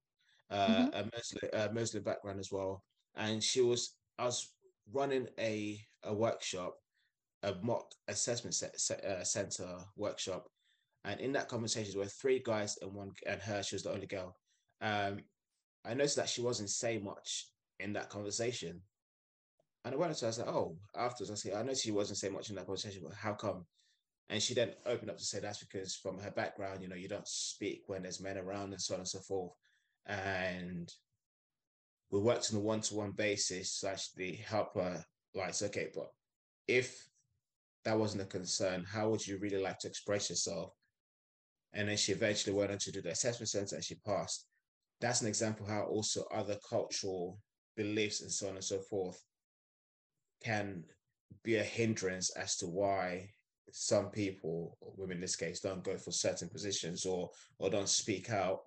uh, 0.51 0.67
mm-hmm. 0.67 0.95
a 0.95 1.05
Muslim, 1.15 1.51
uh, 1.53 1.69
Muslim 1.73 2.03
background 2.03 2.41
as 2.41 2.51
well, 2.51 2.85
and 3.17 3.43
she 3.43 3.61
was 3.61 3.97
I 4.19 4.25
was 4.25 4.49
running 4.93 5.29
a 5.39 5.81
a 6.05 6.15
workshop, 6.15 6.77
a 7.43 7.55
mock 7.63 7.93
assessment 8.09 8.55
set, 8.55 8.75
uh, 9.05 9.25
center 9.25 9.79
workshop, 9.97 10.47
and 11.05 11.21
in 11.21 11.33
that 11.33 11.49
conversation 11.49 11.93
there 11.93 12.03
were 12.03 12.07
three 12.07 12.41
guys 12.45 12.79
and 12.81 12.93
one 12.95 13.11
and 13.27 13.41
her. 13.43 13.63
She 13.63 13.75
was 13.75 13.83
the 13.83 13.93
only 13.93 14.07
girl. 14.07 14.37
Um, 14.81 15.21
I 15.85 15.95
noticed 15.95 16.17
that 16.17 16.29
she 16.29 16.43
wasn't 16.43 16.71
saying 16.71 17.05
much 17.05 17.47
in 17.81 17.93
that 17.95 18.11
conversation, 18.11 18.81
and 19.85 19.95
I 19.95 19.97
went 19.97 20.15
to 20.17 20.25
her. 20.25 20.29
I 20.29 20.33
said, 20.33 20.49
"Oh." 20.49 20.79
Afterwards, 20.95 21.31
I 21.31 21.35
said, 21.35 21.55
"I 21.55 21.63
know 21.63 21.75
she 21.75 21.91
wasn't 21.91 22.19
saying 22.19 22.35
much 22.35 22.51
in 22.51 22.57
that 22.57 22.67
conversation, 22.67 23.03
but 23.05 23.15
how 23.15 23.35
come?" 23.35 23.67
And 24.29 24.43
she 24.43 24.55
then 24.55 24.75
opened 24.85 25.11
up 25.11 25.19
to 25.19 25.25
say 25.25 25.41
that's 25.41 25.61
because 25.65 25.97
from 25.97 26.19
her 26.19 26.31
background, 26.31 26.83
you 26.83 26.89
know, 26.89 26.97
you 26.97 27.09
don't 27.09 27.27
speak 27.27 27.85
when 27.87 28.03
there's 28.03 28.21
men 28.21 28.37
around 28.37 28.73
and 28.73 28.81
so 28.81 28.95
on 28.95 29.01
and 29.01 29.09
so 29.09 29.21
forth. 29.21 29.53
And 30.05 30.93
we 32.11 32.21
worked 32.21 32.51
on 32.53 32.59
a 32.59 32.63
one-to-one 32.63 33.13
basis 33.13 33.81
to 33.81 33.91
actually 33.91 34.37
help 34.37 34.75
her 34.75 35.05
like 35.35 35.63
okay 35.63 35.89
but 35.95 36.09
if 36.67 37.09
that 37.85 37.99
wasn't 37.99 38.23
a 38.23 38.27
concern 38.27 38.85
how 38.91 39.09
would 39.09 39.27
you 39.27 39.39
really 39.39 39.61
like 39.63 39.79
to 39.79 39.89
express 39.89 40.31
yourself 40.31 40.73
and 41.75 41.89
then 41.89 41.97
she 41.97 42.13
eventually 42.13 42.55
went 42.55 42.73
on 42.73 42.79
to 42.79 42.91
do 42.91 43.03
the 43.03 43.11
assessment 43.11 43.49
center 43.49 43.77
and 43.77 43.85
she 43.85 43.95
passed 44.07 44.48
that's 45.01 45.21
an 45.21 45.29
example 45.29 45.67
how 45.67 45.83
also 45.83 46.25
other 46.35 46.57
cultural 46.69 47.39
beliefs 47.77 48.23
and 48.23 48.31
so 48.31 48.49
on 48.49 48.55
and 48.55 48.65
so 48.65 48.81
forth 48.81 49.23
can 50.43 50.83
be 51.45 51.57
a 51.57 51.63
hindrance 51.63 52.31
as 52.37 52.57
to 52.57 52.67
why 52.67 53.29
some 53.71 54.11
people 54.11 54.77
women 54.97 55.17
in 55.17 55.21
this 55.21 55.37
case 55.37 55.61
don't 55.61 55.85
go 55.85 55.97
for 55.97 56.11
certain 56.11 56.49
positions 56.49 57.05
or 57.05 57.29
or 57.59 57.69
don't 57.69 57.89
speak 57.89 58.31
out 58.31 58.61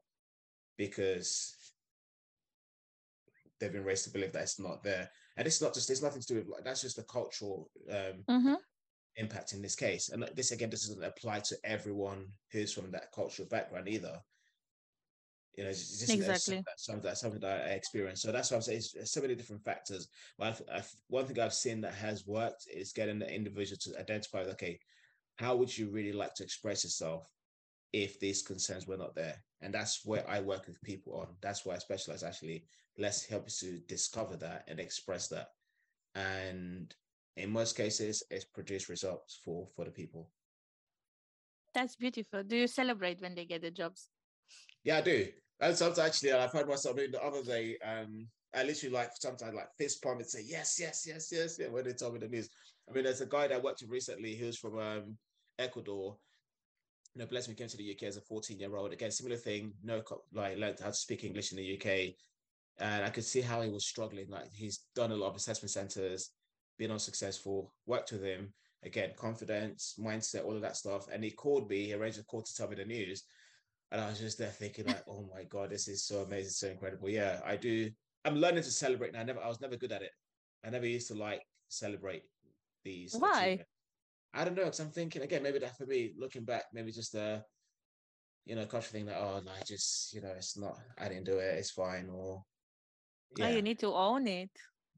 because 0.78 1.56
they've 3.62 3.72
been 3.72 3.86
raised 3.86 4.04
to 4.06 4.10
believe 4.10 4.34
that 4.34 4.42
it's 4.42 4.60
not 4.60 4.84
there. 4.84 5.10
And 5.38 5.48
it's 5.48 5.62
not 5.62 5.74
just 5.74 5.90
it's 5.90 6.02
nothing 6.02 6.22
to 6.22 6.28
do 6.28 6.36
with 6.36 6.50
like 6.50 6.66
that's 6.66 6.82
just 6.82 6.98
the 6.98 7.04
cultural 7.04 7.70
um, 7.90 8.24
mm-hmm. 8.30 8.54
impact 9.16 9.54
in 9.54 9.62
this 9.62 9.76
case. 9.76 10.10
And 10.10 10.28
this 10.36 10.52
again, 10.52 10.70
this 10.70 10.88
doesn't 10.88 11.04
apply 11.04 11.40
to 11.40 11.56
everyone 11.64 12.26
who's 12.52 12.74
from 12.74 12.92
that 12.92 13.12
cultural 13.14 13.48
background 13.48 13.88
either. 13.88 14.20
You 15.56 15.66
know, 15.66 15.70
just 15.72 16.10
exactly 16.10 16.64
something 16.78 17.04
that 17.04 17.18
something 17.18 17.42
that 17.42 17.68
I 17.68 17.72
experienced. 17.72 18.22
So 18.22 18.32
that's 18.32 18.50
why 18.50 18.56
I'm 18.56 18.62
saying 18.62 18.78
it's, 18.96 19.12
so 19.12 19.22
many 19.22 19.36
different 19.36 19.64
factors. 19.64 20.08
But 20.38 20.48
I've, 20.48 20.62
I've, 20.74 20.92
one 21.08 21.26
thing 21.26 21.40
I've 21.40 21.54
seen 21.54 21.82
that 21.82 21.94
has 21.94 22.26
worked 22.26 22.68
is 22.74 22.94
getting 22.94 23.20
the 23.20 23.34
individual 23.34 23.78
to 23.82 24.00
identify, 24.00 24.40
okay, 24.44 24.80
how 25.36 25.56
would 25.58 25.78
you 25.78 25.90
really 25.90 26.14
like 26.14 26.34
to 26.36 26.44
express 26.44 26.86
yourself 26.86 27.28
if 27.92 28.18
these 28.20 28.42
concerns 28.42 28.88
were 28.88 28.98
not 28.98 29.14
there? 29.14 29.44
And 29.62 29.74
that's 29.74 30.06
where 30.06 30.28
I 30.30 30.40
work 30.40 30.68
with 30.68 30.82
people 30.84 31.20
on. 31.20 31.28
That's 31.42 31.66
why 31.66 31.76
I 31.76 31.80
specialize 31.80 32.24
actually. 32.24 32.66
Let's 32.98 33.26
help 33.26 33.48
you 33.48 33.70
to 33.70 33.80
discover 33.88 34.38
that 34.38 34.64
and 34.68 34.80
express 34.80 35.28
that. 35.30 35.48
And 36.16 36.94
in 37.36 37.52
most 37.52 37.76
cases, 37.76 38.24
it's 38.30 38.46
produced 38.46 38.90
results 38.90 39.40
for 39.44 39.68
for 39.76 39.86
the 39.86 39.92
people. 39.92 40.30
That's 41.74 41.96
beautiful. 41.96 42.44
Do 42.44 42.56
you 42.56 42.68
celebrate 42.68 43.22
when 43.22 43.36
they 43.36 43.46
get 43.46 43.62
the 43.62 43.72
jobs? 43.72 44.10
Yeah, 44.84 44.98
I 44.98 45.02
do. 45.02 45.28
And 45.60 45.78
sometimes 45.78 46.00
actually, 46.00 46.34
I've 46.34 46.52
had 46.52 46.68
myself 46.68 46.98
I 46.98 47.08
the 47.12 47.24
other 47.24 47.44
day. 47.44 47.78
Um, 47.86 48.28
I 48.54 48.64
literally 48.64 48.94
like 48.94 49.12
sometimes 49.20 49.54
like 49.54 49.70
fist 49.78 50.02
pump 50.04 50.20
and 50.20 50.28
say 50.28 50.44
yes, 50.46 50.78
yes, 50.80 51.06
yes, 51.08 51.30
yes, 51.32 51.58
yeah. 51.60 51.68
When 51.68 51.86
they 51.86 51.94
told 51.94 52.14
me 52.14 52.20
the 52.20 52.28
news, 52.28 52.50
I 52.90 52.94
mean, 52.94 53.04
there's 53.04 53.22
a 53.22 53.26
guy 53.26 53.48
that 53.48 53.56
I 53.56 53.60
worked 53.60 53.82
with 53.82 53.92
recently 53.92 54.36
who's 54.36 54.58
from 54.58 54.78
um, 54.80 55.18
Ecuador. 55.60 56.18
You 57.14 57.20
know, 57.20 57.28
bless 57.28 57.48
me, 57.48 57.56
came 57.56 57.68
to 57.68 57.78
the 57.78 57.92
UK 57.92 58.04
as 58.04 58.18
a 58.18 58.22
14 58.22 58.60
year 58.60 58.76
old. 58.76 58.94
Again, 58.94 59.12
similar 59.12 59.38
thing. 59.38 59.74
No, 59.84 60.02
like 60.34 60.58
learned 60.58 60.80
how 60.80 60.88
to 60.88 60.94
speak 60.94 61.24
English 61.24 61.52
in 61.52 61.58
the 61.58 61.76
UK, 61.78 62.16
and 62.80 63.06
I 63.06 63.10
could 63.10 63.26
see 63.26 63.42
how 63.42 63.62
he 63.62 63.70
was 63.70 63.86
struggling. 63.86 64.30
Like 64.30 64.52
he's 64.54 64.86
done 64.96 65.12
a 65.12 65.16
lot 65.16 65.30
of 65.30 65.36
assessment 65.36 65.72
centers, 65.72 66.32
been 66.78 66.92
unsuccessful. 66.92 67.74
Worked 67.86 68.14
with 68.14 68.24
him 68.24 68.54
again, 68.84 69.12
confidence, 69.16 69.96
mindset, 70.00 70.44
all 70.44 70.56
of 70.56 70.62
that 70.62 70.76
stuff. 70.76 71.08
And 71.12 71.24
he 71.24 71.32
called 71.32 71.70
me. 71.70 71.86
He 71.86 71.94
arranged 71.94 72.20
a 72.20 72.24
call 72.24 72.42
to 72.42 72.56
tell 72.56 72.68
me 72.68 72.76
the 72.76 72.86
news. 72.86 73.24
And 73.92 74.00
I 74.00 74.08
was 74.08 74.20
just 74.20 74.38
there 74.38 74.48
thinking, 74.48 74.86
like, 74.86 75.04
oh 75.08 75.28
my 75.36 75.44
God, 75.44 75.70
this 75.70 75.88
is 75.88 76.06
so 76.06 76.20
amazing, 76.20 76.52
so 76.52 76.68
incredible. 76.70 77.10
Yeah, 77.10 77.42
I 77.46 77.58
do. 77.58 77.90
I'm 78.24 78.38
learning 78.38 78.64
to 78.64 78.72
celebrate 78.72 79.14
now. 79.14 79.20
I 79.20 79.24
never, 79.24 79.42
I 79.42 79.50
was 79.50 79.60
never 79.60 79.76
good 79.76 79.92
at 79.92 80.02
it. 80.02 80.12
I 80.66 80.70
never 80.70 80.86
used 80.86 81.10
to 81.10 81.16
like 81.16 81.42
celebrate 81.68 82.24
these. 82.86 83.16
Why? 83.16 83.60
I 84.34 84.46
don't 84.46 84.56
know. 84.56 84.64
Because 84.64 84.80
I'm 84.80 84.92
thinking 84.92 85.24
again, 85.24 85.44
maybe 85.44 85.60
that 85.60 85.78
for 85.78 85.86
me, 85.86 86.14
looking 86.18 86.46
back, 86.46 86.66
maybe 86.74 86.92
just 86.92 87.16
a, 87.16 87.44
you 88.46 88.56
know, 88.56 88.66
culture 88.66 88.88
thing 88.92 89.08
that 89.08 89.18
oh, 89.18 89.42
no, 89.44 89.52
I 89.52 89.64
just, 89.66 90.14
you 90.14 90.22
know, 90.22 90.32
it's 90.38 90.58
not. 90.58 90.78
I 90.98 91.10
didn't 91.10 91.26
do 91.26 91.40
it. 91.40 91.56
It's 91.58 91.72
fine. 91.72 92.10
Or 92.10 92.38
oh, 92.38 92.46
yeah, 93.38 93.48
oh, 93.48 93.50
you 93.50 93.62
need 93.62 93.80
to 93.80 93.94
own 93.94 94.26
it. 94.28 94.52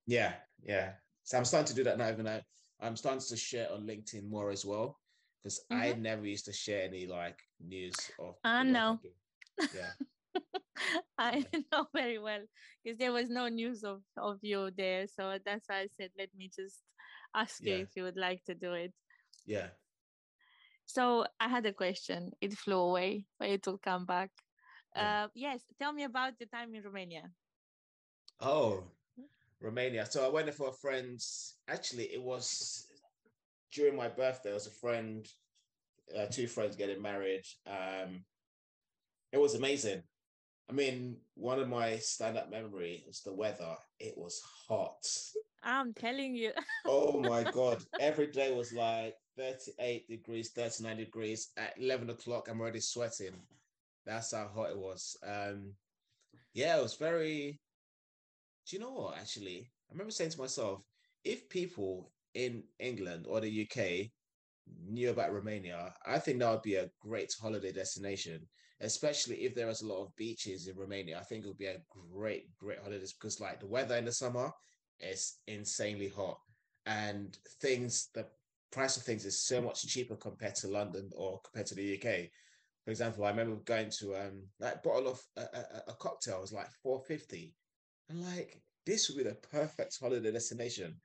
Yeah, 0.06 0.34
yeah. 0.62 0.92
So 1.24 1.38
I'm 1.38 1.46
starting 1.46 1.68
to 1.68 1.76
do 1.76 1.84
that 1.86 1.98
now. 1.98 2.10
Even 2.10 2.26
though 2.26 2.42
I'm 2.80 2.96
starting 2.96 3.22
to 3.28 3.38
share 3.38 3.72
on 3.72 3.88
LinkedIn 3.88 4.30
more 4.30 4.52
as 4.52 4.66
well 4.66 5.00
because 5.44 5.60
mm-hmm. 5.72 5.82
I 5.82 5.94
never 5.94 6.26
used 6.26 6.46
to 6.46 6.54
share 6.54 6.84
any 6.84 7.06
like 7.06 7.40
news 7.60 7.96
of. 8.20 8.36
I 8.44 8.64
know. 8.64 9.00
Yeah. 9.60 10.42
I 11.18 11.42
didn't 11.52 11.68
know 11.72 11.86
very 11.94 12.18
well 12.18 12.42
because 12.84 12.98
there 12.98 13.12
was 13.12 13.30
no 13.30 13.48
news 13.50 13.84
of, 13.84 14.02
of 14.18 14.40
you 14.42 14.72
there. 14.76 15.06
So 15.08 15.38
that's 15.46 15.68
why 15.68 15.82
I 15.82 15.88
said, 15.96 16.10
let 16.18 16.30
me 16.36 16.50
just 16.56 16.80
ask 17.36 17.60
yeah. 17.62 17.76
you 17.76 17.82
if 17.82 17.90
you 17.96 18.04
would 18.04 18.18
like 18.18 18.44
to 18.46 18.56
do 18.56 18.74
it. 18.74 18.94
Yeah. 19.46 19.68
So 20.86 21.26
I 21.40 21.48
had 21.48 21.66
a 21.66 21.74
question. 21.74 22.32
It 22.42 22.54
flew 22.54 22.80
away, 22.80 23.26
but 23.40 23.50
it 23.50 23.66
will 23.66 23.78
come 23.78 24.06
back. 24.06 24.32
Yeah. 24.96 25.26
Uh, 25.26 25.28
yes. 25.36 25.62
Tell 25.80 25.94
me 25.94 26.04
about 26.04 26.40
the 26.40 26.46
time 26.46 26.74
in 26.76 26.84
Romania. 26.84 27.30
Oh, 28.40 28.84
Romania. 29.62 30.06
So 30.06 30.26
I 30.26 30.30
went 30.30 30.48
there 30.48 30.54
for 30.54 30.70
a 30.70 30.74
friend's. 30.74 31.56
Actually, 31.68 32.06
it 32.14 32.22
was 32.22 32.88
during 33.74 33.96
my 33.96 34.08
birthday, 34.08 34.50
there 34.50 34.54
was 34.54 34.68
a 34.68 34.72
friend, 34.72 35.28
uh, 36.18 36.26
two 36.28 36.48
friends 36.48 36.76
getting 36.76 37.02
married. 37.02 37.44
Um, 37.68 38.24
it 39.32 39.40
was 39.40 39.56
amazing. 39.56 40.04
I 40.70 40.74
mean, 40.74 41.18
one 41.36 41.60
of 41.60 41.68
my 41.68 41.98
stand-up 41.98 42.50
memory 42.50 43.04
was 43.06 43.22
the 43.22 43.34
weather. 43.34 43.76
It 44.00 44.14
was 44.16 44.42
hot. 44.68 45.06
I'm 45.64 45.94
telling 45.94 46.36
you. 46.36 46.52
oh 46.86 47.20
my 47.20 47.44
god! 47.44 47.84
Every 48.00 48.28
day 48.28 48.54
was 48.54 48.74
like 48.74 49.16
38 49.38 50.08
degrees, 50.08 50.52
39 50.52 50.98
degrees. 50.98 51.50
At 51.58 51.74
11 51.78 52.10
o'clock, 52.10 52.48
I'm 52.50 52.62
already 52.62 52.80
sweating. 52.80 53.36
That's 54.06 54.34
how 54.34 54.50
hot 54.54 54.72
it 54.72 54.78
was. 54.78 55.18
Um, 55.26 55.74
yeah, 56.54 56.78
it 56.78 56.84
was 56.84 56.96
very. 56.96 57.60
Do 58.68 58.76
you 58.76 58.82
know 58.82 58.92
what? 58.92 59.18
Actually, 59.18 59.70
I 59.90 59.94
remember 59.94 60.12
saying 60.12 60.32
to 60.32 60.40
myself, 60.40 60.82
if 61.24 61.50
people 61.50 62.12
in 62.34 62.64
England 62.80 63.26
or 63.28 63.40
the 63.40 63.50
UK 63.50 64.12
knew 64.88 65.10
about 65.10 65.34
Romania, 65.34 65.94
I 66.06 66.20
think 66.20 66.40
that 66.40 66.52
would 66.52 66.62
be 66.62 66.76
a 66.76 66.90
great 67.02 67.34
holiday 67.40 67.72
destination, 67.72 68.48
especially 68.82 69.44
if 69.44 69.56
there 69.56 69.70
is 69.70 69.82
a 69.82 69.88
lot 69.88 70.04
of 70.04 70.16
beaches 70.16 70.68
in 70.68 70.76
Romania. 70.78 71.20
I 71.20 71.24
think 71.24 71.44
it 71.44 71.48
would 71.48 71.58
be 71.58 71.68
a 71.68 71.82
great, 72.12 72.56
great 72.58 72.80
holiday 72.80 73.06
because, 73.20 73.40
like, 73.40 73.60
the 73.60 73.68
weather 73.68 73.96
in 73.96 74.06
the 74.06 74.12
summer 74.12 74.52
is 75.00 75.40
insanely 75.48 76.10
hot, 76.10 76.40
and 76.86 77.38
things, 77.62 78.10
the 78.14 78.26
price 78.72 78.98
of 78.98 79.04
things 79.04 79.26
is 79.26 79.46
so 79.46 79.62
much 79.62 79.86
cheaper 79.88 80.16
compared 80.16 80.56
to 80.56 80.68
London 80.68 81.10
or 81.16 81.40
compared 81.42 81.68
to 81.68 81.76
the 81.76 81.96
UK. 81.96 82.30
For 82.86 82.92
example, 82.92 83.24
I 83.24 83.30
remember 83.30 83.56
going 83.64 83.90
to 84.00 84.16
um 84.16 84.44
that 84.60 84.84
bottle 84.84 85.08
of 85.08 85.22
a, 85.38 85.42
a, 85.42 85.84
a 85.90 85.94
cocktail 85.94 86.42
was 86.42 86.52
like 86.52 86.70
four 86.82 87.02
fifty, 87.08 87.56
and 88.10 88.26
like 88.26 88.62
this 88.86 89.08
would 89.08 89.18
be 89.18 89.24
the 89.24 89.36
perfect 89.36 89.98
holiday 90.02 90.32
destination 90.32 91.00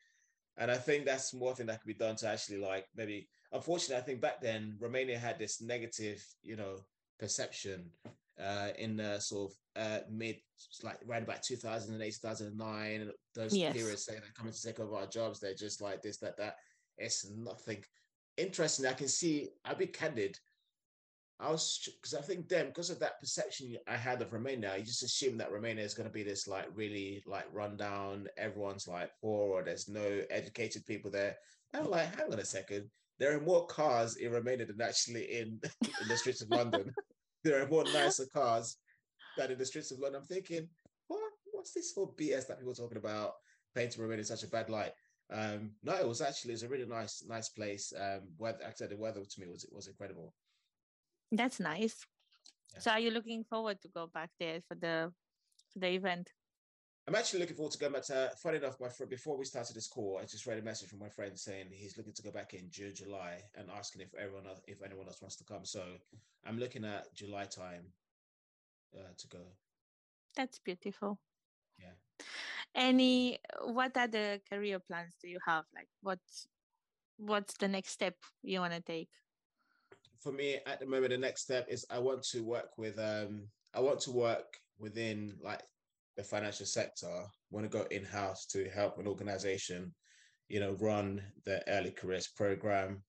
and 0.58 0.70
I 0.70 0.76
think 0.76 1.04
that's 1.04 1.32
more 1.32 1.54
thing 1.54 1.66
that 1.66 1.80
could 1.80 1.86
be 1.86 1.94
done 1.94 2.16
to 2.16 2.28
actually 2.28 2.58
like 2.58 2.86
maybe 2.96 3.28
unfortunately 3.52 3.96
I 3.96 4.04
think 4.04 4.20
back 4.20 4.40
then 4.40 4.76
Romania 4.80 5.18
had 5.18 5.38
this 5.38 5.62
negative, 5.62 6.24
you 6.42 6.56
know, 6.56 6.76
perception 7.18 7.90
uh 8.40 8.68
in 8.78 8.96
the 8.96 9.18
sort 9.18 9.50
of 9.50 9.82
uh 9.82 9.98
mid 10.10 10.36
like 10.82 10.98
right 11.06 11.22
about 11.22 11.42
2008, 11.42 12.12
2009, 12.22 13.10
those 13.34 13.56
yes. 13.56 13.72
periods 13.72 14.04
saying 14.04 14.20
they're 14.20 14.30
coming 14.36 14.52
to 14.52 14.62
take 14.62 14.80
over 14.80 14.96
our 14.96 15.06
jobs, 15.06 15.40
they're 15.40 15.54
just 15.54 15.80
like 15.80 16.02
this, 16.02 16.18
that, 16.18 16.36
that. 16.36 16.56
It's 16.98 17.30
nothing 17.30 17.84
interesting. 18.36 18.86
I 18.86 18.92
can 18.92 19.08
see, 19.08 19.48
I'll 19.64 19.76
be 19.76 19.86
candid. 19.86 20.36
I 21.40 21.52
was 21.52 21.88
because 22.00 22.14
I 22.14 22.22
think 22.22 22.48
then 22.48 22.66
because 22.66 22.90
of 22.90 22.98
that 22.98 23.20
perception 23.20 23.76
I 23.86 23.96
had 23.96 24.20
of 24.20 24.32
Romania, 24.32 24.72
I 24.74 24.80
just 24.80 25.04
assumed 25.04 25.38
that 25.40 25.52
Romania 25.52 25.84
is 25.84 25.94
going 25.94 26.08
to 26.08 26.12
be 26.12 26.24
this 26.24 26.48
like 26.48 26.66
really 26.74 27.22
like 27.26 27.46
rundown. 27.52 28.26
Everyone's 28.36 28.88
like 28.88 29.12
poor, 29.20 29.60
or 29.60 29.62
there's 29.62 29.88
no 29.88 30.22
educated 30.30 30.84
people 30.84 31.12
there. 31.12 31.36
And 31.72 31.84
I'm 31.84 31.90
like, 31.90 32.14
hang 32.16 32.32
on 32.32 32.40
a 32.40 32.44
second. 32.44 32.90
There 33.20 33.36
are 33.36 33.40
more 33.40 33.66
cars 33.66 34.16
in 34.16 34.32
Romania 34.32 34.66
than 34.66 34.80
actually 34.80 35.24
in 35.24 35.60
in 35.82 36.08
the 36.08 36.16
streets 36.16 36.42
of 36.42 36.50
London. 36.50 36.92
there 37.44 37.62
are 37.62 37.68
more 37.68 37.84
nicer 37.84 38.26
cars 38.32 38.76
than 39.36 39.52
in 39.52 39.58
the 39.58 39.66
streets 39.66 39.92
of 39.92 40.00
London. 40.00 40.22
I'm 40.22 40.26
thinking, 40.26 40.68
what? 41.06 41.22
What's 41.52 41.72
this 41.72 41.92
whole 41.94 42.14
BS 42.18 42.48
that 42.48 42.58
people 42.58 42.72
are 42.72 42.74
talking 42.74 42.98
about? 42.98 43.34
Painting 43.76 44.02
Romania 44.02 44.20
in 44.20 44.24
such 44.24 44.42
a 44.42 44.48
bad 44.48 44.70
light. 44.70 44.92
Um, 45.30 45.72
no, 45.84 45.94
it 45.94 46.08
was 46.08 46.20
actually 46.20 46.54
it's 46.54 46.62
a 46.62 46.68
really 46.68 46.86
nice 46.86 47.22
nice 47.28 47.50
place. 47.50 47.92
Um, 47.96 48.22
weather, 48.38 48.58
said 48.74 48.90
the 48.90 48.96
weather 48.96 49.20
to 49.20 49.40
me 49.40 49.46
was 49.46 49.64
was 49.70 49.86
incredible. 49.86 50.34
That's 51.30 51.60
nice. 51.60 52.06
Yeah. 52.74 52.80
So 52.80 52.90
are 52.92 53.00
you 53.00 53.10
looking 53.10 53.44
forward 53.44 53.80
to 53.82 53.88
go 53.88 54.06
back 54.06 54.30
there 54.38 54.60
for 54.66 54.74
the 54.74 55.12
for 55.72 55.78
the 55.78 55.88
event? 55.88 56.32
I'm 57.06 57.14
actually 57.14 57.40
looking 57.40 57.56
forward 57.56 57.72
to 57.72 57.78
going 57.78 57.92
back 57.94 58.02
to. 58.04 58.32
Funny 58.42 58.58
enough, 58.58 58.78
my 58.78 58.88
friend, 58.88 59.08
before 59.08 59.38
we 59.38 59.46
started 59.46 59.74
this 59.74 59.88
call, 59.88 60.18
I 60.20 60.26
just 60.26 60.46
read 60.46 60.58
a 60.58 60.62
message 60.62 60.90
from 60.90 60.98
my 60.98 61.08
friend 61.08 61.38
saying 61.38 61.68
he's 61.70 61.96
looking 61.96 62.12
to 62.12 62.22
go 62.22 62.30
back 62.30 62.52
in 62.52 62.68
June, 62.70 62.94
July, 62.94 63.38
and 63.56 63.68
asking 63.74 64.02
if 64.02 64.14
everyone, 64.14 64.46
else, 64.46 64.60
if 64.66 64.82
anyone 64.82 65.06
else 65.06 65.22
wants 65.22 65.36
to 65.36 65.44
come. 65.44 65.64
So 65.64 65.82
I'm 66.46 66.58
looking 66.58 66.84
at 66.84 67.14
July 67.14 67.44
time 67.44 67.84
uh, 68.94 69.12
to 69.16 69.28
go. 69.28 69.38
That's 70.36 70.58
beautiful. 70.58 71.18
Yeah. 71.78 72.26
Any? 72.74 73.38
What 73.64 73.96
other 73.96 74.40
career 74.50 74.78
plans 74.78 75.14
do 75.22 75.28
you 75.28 75.38
have? 75.46 75.64
Like, 75.74 75.88
what? 76.02 76.20
What's 77.16 77.54
the 77.54 77.68
next 77.68 77.92
step 77.92 78.16
you 78.42 78.60
want 78.60 78.74
to 78.74 78.80
take? 78.82 79.08
For 80.20 80.32
me 80.32 80.56
at 80.66 80.80
the 80.80 80.86
moment, 80.86 81.10
the 81.10 81.18
next 81.18 81.42
step 81.42 81.66
is 81.68 81.86
I 81.90 81.98
want 81.98 82.22
to 82.30 82.42
work 82.42 82.70
with 82.76 82.98
um 82.98 83.48
I 83.74 83.80
want 83.80 84.00
to 84.00 84.10
work 84.10 84.56
within 84.78 85.34
like 85.42 85.62
the 86.16 86.22
financial 86.22 86.66
sector. 86.66 87.08
I 87.08 87.26
want 87.50 87.70
to 87.70 87.78
go 87.78 87.84
in 87.90 88.04
house 88.04 88.46
to 88.46 88.68
help 88.70 88.98
an 88.98 89.06
organization, 89.06 89.94
you 90.48 90.60
know, 90.60 90.76
run 90.80 91.22
the 91.44 91.62
early 91.68 91.90
careers 91.90 92.28
program 92.28 93.02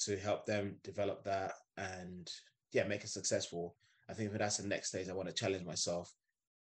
to 0.00 0.18
help 0.18 0.44
them 0.44 0.76
develop 0.82 1.24
that 1.24 1.52
and 1.76 2.28
yeah, 2.72 2.84
make 2.84 3.04
it 3.04 3.08
successful. 3.08 3.76
I 4.10 4.12
think 4.12 4.32
that's 4.32 4.58
the 4.58 4.68
next 4.68 4.88
stage. 4.88 5.08
I 5.08 5.14
want 5.14 5.28
to 5.28 5.34
challenge 5.34 5.64
myself 5.64 6.12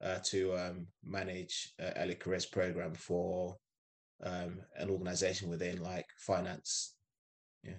uh, 0.04 0.20
to 0.26 0.56
um, 0.56 0.88
manage 1.04 1.74
early 1.98 2.16
careers 2.16 2.46
program 2.46 2.94
for 2.94 3.56
um, 4.24 4.60
an 4.78 4.90
organization 4.90 5.50
within 5.50 5.82
like 5.82 6.06
finance. 6.18 6.96
Yeah. 7.64 7.74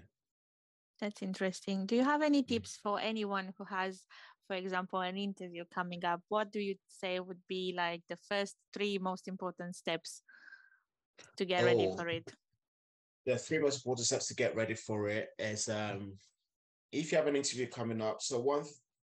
That's 1.01 1.22
interesting. 1.22 1.86
Do 1.86 1.97
you 1.97 2.05
have 2.05 2.22
any 2.22 2.43
mm. 2.43 2.49
tips 2.49 2.78
for 2.82 3.01
anyone 3.01 3.53
who 3.59 3.64
has, 3.64 4.03
for 4.47 4.55
example, 4.55 5.01
an 5.01 5.16
interview 5.16 5.64
coming 5.72 6.05
up? 6.05 6.20
What 6.28 6.53
do 6.53 6.61
you 6.61 6.76
say 6.88 7.18
would 7.20 7.40
be 7.49 7.74
like 7.76 8.03
the 8.09 8.16
first 8.28 8.57
three 8.72 8.99
most 8.99 9.28
important 9.28 9.76
steps 9.76 10.22
to 11.36 11.45
get 11.45 11.62
oh, 11.62 11.66
ready 11.66 11.93
for 11.97 12.09
it? 12.09 12.32
The 13.26 13.38
three 13.38 13.59
most 13.59 13.76
important 13.76 14.07
steps 14.07 14.28
to 14.28 14.34
get 14.34 14.55
ready 14.55 14.74
for 14.74 15.09
it 15.09 15.28
is 15.38 15.68
um, 15.68 16.12
if 16.93 17.11
you 17.11 17.18
have 17.18 17.26
an 17.26 17.36
interview 17.36 17.66
coming 17.66 18.01
up. 18.01 18.20
So 18.20 18.38
one 18.38 18.64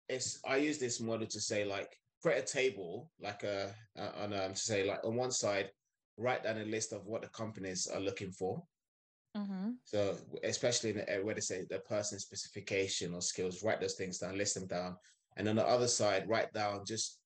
is 0.08 0.40
I 0.46 0.56
use 0.56 0.78
this 0.78 1.00
model 1.00 1.26
to 1.26 1.40
say 1.40 1.64
like 1.64 1.96
create 2.22 2.38
a 2.38 2.46
table 2.46 3.10
like 3.20 3.42
a, 3.42 3.74
a 3.96 4.22
on 4.22 4.32
um, 4.32 4.54
to 4.54 4.60
say 4.60 4.86
like 4.86 5.04
on 5.04 5.16
one 5.16 5.30
side 5.30 5.70
write 6.16 6.44
down 6.44 6.58
a 6.58 6.64
list 6.64 6.92
of 6.92 7.06
what 7.06 7.22
the 7.22 7.28
companies 7.28 7.86
are 7.86 8.00
looking 8.00 8.30
for 8.30 8.62
Mm-hmm. 9.36 9.70
So 9.84 10.16
especially 10.44 10.90
in 10.90 10.96
the, 10.96 11.20
where 11.22 11.34
they 11.34 11.40
say 11.40 11.66
the 11.68 11.80
person 11.80 12.18
specification 12.18 13.14
or 13.14 13.20
skills, 13.20 13.62
write 13.62 13.80
those 13.80 13.94
things 13.94 14.18
down, 14.18 14.38
list 14.38 14.54
them 14.54 14.66
down, 14.66 14.96
and 15.36 15.48
on 15.48 15.56
the 15.56 15.66
other 15.66 15.88
side, 15.88 16.28
write 16.28 16.52
down 16.52 16.84
just 16.86 17.18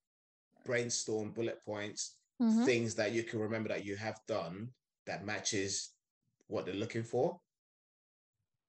brainstorm 0.67 1.31
bullet 1.31 1.59
points, 1.65 2.17
mm-hmm. 2.43 2.65
things 2.65 2.95
that 2.97 3.13
you 3.13 3.23
can 3.23 3.39
remember 3.39 3.69
that 3.69 3.85
you 3.85 3.97
have 3.97 4.19
done 4.27 4.69
that 5.07 5.25
matches 5.25 5.91
what 6.49 6.67
they're 6.67 6.75
looking 6.75 7.05
for. 7.05 7.39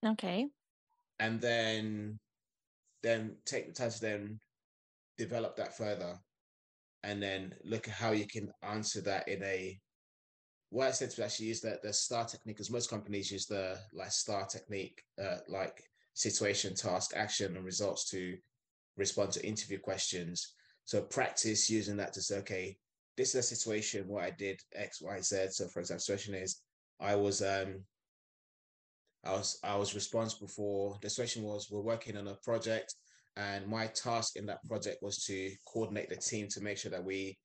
Okay. 0.06 0.48
And 1.18 1.40
then, 1.40 2.18
then 3.02 3.36
take 3.44 3.66
the 3.66 3.72
time 3.72 3.90
to 3.90 4.00
then 4.00 4.40
develop 5.18 5.56
that 5.56 5.76
further, 5.76 6.18
and 7.02 7.20
then 7.20 7.54
look 7.64 7.88
at 7.88 7.94
how 7.94 8.12
you 8.12 8.26
can 8.26 8.50
answer 8.62 9.00
that 9.02 9.26
in 9.26 9.42
a 9.42 9.78
what 10.72 10.88
I 10.88 10.90
said 10.90 11.10
to 11.10 11.24
actually 11.24 11.46
use 11.46 11.60
the, 11.60 11.78
the 11.82 11.92
star 11.92 12.24
technique, 12.24 12.56
because 12.56 12.70
most 12.70 12.88
companies 12.88 13.30
use 13.30 13.44
the 13.44 13.78
like 13.92 14.10
star 14.10 14.46
technique, 14.46 15.02
uh, 15.22 15.36
like 15.46 15.84
situation, 16.14 16.74
task, 16.74 17.12
action, 17.14 17.56
and 17.56 17.64
results 17.64 18.08
to 18.10 18.38
respond 18.96 19.32
to 19.32 19.46
interview 19.46 19.78
questions. 19.78 20.54
So 20.86 21.02
practice 21.02 21.68
using 21.68 21.98
that 21.98 22.14
to 22.14 22.22
say, 22.22 22.38
okay, 22.38 22.78
this 23.18 23.34
is 23.34 23.34
a 23.34 23.54
situation 23.54 24.08
where 24.08 24.24
I 24.24 24.30
did 24.30 24.60
X, 24.74 25.02
Y, 25.02 25.20
Z. 25.20 25.48
So 25.50 25.68
for 25.68 25.80
example, 25.80 26.00
situation 26.00 26.34
is 26.34 26.62
I 26.98 27.16
was 27.16 27.42
um 27.42 27.84
I 29.24 29.32
was 29.32 29.58
I 29.62 29.76
was 29.76 29.94
responsible 29.94 30.48
for 30.48 30.96
the 31.02 31.10
situation 31.10 31.42
was 31.42 31.68
we're 31.70 31.82
working 31.82 32.16
on 32.16 32.28
a 32.28 32.36
project 32.36 32.94
and 33.36 33.66
my 33.66 33.88
task 33.88 34.36
in 34.36 34.46
that 34.46 34.64
project 34.66 35.02
was 35.02 35.22
to 35.24 35.50
coordinate 35.70 36.08
the 36.08 36.16
team 36.16 36.48
to 36.48 36.62
make 36.62 36.78
sure 36.78 36.90
that 36.90 37.04
we 37.04 37.38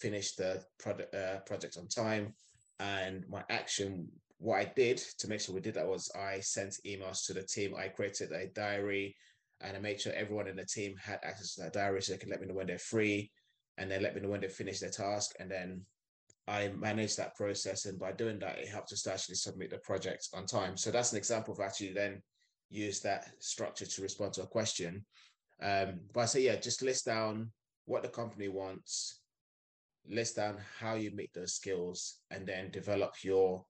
finish 0.00 0.34
the 0.34 0.64
product 0.80 1.14
uh, 1.14 1.38
project 1.46 1.76
on 1.78 1.86
time 1.86 2.34
and 2.82 3.24
my 3.28 3.44
action, 3.48 4.08
what 4.38 4.58
I 4.58 4.72
did 4.74 4.98
to 5.18 5.28
make 5.28 5.40
sure 5.40 5.54
we 5.54 5.60
did 5.60 5.74
that 5.74 5.86
was 5.86 6.10
I 6.16 6.40
sent 6.40 6.80
emails 6.84 7.24
to 7.26 7.32
the 7.32 7.44
team. 7.44 7.74
I 7.78 7.86
created 7.86 8.32
a 8.32 8.48
diary 8.48 9.16
and 9.60 9.76
I 9.76 9.80
made 9.80 10.00
sure 10.00 10.12
everyone 10.12 10.48
in 10.48 10.56
the 10.56 10.66
team 10.66 10.96
had 11.00 11.20
access 11.22 11.54
to 11.54 11.62
that 11.62 11.74
diary 11.74 12.02
so 12.02 12.12
they 12.12 12.18
could 12.18 12.28
let 12.28 12.40
me 12.40 12.48
know 12.48 12.54
when 12.54 12.66
they're 12.66 12.78
free 12.78 13.30
and 13.78 13.88
then 13.88 14.02
let 14.02 14.16
me 14.16 14.20
know 14.20 14.30
when 14.30 14.40
they 14.40 14.48
finish 14.48 14.80
their 14.80 14.90
task. 14.90 15.30
And 15.38 15.48
then 15.48 15.82
I 16.48 16.72
managed 16.76 17.18
that 17.18 17.36
process. 17.36 17.84
And 17.84 18.00
by 18.00 18.10
doing 18.10 18.40
that, 18.40 18.58
it 18.58 18.68
helped 18.68 18.92
us 18.92 19.02
to 19.02 19.12
actually 19.12 19.36
submit 19.36 19.70
the 19.70 19.78
project 19.78 20.30
on 20.34 20.46
time. 20.46 20.76
So 20.76 20.90
that's 20.90 21.12
an 21.12 21.18
example 21.18 21.54
of 21.54 21.60
actually 21.60 21.92
then 21.92 22.20
use 22.68 22.98
that 23.02 23.28
structure 23.38 23.86
to 23.86 24.02
respond 24.02 24.32
to 24.32 24.42
a 24.42 24.46
question. 24.46 25.06
Um, 25.62 26.00
but 26.12 26.22
I 26.22 26.24
say, 26.24 26.42
yeah, 26.42 26.56
just 26.56 26.82
list 26.82 27.06
down 27.06 27.52
what 27.84 28.02
the 28.02 28.08
company 28.08 28.48
wants, 28.48 29.21
list 30.08 30.36
down 30.36 30.58
how 30.78 30.94
you 30.94 31.10
make 31.12 31.32
those 31.32 31.54
skills 31.54 32.20
and 32.30 32.46
then 32.46 32.70
develop 32.70 33.14
your 33.22 33.64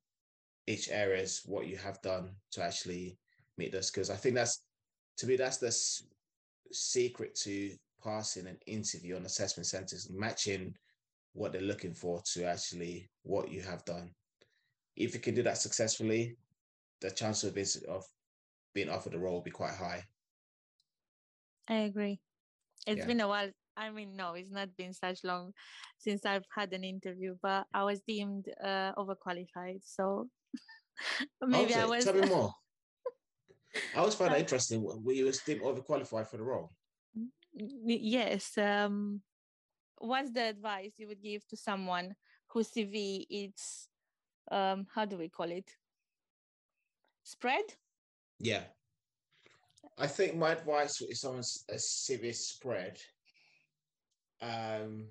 each 0.67 0.89
areas 0.91 1.43
what 1.45 1.67
you 1.67 1.77
have 1.77 2.01
done 2.03 2.31
to 2.53 2.63
actually 2.63 3.19
meet 3.59 3.73
those 3.73 3.89
skills. 3.89 4.11
I 4.11 4.17
think 4.17 4.35
that's 4.35 4.65
to 5.19 5.27
me 5.27 5.37
that's 5.37 5.59
the 5.59 5.69
s- 5.69 6.03
secret 6.71 7.35
to 7.43 7.77
passing 8.03 8.47
an 8.47 8.59
interview 8.67 9.17
on 9.17 9.27
assessment 9.27 9.67
centers 9.67 10.11
matching 10.11 10.75
what 11.35 11.53
they're 11.53 11.61
looking 11.61 11.95
for 11.95 12.21
to 12.33 12.45
actually 12.45 13.09
what 13.23 13.51
you 13.51 13.63
have 13.63 13.85
done. 13.85 14.11
If 14.97 15.15
you 15.15 15.21
can 15.21 15.35
do 15.35 15.43
that 15.43 15.59
successfully 15.59 16.37
the 17.01 17.11
chance 17.11 17.45
of, 17.45 17.57
of 17.89 18.05
being 18.75 18.89
offered 18.89 19.15
a 19.15 19.19
role 19.19 19.35
will 19.35 19.43
be 19.43 19.51
quite 19.51 19.75
high. 19.75 20.05
I 21.69 21.75
agree. 21.75 22.21
It's 22.87 22.99
yeah. 23.01 23.07
been 23.07 23.21
a 23.21 23.29
while 23.29 23.51
I 23.77 23.91
mean, 23.91 24.17
no, 24.17 24.35
it's 24.35 24.51
not 24.51 24.77
been 24.77 24.93
such 24.93 25.25
long 25.25 25.53
since 25.99 26.27
I've 26.27 26.45
had 26.55 26.73
an 26.73 26.85
interview, 26.85 27.37
but 27.43 27.67
I 27.73 27.85
was 27.85 28.01
deemed 28.07 28.47
uh, 28.63 28.93
overqualified. 28.97 29.81
So 29.83 30.29
maybe 31.43 31.75
I 31.75 31.87
was. 31.87 32.05
Tell 32.05 32.15
me 32.15 32.29
more. 32.29 32.53
I 33.95 33.99
always 33.99 34.15
find 34.15 34.33
that 34.33 34.41
interesting. 34.41 34.83
Were 34.83 35.13
you 35.13 35.33
deemed 35.47 35.63
overqualified 35.63 36.27
for 36.27 36.37
the 36.37 36.43
role? 36.43 36.71
Yes. 37.55 38.57
Um, 38.59 39.23
what's 39.99 40.31
the 40.31 40.49
advice 40.49 40.93
you 40.99 41.09
would 41.09 41.23
give 41.23 41.47
to 41.49 41.57
someone 41.57 42.15
whose 42.49 42.71
CV 42.71 43.25
is, 43.31 43.89
um, 44.51 44.87
how 44.95 45.07
do 45.07 45.17
we 45.17 45.29
call 45.29 45.51
it? 45.51 45.71
Spread? 47.23 47.65
Yeah. 48.39 48.65
I 49.99 50.07
think 50.07 50.37
my 50.37 50.53
advice 50.53 51.01
is 51.03 51.21
someone's 51.21 51.65
a 51.71 51.75
CV 51.75 52.35
spread 52.35 52.99
um 54.43 55.07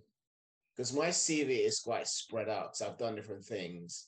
because 0.76 0.94
my 0.96 1.08
CV 1.08 1.66
is 1.66 1.82
quite 1.82 2.08
spread 2.08 2.50
out. 2.50 2.78
So 2.78 2.88
I've 2.88 2.98
done 2.98 3.16
different 3.16 3.44
things, 3.44 4.08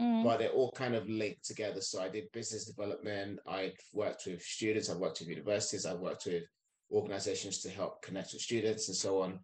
mm. 0.00 0.24
but 0.24 0.38
they're 0.38 0.48
all 0.48 0.72
kind 0.72 0.94
of 0.94 1.08
linked 1.08 1.44
together. 1.44 1.80
So 1.80 2.00
I 2.00 2.08
did 2.08 2.32
business 2.32 2.64
development. 2.64 3.40
I've 3.46 3.78
worked 3.92 4.24
with 4.26 4.42
students. 4.42 4.88
I've 4.88 4.98
worked 4.98 5.20
with 5.20 5.28
universities. 5.28 5.86
I've 5.86 6.00
worked 6.00 6.26
with 6.26 6.44
organizations 6.90 7.60
to 7.62 7.70
help 7.70 8.02
connect 8.02 8.32
with 8.32 8.42
students 8.42 8.88
and 8.88 8.96
so 8.96 9.20
on. 9.20 9.40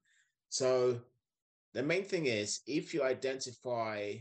So 0.49 1.01
the 1.75 1.83
main 1.83 2.05
thing 2.05 2.27
is 2.27 2.61
if 2.67 2.95
you 2.95 3.03
identify 3.03 4.15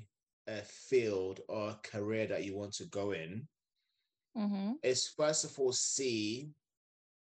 a 0.48 0.62
field 0.62 1.40
or 1.48 1.70
a 1.70 1.80
career 1.84 2.28
that 2.28 2.44
you 2.44 2.56
want 2.56 2.74
to 2.74 2.86
go 2.86 3.12
in, 3.12 3.48
mm-hmm. 4.38 4.74
is 4.84 5.08
first 5.08 5.46
of 5.46 5.58
all 5.58 5.72
see 5.72 6.50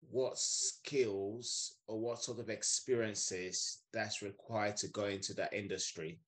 what 0.09 0.37
skills 0.37 1.75
or 1.87 1.99
what 1.99 2.21
sort 2.21 2.39
of 2.39 2.49
experiences 2.49 3.83
that's 3.93 4.21
required 4.21 4.77
to 4.77 4.87
go 4.89 5.05
into 5.05 5.33
that 5.35 5.53
industry. 5.53 6.19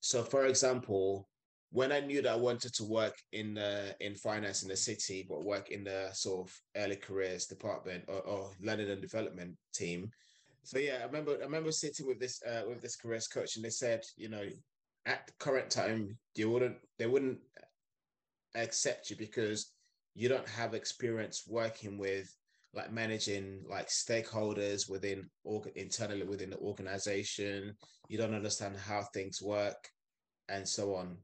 So, 0.00 0.22
for 0.22 0.46
example, 0.46 1.28
when 1.72 1.92
I 1.92 2.00
knew 2.00 2.22
that 2.22 2.32
I 2.32 2.36
wanted 2.36 2.74
to 2.74 2.84
work 2.84 3.14
in 3.32 3.56
in 4.00 4.14
finance 4.16 4.62
in 4.62 4.68
the 4.68 4.76
city, 4.76 5.26
but 5.28 5.44
work 5.44 5.70
in 5.70 5.84
the 5.84 6.10
sort 6.12 6.48
of 6.48 6.60
early 6.76 6.96
careers 6.96 7.46
department 7.46 8.04
or, 8.08 8.20
or 8.20 8.50
learning 8.60 8.90
and 8.90 9.00
development 9.00 9.54
team. 9.72 10.10
So 10.62 10.78
yeah, 10.78 10.98
I 11.02 11.06
remember 11.06 11.36
I 11.40 11.44
remember 11.44 11.72
sitting 11.72 12.06
with 12.06 12.18
this 12.18 12.42
uh, 12.42 12.62
with 12.68 12.80
this 12.80 12.96
careers 12.96 13.28
coach, 13.28 13.56
and 13.56 13.64
they 13.64 13.70
said, 13.70 14.02
you 14.16 14.28
know, 14.28 14.46
at 15.06 15.26
the 15.26 15.32
current 15.38 15.70
time, 15.70 16.18
you 16.34 16.50
wouldn't 16.50 16.76
they 16.98 17.06
wouldn't 17.06 17.38
accept 18.56 19.10
you 19.10 19.16
because 19.16 19.72
you 20.14 20.28
don't 20.28 20.48
have 20.48 20.74
experience 20.74 21.44
working 21.46 21.96
with 21.96 22.34
like 22.72 22.92
managing 22.92 23.64
like 23.68 23.88
stakeholders 23.88 24.88
within 24.88 25.28
org- 25.44 25.72
internally 25.74 26.24
within 26.24 26.50
the 26.50 26.58
organization. 26.58 27.74
You 28.08 28.18
don't 28.18 28.34
understand 28.34 28.76
how 28.76 29.02
things 29.12 29.42
work 29.42 29.88
and 30.48 30.68
so 30.68 30.94
on. 30.94 31.16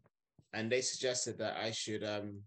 And 0.52 0.70
they 0.70 0.80
suggested 0.80 1.38
that 1.38 1.56
i 1.56 1.70
should 1.70 2.02
um, 2.02 2.40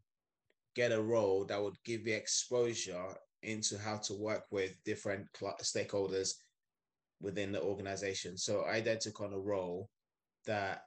get 0.75 0.91
a 0.91 1.01
role 1.01 1.45
that 1.45 1.61
would 1.61 1.75
give 1.85 2.03
me 2.03 2.11
exposure 2.13 3.15
into 3.43 3.77
how 3.77 3.97
to 3.97 4.13
work 4.13 4.43
with 4.51 4.75
different 4.83 5.25
cl- 5.37 5.55
stakeholders 5.61 6.31
within 7.21 7.51
the 7.51 7.61
organization. 7.61 8.37
So 8.37 8.63
i 8.63 8.81
then 8.81 8.99
took 8.99 9.21
on 9.21 9.33
a 9.33 9.39
role 9.39 9.89
that 10.45 10.81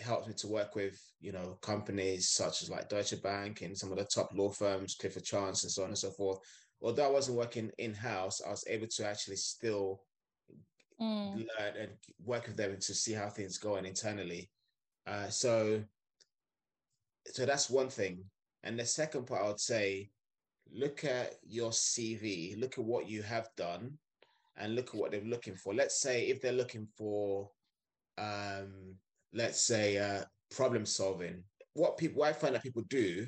helped 0.00 0.26
me 0.26 0.34
to 0.34 0.48
work 0.48 0.74
with 0.74 1.00
you 1.20 1.30
know 1.32 1.56
companies 1.62 2.30
such 2.30 2.62
as 2.62 2.70
like 2.70 2.88
Deutsche 2.88 3.22
Bank 3.22 3.62
and 3.62 3.76
some 3.76 3.92
of 3.92 3.98
the 3.98 4.06
top 4.12 4.30
law 4.34 4.50
firms, 4.50 4.96
Clifford 4.96 5.24
Chance, 5.24 5.62
and 5.62 5.72
so 5.72 5.82
on 5.82 5.88
and 5.90 5.98
so 5.98 6.10
forth, 6.10 6.38
although 6.84 7.06
I 7.06 7.10
wasn't 7.10 7.38
working 7.38 7.70
in 7.78 7.94
house, 7.94 8.42
I 8.46 8.50
was 8.50 8.64
able 8.68 8.86
to 8.88 9.06
actually 9.06 9.36
still 9.36 10.02
mm. 11.00 11.34
learn 11.34 11.76
and 11.80 11.90
work 12.22 12.46
with 12.46 12.56
them 12.56 12.76
to 12.78 12.94
see 12.94 13.14
how 13.14 13.30
things 13.30 13.56
going 13.56 13.86
internally. 13.86 14.50
Uh, 15.06 15.28
so, 15.28 15.82
so 17.26 17.46
that's 17.46 17.70
one 17.70 17.88
thing. 17.88 18.22
And 18.62 18.78
the 18.78 18.84
second 18.84 19.26
part, 19.26 19.42
I 19.42 19.48
would 19.48 19.60
say, 19.60 20.10
look 20.72 21.04
at 21.04 21.36
your 21.42 21.70
CV, 21.70 22.60
look 22.60 22.78
at 22.78 22.84
what 22.84 23.08
you 23.08 23.22
have 23.22 23.48
done, 23.56 23.96
and 24.56 24.74
look 24.74 24.88
at 24.88 24.94
what 24.94 25.10
they're 25.10 25.22
looking 25.22 25.56
for. 25.56 25.74
Let's 25.74 26.00
say 26.00 26.26
if 26.26 26.42
they're 26.42 26.52
looking 26.52 26.86
for, 26.98 27.50
um, 28.18 28.94
let's 29.32 29.62
say, 29.62 29.96
uh, 29.96 30.24
problem 30.50 30.84
solving. 30.84 31.42
What 31.72 31.96
people, 31.96 32.20
what 32.20 32.28
I 32.28 32.32
find 32.34 32.54
that 32.54 32.62
people 32.62 32.84
do 32.88 33.26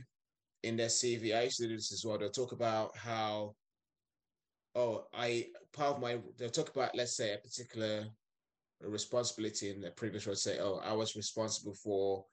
in 0.67 0.77
their 0.77 0.89
CV. 0.89 1.37
I 1.37 1.43
used 1.45 1.59
to 1.59 1.69
do 1.69 1.77
this 1.77 1.93
as 1.93 2.05
well. 2.05 2.19
They'll 2.19 2.31
talk 2.31 2.53
about 2.53 2.97
how, 2.97 3.55
oh, 4.75 5.05
I 5.15 5.47
part 5.73 5.97
of 5.97 6.01
my. 6.01 6.19
They'll 6.37 6.51
talk 6.51 6.71
about 6.71 6.95
let's 6.95 7.17
say 7.17 7.35
a 7.35 7.39
particular 7.39 8.07
responsibility 8.81 9.71
in 9.71 9.81
the 9.81 9.91
previous 9.93 10.27
role. 10.27 10.37
Say, 10.37 10.59
oh, 10.61 10.81
I 10.85 10.93
was 10.93 11.17
responsible 11.17 11.75
for 11.75 12.25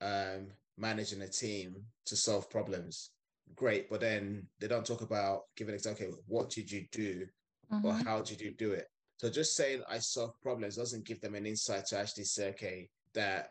um, 0.00 0.48
managing 0.76 1.22
a 1.22 1.28
team 1.28 1.76
to 2.06 2.16
solve 2.16 2.50
problems. 2.50 3.10
great, 3.54 3.88
but 3.88 4.00
then 4.00 4.44
they 4.58 4.66
don't 4.66 4.84
talk 4.84 5.02
about 5.02 5.42
giving 5.56 5.72
example. 5.74 6.04
Okay, 6.04 6.12
what 6.26 6.50
did 6.50 6.68
you 6.70 6.84
do, 6.90 7.24
Mhm. 7.72 7.84
or 7.84 7.92
how 7.92 8.20
did 8.20 8.40
you 8.40 8.50
do 8.50 8.72
it? 8.72 8.88
So 9.18 9.30
just 9.30 9.54
saying 9.54 9.84
I 9.88 10.00
solved 10.00 10.40
problems 10.42 10.74
doesn't 10.74 11.06
give 11.06 11.20
them 11.20 11.36
an 11.36 11.46
insight 11.46 11.86
to 11.86 11.98
actually 11.98 12.24
say, 12.24 12.48
okay, 12.50 12.90
that 13.14 13.50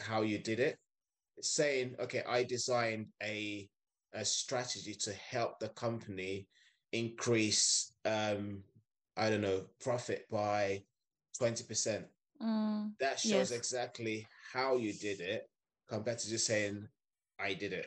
how 0.00 0.22
you 0.22 0.38
did 0.38 0.60
it. 0.60 0.78
Saying, 1.42 1.94
okay, 2.00 2.22
I 2.26 2.42
designed 2.44 3.12
a 3.22 3.68
a 4.14 4.24
strategy 4.24 4.94
to 4.94 5.12
help 5.12 5.58
the 5.58 5.68
company 5.70 6.48
increase 6.92 7.92
um 8.04 8.62
I 9.16 9.30
don't 9.30 9.42
know, 9.42 9.66
profit 9.80 10.26
by 10.28 10.82
20%. 11.40 12.04
Mm, 12.42 12.94
That 12.98 13.20
shows 13.20 13.50
Yes. 13.50 13.52
exactly 13.52 14.26
how 14.52 14.76
you 14.76 14.92
did 14.92 15.20
it 15.20 15.48
compared 15.88 16.18
to 16.18 16.28
just 16.28 16.46
saying 16.46 16.88
I 17.38 17.54
did 17.54 17.72
it. 17.72 17.86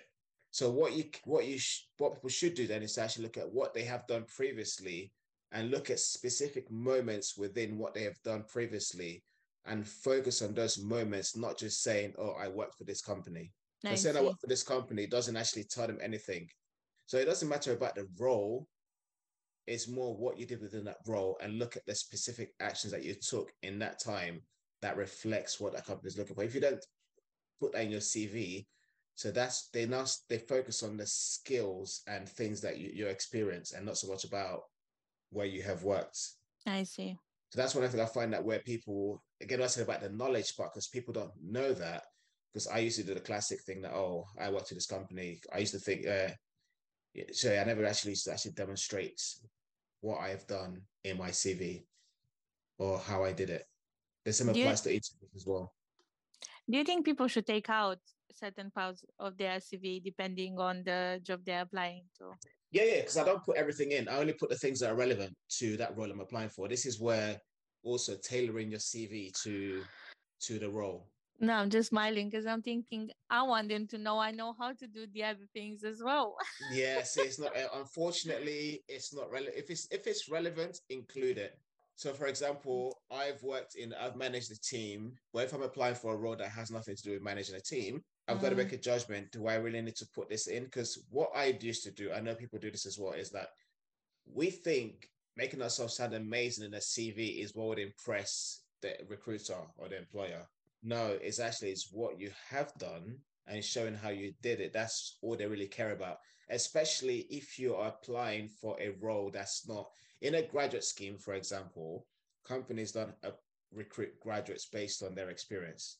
So 0.51 0.71
what 0.71 0.93
you 0.93 1.09
what 1.25 1.45
you 1.45 1.57
sh- 1.59 1.87
what 1.97 2.13
people 2.13 2.29
should 2.29 2.53
do 2.55 2.65
then 2.67 2.81
is 2.83 2.93
to 2.93 3.01
actually 3.01 3.23
look 3.23 3.37
at 3.37 3.51
what 3.51 3.73
they 3.73 3.83
have 3.83 4.07
done 4.07 4.25
previously 4.25 5.11
and 5.51 5.69
look 5.71 5.89
at 5.89 5.99
specific 5.99 6.69
moments 6.71 7.37
within 7.37 7.77
what 7.77 7.93
they 7.93 8.03
have 8.03 8.21
done 8.23 8.43
previously 8.43 9.23
and 9.65 9.87
focus 9.87 10.41
on 10.41 10.53
those 10.53 10.77
moments, 10.77 11.35
not 11.35 11.57
just 11.57 11.81
saying, 11.83 12.13
"Oh, 12.17 12.31
I 12.31 12.47
work 12.47 12.73
for 12.77 12.85
this 12.85 13.01
company." 13.01 13.53
I 13.85 13.95
saying 13.95 14.17
I 14.17 14.21
work 14.21 14.39
for 14.39 14.47
this 14.47 14.63
company 14.63 15.07
doesn't 15.07 15.37
actually 15.37 15.65
tell 15.65 15.87
them 15.87 15.99
anything. 16.01 16.47
So 17.05 17.17
it 17.17 17.25
doesn't 17.25 17.47
matter 17.47 17.73
about 17.73 17.95
the 17.95 18.07
role. 18.19 18.67
It's 19.65 19.87
more 19.87 20.15
what 20.15 20.37
you 20.37 20.45
did 20.45 20.61
within 20.61 20.85
that 20.85 20.97
role 21.05 21.37
and 21.41 21.59
look 21.59 21.75
at 21.75 21.85
the 21.85 21.95
specific 21.95 22.51
actions 22.59 22.91
that 22.93 23.03
you 23.03 23.15
took 23.15 23.51
in 23.63 23.79
that 23.79 23.99
time 23.99 24.41
that 24.81 24.97
reflects 24.97 25.59
what 25.59 25.73
that 25.73 25.85
company 25.85 26.07
is 26.07 26.17
looking 26.17 26.35
for. 26.35 26.43
If 26.43 26.55
you 26.55 26.61
don't 26.61 26.83
put 27.59 27.73
that 27.73 27.83
in 27.83 27.91
your 27.91 27.99
CV, 27.99 28.65
so 29.15 29.31
that's 29.31 29.69
they 29.73 29.85
now 29.85 30.05
they 30.29 30.37
focus 30.37 30.83
on 30.83 30.95
the 30.95 31.07
skills 31.07 32.01
and 32.07 32.29
things 32.29 32.61
that 32.61 32.77
you, 32.77 32.91
you 32.93 33.07
experience 33.07 33.73
and 33.73 33.85
not 33.85 33.97
so 33.97 34.07
much 34.07 34.23
about 34.23 34.61
where 35.31 35.47
you 35.47 35.63
have 35.63 35.83
worked. 35.83 36.19
I 36.65 36.83
see. 36.83 37.17
So 37.49 37.59
that's 37.59 37.73
one 37.73 37.83
I 37.83 37.87
think 37.87 38.03
I 38.03 38.05
find 38.05 38.31
that 38.33 38.45
where 38.45 38.59
people 38.59 39.23
again 39.41 39.61
I 39.61 39.67
said 39.67 39.83
about 39.83 40.01
the 40.01 40.09
knowledge 40.09 40.55
part 40.55 40.73
because 40.73 40.87
people 40.87 41.13
don't 41.13 41.31
know 41.41 41.73
that 41.73 42.03
because 42.57 42.73
I 42.73 42.79
used 42.79 42.97
to 42.97 43.05
do 43.05 43.13
the 43.13 43.19
classic 43.19 43.61
thing 43.61 43.81
that 43.83 43.93
oh 43.93 44.25
I 44.39 44.49
worked 44.49 44.71
at 44.71 44.77
this 44.77 44.87
company 44.87 45.39
I 45.53 45.59
used 45.59 45.73
to 45.73 45.79
think 45.79 46.07
uh 46.07 46.29
so 47.31 47.53
I 47.53 47.63
never 47.63 47.85
actually 47.85 48.11
used 48.11 48.25
to 48.25 48.31
actually 48.31 48.53
demonstrate 48.53 49.21
what 50.01 50.17
I 50.19 50.29
have 50.29 50.47
done 50.47 50.81
in 51.03 51.19
my 51.19 51.29
CV 51.29 51.83
or 52.79 52.99
how 52.99 53.23
I 53.23 53.31
did 53.31 53.49
it. 53.49 53.63
The 54.25 54.33
same 54.33 54.49
applies 54.49 54.81
to 54.81 54.89
interviews 54.89 55.31
as 55.35 55.45
well. 55.47 55.73
Do 56.69 56.77
you 56.77 56.83
think 56.83 57.05
people 57.05 57.27
should 57.27 57.47
take 57.47 57.69
out 57.69 57.97
certain 58.31 58.69
parts 58.69 59.03
of 59.19 59.37
their 59.37 59.57
CV 59.57 60.03
depending 60.03 60.59
on 60.59 60.83
the 60.83 61.19
job 61.23 61.41
they're 61.43 61.61
applying 61.61 62.03
to? 62.19 62.33
Yeah, 62.71 62.83
yeah, 62.83 62.99
because 63.01 63.17
I 63.17 63.25
don't 63.25 63.43
put 63.43 63.57
everything 63.57 63.91
in. 63.91 64.07
I 64.07 64.17
only 64.17 64.33
put 64.33 64.49
the 64.49 64.57
things 64.57 64.79
that 64.81 64.91
are 64.91 64.95
relevant 64.95 65.35
to 65.57 65.77
that 65.77 65.97
role 65.97 66.11
I'm 66.11 66.19
applying 66.19 66.49
for. 66.49 66.67
This 66.67 66.85
is 66.85 66.99
where 66.99 67.39
also 67.83 68.15
tailoring 68.15 68.69
your 68.69 68.79
CV 68.79 69.31
to 69.43 69.83
to 70.41 70.59
the 70.59 70.69
role. 70.69 71.07
No, 71.39 71.53
I'm 71.53 71.69
just 71.69 71.89
smiling 71.89 72.29
because 72.29 72.45
I'm 72.47 72.61
thinking 72.63 73.11
I 73.29 73.43
want 73.43 73.69
them 73.69 73.85
to 73.87 73.97
know 73.97 74.17
I 74.17 74.31
know 74.31 74.55
how 74.57 74.73
to 74.73 74.87
do 74.87 75.05
the 75.13 75.23
other 75.23 75.47
things 75.53 75.83
as 75.83 76.01
well. 76.03 76.35
Yes, 76.73 77.17
it's 77.17 77.39
not. 77.39 77.55
uh, 77.57 77.67
Unfortunately, 77.75 78.83
it's 78.87 79.13
not 79.13 79.29
relevant. 79.31 79.55
If 79.57 79.69
it's 79.69 79.87
if 79.91 80.07
it's 80.07 80.29
relevant, 80.29 80.79
include 80.89 81.37
it. 81.37 81.53
So, 81.95 82.13
for 82.13 82.27
example, 82.27 82.95
I've 83.11 83.41
worked 83.41 83.75
in, 83.75 83.93
I've 83.93 84.15
managed 84.15 84.51
a 84.51 84.59
team. 84.59 85.13
But 85.33 85.45
if 85.45 85.53
I'm 85.53 85.63
applying 85.63 85.95
for 85.95 86.13
a 86.13 86.17
role 86.17 86.35
that 86.35 86.49
has 86.49 86.69
nothing 86.71 86.95
to 86.95 87.01
do 87.03 87.11
with 87.11 87.23
managing 87.23 87.55
a 87.55 87.61
team, 87.61 88.01
I've 88.27 88.39
got 88.41 88.49
to 88.49 88.55
Mm. 88.55 88.59
make 88.59 88.73
a 88.73 88.77
judgment. 88.77 89.31
Do 89.31 89.47
I 89.47 89.55
really 89.55 89.81
need 89.81 89.95
to 89.97 90.07
put 90.13 90.29
this 90.29 90.47
in? 90.47 90.65
Because 90.65 91.03
what 91.09 91.29
I 91.35 91.57
used 91.59 91.83
to 91.83 91.91
do, 91.91 92.11
I 92.11 92.19
know 92.19 92.35
people 92.35 92.59
do 92.59 92.69
this 92.71 92.85
as 92.85 92.97
well, 92.99 93.13
is 93.13 93.31
that 93.31 93.49
we 94.25 94.49
think 94.51 95.07
making 95.35 95.61
ourselves 95.61 95.95
sound 95.95 96.13
amazing 96.13 96.65
in 96.65 96.73
a 96.73 96.77
CV 96.81 97.41
is 97.43 97.55
what 97.55 97.67
would 97.67 97.79
impress 97.79 98.63
the 98.81 98.95
recruiter 99.07 99.57
or 99.77 99.87
the 99.89 99.97
employer. 99.97 100.47
No, 100.87 101.17
it's 101.21 101.41
actually 101.41 101.71
it's 101.71 101.89
what 101.91 102.17
you 102.17 102.31
have 102.49 102.73
done 102.79 103.17
and 103.45 103.63
showing 103.63 103.93
how 103.93 104.07
you 104.07 104.31
did 104.41 104.61
it. 104.61 104.71
That's 104.71 105.17
all 105.21 105.35
they 105.35 105.45
really 105.45 105.67
care 105.67 105.91
about, 105.91 106.15
especially 106.49 107.27
if 107.29 107.59
you 107.59 107.75
are 107.75 107.89
applying 107.89 108.47
for 108.47 108.77
a 108.79 108.95
role 109.01 109.29
that's 109.29 109.67
not 109.67 109.89
in 110.21 110.35
a 110.35 110.47
graduate 110.47 110.85
scheme, 110.85 111.17
for 111.17 111.33
example. 111.33 112.05
Companies 112.47 112.93
don't 112.93 113.13
uh, 113.25 113.31
recruit 113.73 114.17
graduates 114.21 114.67
based 114.71 115.03
on 115.03 115.13
their 115.13 115.29
experience. 115.29 115.97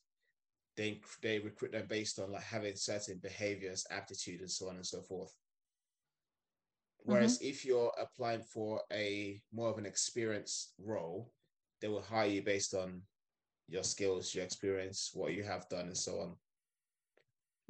They 0.78 1.02
they 1.22 1.40
recruit 1.40 1.74
them 1.74 1.88
based 1.90 2.18
on 2.18 2.32
like 2.32 2.44
having 2.44 2.78
certain 2.78 3.20
behaviors, 3.22 3.86
aptitude, 3.92 4.40
and 4.40 4.50
so 4.50 4.70
on 4.70 4.78
and 4.78 4.86
so 4.86 5.02
forth. 5.02 5.34
Whereas 7.00 7.42
if 7.42 7.66
you're 7.66 7.92
applying 8.00 8.42
for 8.42 8.80
a 8.94 9.42
more 9.52 9.70
of 9.70 9.80
an 9.80 9.86
experience 9.86 10.72
role, 10.80 11.34
they 11.82 11.90
will 11.90 12.02
hire 12.02 12.28
you 12.28 12.42
based 12.42 12.74
on 12.74 13.02
your 13.68 13.84
skills, 13.84 14.34
your 14.34 14.44
experience, 14.44 15.12
what 15.14 15.34
you 15.34 15.44
have 15.44 15.68
done, 15.70 15.88
and 15.88 15.98
so 15.98 16.20
on. 16.20 16.36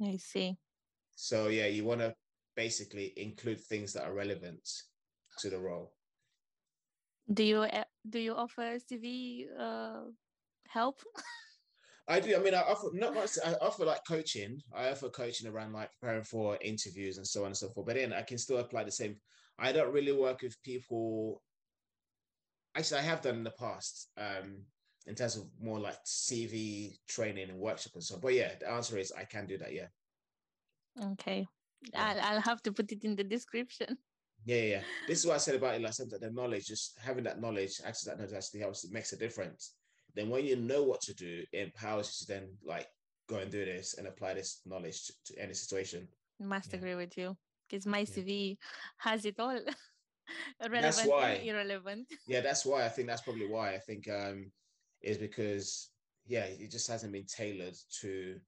I 0.00 0.16
see. 0.16 0.56
So 1.14 1.48
yeah, 1.48 1.66
you 1.66 1.84
want 1.84 2.00
to 2.00 2.14
basically 2.54 3.12
include 3.16 3.60
things 3.60 3.92
that 3.92 4.04
are 4.04 4.14
relevant 4.14 4.68
to 5.38 5.50
the 5.50 5.58
role. 5.58 5.92
Do 7.32 7.42
you 7.42 7.58
uh, 7.62 7.84
do 8.08 8.18
you 8.18 8.34
offer 8.34 8.78
CV 8.78 9.46
uh, 9.58 10.04
help? 10.68 11.02
I 12.08 12.20
do. 12.20 12.34
I 12.34 12.38
mean, 12.38 12.54
I 12.54 12.62
offer 12.62 12.88
not 12.94 13.14
much. 13.14 13.32
I 13.44 13.52
offer 13.60 13.84
like 13.84 14.00
coaching. 14.08 14.62
I 14.74 14.90
offer 14.90 15.10
coaching 15.10 15.46
around 15.46 15.74
like 15.74 15.90
preparing 16.00 16.24
for 16.24 16.56
interviews 16.62 17.18
and 17.18 17.26
so 17.26 17.40
on 17.40 17.48
and 17.48 17.56
so 17.56 17.68
forth. 17.68 17.86
But 17.86 17.96
then 17.96 18.14
I 18.14 18.22
can 18.22 18.38
still 18.38 18.58
apply 18.58 18.84
the 18.84 18.90
same. 18.90 19.16
I 19.58 19.72
don't 19.72 19.92
really 19.92 20.12
work 20.12 20.40
with 20.42 20.62
people. 20.62 21.42
Actually, 22.74 23.00
I 23.00 23.04
have 23.04 23.20
done 23.20 23.36
in 23.36 23.44
the 23.44 23.50
past. 23.58 24.08
Um, 24.16 24.62
in 25.08 25.14
terms 25.14 25.36
of 25.36 25.44
more 25.60 25.80
like 25.80 25.96
CV 26.04 26.98
training 27.08 27.48
and 27.48 27.58
workshop 27.58 27.92
and 27.94 28.04
so 28.04 28.16
on. 28.16 28.20
But 28.20 28.34
yeah, 28.34 28.52
the 28.60 28.70
answer 28.70 28.98
is 28.98 29.10
I 29.12 29.24
can 29.24 29.46
do 29.46 29.56
that. 29.58 29.72
Yeah. 29.72 29.86
Okay. 31.12 31.46
Yeah. 31.92 32.14
I'll, 32.22 32.34
I'll 32.34 32.40
have 32.42 32.62
to 32.64 32.72
put 32.72 32.92
it 32.92 33.04
in 33.04 33.16
the 33.16 33.24
description. 33.24 33.96
Yeah, 34.44 34.56
yeah, 34.56 34.62
yeah. 34.62 34.82
This 35.06 35.20
is 35.20 35.26
what 35.26 35.34
I 35.34 35.38
said 35.38 35.54
about 35.54 35.74
it 35.74 35.82
last 35.82 35.98
time 35.98 36.08
that 36.10 36.20
the 36.20 36.30
knowledge, 36.30 36.66
just 36.66 36.98
having 37.00 37.24
that 37.24 37.40
knowledge, 37.40 37.80
access 37.84 38.04
that 38.04 38.18
knowledge 38.18 38.34
actually 38.34 38.60
helps, 38.60 38.84
it 38.84 38.92
makes 38.92 39.12
a 39.12 39.16
difference. 39.16 39.74
Then 40.14 40.28
when 40.28 40.44
you 40.44 40.56
know 40.56 40.82
what 40.84 41.00
to 41.02 41.14
do, 41.14 41.44
it 41.52 41.58
empowers 41.58 42.20
you 42.20 42.26
to 42.26 42.40
then 42.40 42.48
like 42.64 42.86
go 43.28 43.38
and 43.38 43.50
do 43.50 43.64
this 43.64 43.94
and 43.98 44.06
apply 44.06 44.34
this 44.34 44.60
knowledge 44.66 45.06
to, 45.06 45.12
to 45.26 45.42
any 45.42 45.54
situation. 45.54 46.06
Must 46.38 46.72
Yeah. 46.72 46.78
agree 46.78 46.94
with 46.94 47.16
you 47.16 47.36
because 47.68 47.86
my. 47.86 48.04
CV 48.04 48.56
has 48.98 49.24
it 49.24 49.40
all. 49.40 49.58
Relevant 50.70 51.08
why. 51.08 51.30
and 51.30 51.48
irrelevant. 51.48 52.06
Yeah, 52.26 52.40
that's 52.40 52.64
why 52.66 52.84
I 52.84 52.88
think 52.88 53.08
that's 53.08 53.22
probably 53.22 53.46
why 53.46 53.74
I 53.74 53.78
think 53.78 54.08
um 54.08 54.52
is 55.02 55.18
because 55.18 55.90
yeah, 56.26 56.44
it 56.44 56.70
just 56.70 56.88
hasn't 56.88 57.12
been 57.12 57.26
tailored 57.26 57.76
to 58.00 58.38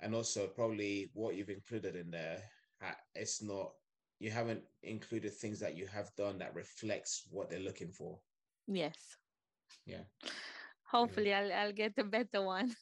and 0.00 0.14
also 0.14 0.48
probably 0.48 1.10
what 1.14 1.36
you've 1.36 1.48
included 1.48 1.94
in 1.96 2.10
there, 2.10 2.42
uh, 2.84 2.92
it's 3.14 3.42
not 3.42 3.70
you 4.18 4.30
haven't 4.30 4.62
included 4.82 5.32
things 5.32 5.58
that 5.60 5.76
you 5.76 5.86
have 5.86 6.10
done 6.16 6.38
that 6.38 6.54
reflects 6.54 7.26
what 7.30 7.50
they're 7.50 7.58
looking 7.58 7.90
for. 7.90 8.18
Yes. 8.68 8.96
Yeah. 9.86 10.04
Hopefully, 10.84 11.32
I'll 11.32 11.52
I'll 11.52 11.72
get 11.72 11.94
a 11.98 12.04
better 12.04 12.42
one. 12.42 12.74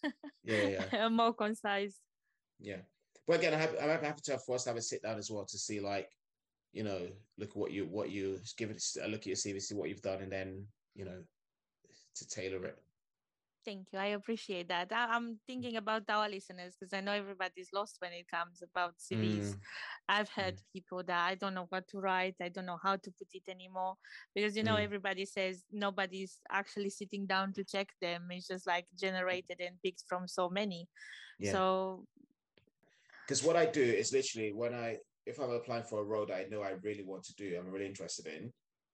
Yeah, 0.42 0.68
yeah, 0.68 0.84
yeah. 0.92 1.08
More 1.20 1.34
concise. 1.34 2.00
Yeah. 2.58 2.82
But 3.26 3.38
again, 3.38 3.54
I'm 3.54 3.60
happy, 3.60 3.78
I'm 3.78 4.04
happy 4.04 4.20
to 4.24 4.32
have 4.32 4.44
for 4.44 4.56
us 4.56 4.64
to 4.64 4.70
have 4.70 4.76
a 4.76 4.82
sit 4.82 5.02
down 5.02 5.18
as 5.18 5.30
well 5.30 5.44
to 5.44 5.58
see 5.58 5.80
like, 5.80 6.10
you 6.72 6.82
know, 6.82 7.08
look 7.38 7.54
what 7.54 7.70
you 7.70 7.84
what 7.84 8.10
you 8.10 8.38
give 8.56 8.70
it 8.70 8.82
a 9.02 9.08
look 9.08 9.20
at 9.20 9.26
your 9.26 9.36
CV, 9.36 9.60
see 9.60 9.74
what 9.74 9.88
you've 9.88 10.02
done, 10.02 10.22
and 10.22 10.32
then 10.32 10.66
you 10.94 11.04
know, 11.04 11.22
to 12.16 12.28
tailor 12.28 12.64
it. 12.64 12.78
Thank 13.62 13.88
you. 13.92 13.98
I 13.98 14.06
appreciate 14.06 14.68
that. 14.68 14.90
I, 14.90 15.14
I'm 15.14 15.38
thinking 15.46 15.76
about 15.76 16.04
our 16.08 16.28
listeners 16.28 16.74
because 16.78 16.94
I 16.94 17.00
know 17.00 17.12
everybody's 17.12 17.68
lost 17.74 17.96
when 18.00 18.12
it 18.12 18.26
comes 18.26 18.62
about 18.62 18.94
CVs. 18.98 19.50
Mm, 19.50 19.58
I've 20.08 20.30
heard 20.30 20.54
people 20.72 21.02
that 21.04 21.26
I 21.28 21.34
don't 21.34 21.52
know 21.54 21.66
what 21.68 21.86
to 21.88 21.98
write. 21.98 22.36
I 22.40 22.48
don't 22.48 22.64
know 22.64 22.78
how 22.82 22.96
to 22.96 23.10
put 23.10 23.28
it 23.34 23.42
anymore 23.50 23.96
because 24.34 24.56
you 24.56 24.62
know 24.62 24.76
Mm. 24.76 24.84
everybody 24.84 25.26
says 25.26 25.64
nobody's 25.70 26.40
actually 26.50 26.88
sitting 26.90 27.26
down 27.26 27.52
to 27.52 27.64
check 27.64 27.88
them. 28.00 28.28
It's 28.30 28.46
just 28.48 28.66
like 28.66 28.86
generated 28.98 29.60
and 29.60 29.76
picked 29.82 30.04
from 30.08 30.26
so 30.26 30.48
many. 30.48 30.88
yeah. 31.38 31.52
So 31.52 32.06
Because 33.26 33.42
what 33.44 33.56
I 33.56 33.66
do 33.66 33.82
is 33.82 34.12
literally 34.12 34.52
when 34.52 34.74
I 34.74 34.98
if 35.26 35.38
I'm 35.38 35.50
applying 35.50 35.84
for 35.84 36.00
a 36.00 36.04
role 36.04 36.26
that 36.26 36.34
I 36.34 36.46
know 36.48 36.62
I 36.62 36.70
really 36.82 37.04
want 37.04 37.24
to 37.24 37.34
do, 37.34 37.56
I'm 37.58 37.70
really 37.70 37.86
interested 37.86 38.26
in, 38.26 38.52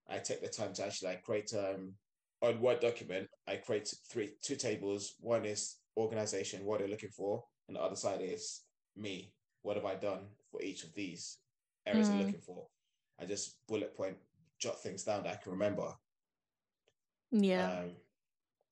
I 0.08 0.18
take 0.18 0.42
the 0.42 0.48
time 0.48 0.72
to 0.74 0.86
actually 0.86 1.10
like 1.10 1.22
create 1.22 1.54
um 1.54 1.94
on 2.42 2.60
Word 2.60 2.80
document, 2.80 3.28
I 3.46 3.56
create 3.56 3.92
three 4.10 4.34
two 4.42 4.56
tables. 4.56 5.14
One 5.20 5.44
is 5.44 5.76
organization, 5.96 6.64
what 6.64 6.78
they're 6.80 6.88
looking 6.88 7.10
for, 7.10 7.44
and 7.68 7.76
the 7.76 7.80
other 7.82 7.96
side 7.96 8.20
is 8.22 8.62
me. 8.96 9.32
What 9.62 9.76
have 9.76 9.86
I 9.86 9.96
done 9.96 10.28
for 10.50 10.62
each 10.62 10.84
of 10.84 10.94
these 10.94 11.38
areas 11.86 12.08
Mm. 12.08 12.12
they're 12.12 12.26
looking 12.26 12.40
for? 12.40 12.68
I 13.18 13.24
just 13.24 13.56
bullet 13.66 13.96
point 13.96 14.16
jot 14.58 14.82
things 14.82 15.04
down 15.04 15.22
that 15.24 15.32
I 15.34 15.36
can 15.42 15.52
remember. 15.52 15.94
yeah. 17.30 17.80
Um, 17.80 17.96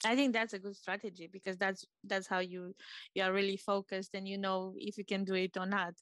I 0.04 0.14
think 0.16 0.32
that's 0.34 0.52
a 0.52 0.58
good 0.58 0.76
strategy 0.76 1.28
because 1.32 1.56
that's 1.56 1.86
that's 2.04 2.26
how 2.26 2.40
you 2.40 2.74
you 3.14 3.22
are 3.22 3.32
really 3.32 3.56
focused 3.56 4.14
and 4.14 4.28
you 4.28 4.36
know 4.38 4.74
if 4.76 4.98
you 4.98 5.04
can 5.04 5.24
do 5.24 5.34
it 5.34 5.56
or 5.56 5.66
not. 5.66 5.94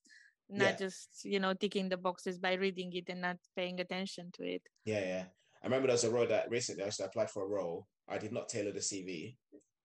not 0.49 0.73
yeah. 0.73 0.77
just 0.77 1.25
you 1.25 1.39
know 1.41 1.55
ticking 1.55 1.89
the 1.89 1.97
boxes 1.97 2.37
by 2.39 2.55
reading 2.55 2.93
it 2.93 3.09
and 3.09 3.21
not 3.23 3.39
paying 3.57 3.81
attention 3.81 4.29
to 4.33 4.43
it 4.45 4.63
yeah 4.85 5.01
yeah 5.01 5.25
i 5.63 5.67
remember 5.67 5.87
there 5.87 5.95
was 5.95 6.05
a 6.05 6.11
role 6.11 6.27
that 6.27 6.51
recently 6.51 6.85
i 6.85 6.89
to 6.89 7.05
apply 7.05 7.27
for 7.27 7.45
a 7.45 7.49
role 7.49 7.87
i 8.09 8.19
did 8.19 8.33
not 8.33 8.49
tailor 8.49 8.73
the 8.73 8.81
cv 8.81 9.37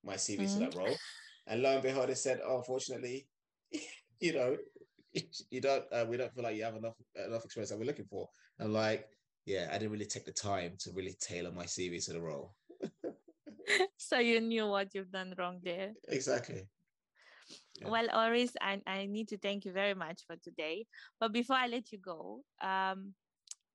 my 0.04 0.16
cv 0.16 0.42
mm-hmm. 0.42 0.54
to 0.54 0.60
that 0.60 0.76
role 0.76 0.96
and 1.48 1.62
lo 1.62 1.74
and 1.74 1.84
behold 1.84 2.10
it 2.10 2.18
said 2.18 2.40
oh 2.46 2.58
unfortunately 2.58 3.28
you 4.20 4.34
know 4.34 4.58
you 5.50 5.62
don't 5.62 5.86
uh, 5.92 6.06
we 6.08 6.18
don't 6.18 6.34
feel 6.34 6.44
like 6.44 6.56
you 6.56 6.64
have 6.64 6.76
enough 6.76 6.96
enough 7.28 7.44
experience 7.46 7.70
that 7.70 7.80
we're 7.80 7.86
looking 7.86 8.06
for 8.06 8.28
and 8.60 8.74
like 8.74 9.08
yeah 9.46 9.68
i 9.72 9.74
didn't 9.74 9.92
really 9.92 10.06
take 10.06 10.26
the 10.26 10.32
time 10.32 10.74
to 10.80 10.92
really 10.94 11.16
tailor 11.22 11.52
my 11.52 11.64
cv 11.64 12.04
to 12.04 12.14
the 12.14 12.22
role 12.22 12.54
so 13.98 14.20
you 14.20 14.40
knew 14.42 14.68
what 14.68 14.94
you've 14.94 15.12
done 15.12 15.34
wrong 15.38 15.60
there 15.64 15.94
exactly 16.10 16.68
yeah. 17.80 17.90
Well, 17.90 18.08
Oris, 18.14 18.52
I, 18.62 18.82
I 18.88 19.06
need 19.06 19.28
to 19.30 19.38
thank 19.38 19.66
you 19.66 19.72
very 19.72 19.94
much 19.94 20.24
for 20.26 20.36
today. 20.36 20.86
But 21.20 21.32
before 21.32 21.56
I 21.56 21.68
let 21.68 21.92
you 21.92 22.00
go, 22.00 22.42
um, 22.62 23.14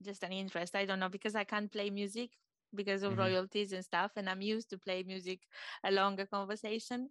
just 0.02 0.22
an 0.22 0.32
interest. 0.32 0.74
I 0.76 0.84
don't 0.84 1.00
know 1.00 1.08
because 1.08 1.34
I 1.34 1.44
can't 1.44 1.70
play 1.70 1.90
music 1.90 2.30
because 2.74 3.02
of 3.02 3.12
mm-hmm. 3.12 3.20
royalties 3.20 3.72
and 3.72 3.84
stuff, 3.84 4.12
and 4.16 4.28
I'm 4.28 4.42
used 4.42 4.70
to 4.70 4.78
play 4.78 5.02
music 5.02 5.40
along 5.84 6.20
a 6.20 6.26
conversation. 6.26 7.10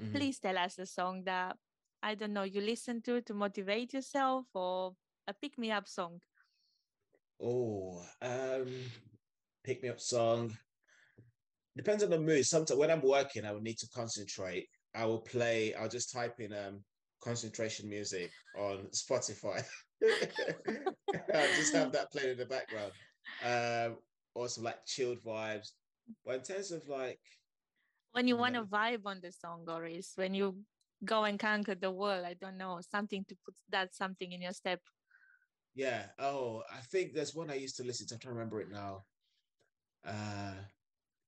Mm-hmm. 0.00 0.12
Please 0.14 0.38
tell 0.38 0.58
us 0.58 0.78
a 0.78 0.86
song 0.86 1.24
that 1.24 1.56
I 2.02 2.14
don't 2.14 2.32
know 2.32 2.42
you 2.42 2.60
listen 2.60 3.02
to 3.02 3.20
to 3.22 3.34
motivate 3.34 3.92
yourself 3.92 4.46
or 4.54 4.94
a 5.28 5.34
pick 5.34 5.58
me 5.58 5.70
up 5.70 5.86
song. 5.86 6.20
Oh, 7.40 8.02
um, 8.20 8.66
pick 9.64 9.82
me 9.82 9.88
up 9.88 10.00
song. 10.00 10.56
Depends 11.76 12.02
on 12.04 12.10
the 12.10 12.20
mood. 12.20 12.44
Sometimes 12.44 12.78
when 12.78 12.90
I'm 12.90 13.02
working, 13.02 13.44
I 13.44 13.52
would 13.52 13.62
need 13.62 13.78
to 13.78 13.88
concentrate 13.94 14.68
I 14.94 15.06
will 15.06 15.20
play. 15.20 15.74
I'll 15.74 15.88
just 15.88 16.12
type 16.12 16.40
in 16.40 16.52
um, 16.52 16.84
concentration 17.22 17.88
music 17.88 18.30
on 18.58 18.88
Spotify. 18.92 19.64
Just 21.56 21.74
have 21.74 21.92
that 21.92 22.10
playing 22.12 22.30
in 22.30 22.38
the 22.38 22.46
background. 22.46 22.92
Um, 23.44 23.96
or 24.34 24.48
some 24.48 24.64
like 24.64 24.84
chilled 24.86 25.22
vibes. 25.22 25.70
But 26.24 26.36
in 26.36 26.42
terms 26.42 26.72
of 26.72 26.88
like 26.88 27.20
when 28.12 28.28
you, 28.28 28.34
you 28.34 28.40
want 28.40 28.54
to 28.54 28.64
vibe 28.64 29.06
on 29.06 29.20
the 29.22 29.32
song, 29.32 29.64
or 29.68 29.86
is 29.86 30.12
when 30.16 30.34
you 30.34 30.56
go 31.04 31.24
and 31.24 31.38
conquer 31.38 31.74
the 31.74 31.90
world, 31.90 32.24
I 32.26 32.34
don't 32.34 32.58
know, 32.58 32.80
something 32.90 33.24
to 33.28 33.36
put 33.44 33.54
that 33.70 33.94
something 33.94 34.32
in 34.32 34.42
your 34.42 34.52
step. 34.52 34.80
Yeah. 35.74 36.04
Oh, 36.18 36.62
I 36.70 36.80
think 36.90 37.14
there's 37.14 37.34
one 37.34 37.50
I 37.50 37.54
used 37.54 37.76
to 37.76 37.84
listen 37.84 38.06
to. 38.08 38.14
I'm 38.14 38.20
trying 38.20 38.34
to 38.34 38.38
remember 38.38 38.60
it 38.60 38.70
now. 38.70 39.04
Uh 40.04 40.54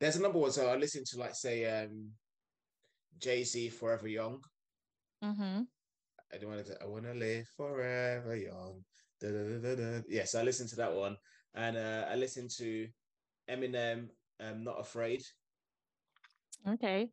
there's 0.00 0.16
a 0.16 0.22
number 0.22 0.38
one. 0.38 0.50
So 0.50 0.68
I 0.68 0.76
listen 0.76 1.04
to 1.06 1.18
like 1.18 1.34
say 1.34 1.64
um 1.82 2.10
Jay 3.18 3.44
Z, 3.44 3.70
Forever 3.70 4.08
Young. 4.08 4.40
Mm-hmm. 5.22 5.62
I 6.32 6.38
don't 6.38 6.50
want 6.50 6.66
to. 6.66 6.76
I 6.82 6.86
want 6.86 7.04
to 7.04 7.14
live 7.14 7.46
forever 7.56 8.36
young. 8.36 8.84
Da, 9.20 9.28
da, 9.30 9.74
da, 9.74 10.02
yes, 10.08 10.34
I 10.34 10.42
listened 10.42 10.68
to 10.70 10.76
that 10.76 10.92
one, 10.92 11.16
and 11.54 11.76
uh, 11.76 12.06
I 12.10 12.16
listened 12.16 12.50
to 12.58 12.88
Eminem. 13.50 14.08
Um, 14.40 14.64
not 14.64 14.80
afraid. 14.80 15.22
Okay. 16.66 17.08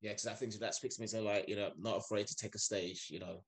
Yeah, 0.00 0.10
because 0.10 0.26
I 0.26 0.34
think 0.34 0.54
that 0.54 0.74
speaks 0.74 0.96
to 0.96 1.00
me. 1.00 1.06
So 1.06 1.22
like, 1.22 1.48
you 1.48 1.56
know, 1.56 1.70
not 1.78 1.96
afraid 1.96 2.26
to 2.28 2.36
take 2.36 2.54
a 2.54 2.58
stage. 2.58 3.08
You 3.10 3.20
know, 3.20 3.42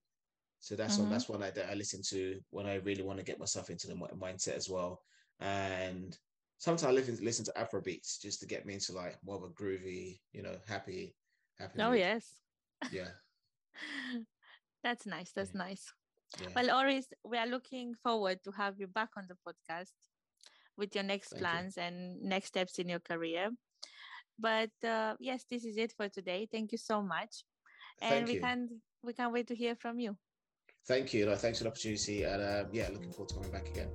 so 0.59 0.75
that's 0.75 0.95
mm-hmm. 0.95 1.05
one. 1.05 1.13
That's 1.13 1.29
one 1.29 1.43
I 1.43 1.53
I 1.71 1.75
listen 1.75 2.01
to 2.11 2.41
when 2.51 2.67
I 2.67 2.77
really 2.77 3.03
want 3.03 3.19
to 3.19 3.25
get 3.25 3.39
myself 3.39 3.71
into 3.71 3.87
the 3.87 3.95
mindset 3.95 4.57
as 4.57 4.69
well. 4.69 5.01
And 5.41 6.17
sometimes 6.59 6.85
I 6.85 6.93
listen 6.93 7.19
listen 7.25 7.45
to 7.47 7.59
Afro 7.59 7.81
beats 7.81 8.19
just 8.19 8.41
to 8.41 8.47
get 8.47 8.67
me 8.67 8.75
into 8.75 8.93
like 8.93 9.17
more 9.25 9.37
of 9.37 9.45
a 9.45 9.49
groovy, 9.49 10.19
you 10.33 10.43
know, 10.43 10.57
happy 10.67 11.15
Happy 11.59 11.81
oh, 11.81 11.93
yes. 11.93 12.27
Yeah. 12.91 13.09
That's 14.85 15.07
nice. 15.07 15.33
That's 15.33 15.55
yeah. 15.55 15.65
nice. 15.65 15.93
Yeah. 16.41 16.49
Well, 16.55 16.79
Oris, 16.79 17.07
we 17.25 17.39
are 17.39 17.47
looking 17.47 17.95
forward 18.03 18.39
to 18.45 18.51
have 18.53 18.79
you 18.79 18.87
back 18.87 19.09
on 19.17 19.27
the 19.29 19.37
podcast 19.47 19.93
with 20.77 20.95
your 20.95 21.05
next 21.05 21.31
Thank 21.31 21.41
plans 21.41 21.77
you. 21.77 21.85
and 21.85 22.23
next 22.23 22.49
steps 22.49 22.79
in 22.79 22.89
your 22.89 23.01
career. 23.01 23.51
But 24.39 24.71
uh, 24.87 25.15
yes, 25.19 25.45
this 25.51 25.65
is 25.65 25.77
it 25.79 25.93
for 25.97 26.09
today. 26.09 26.47
Thank 26.51 26.73
you 26.73 26.79
so 26.79 27.03
much, 27.03 27.45
and 28.03 28.11
Thank 28.11 28.27
we 28.27 28.35
you. 28.35 28.41
can 28.41 28.69
we 29.03 29.13
can't 29.13 29.33
wait 29.33 29.47
to 29.49 29.55
hear 29.55 29.77
from 29.77 29.99
you. 30.01 30.17
Thank 30.87 31.15
you. 31.15 31.25
No, 31.25 31.37
thanks 31.37 31.59
for 31.59 31.65
the 31.65 31.71
opportunity, 31.71 32.25
and 32.25 32.43
um, 32.43 32.67
yeah, 32.73 32.89
looking 32.93 33.13
forward 33.13 33.29
to 33.29 33.35
coming 33.37 33.53
back 33.53 33.69
again. 33.69 33.89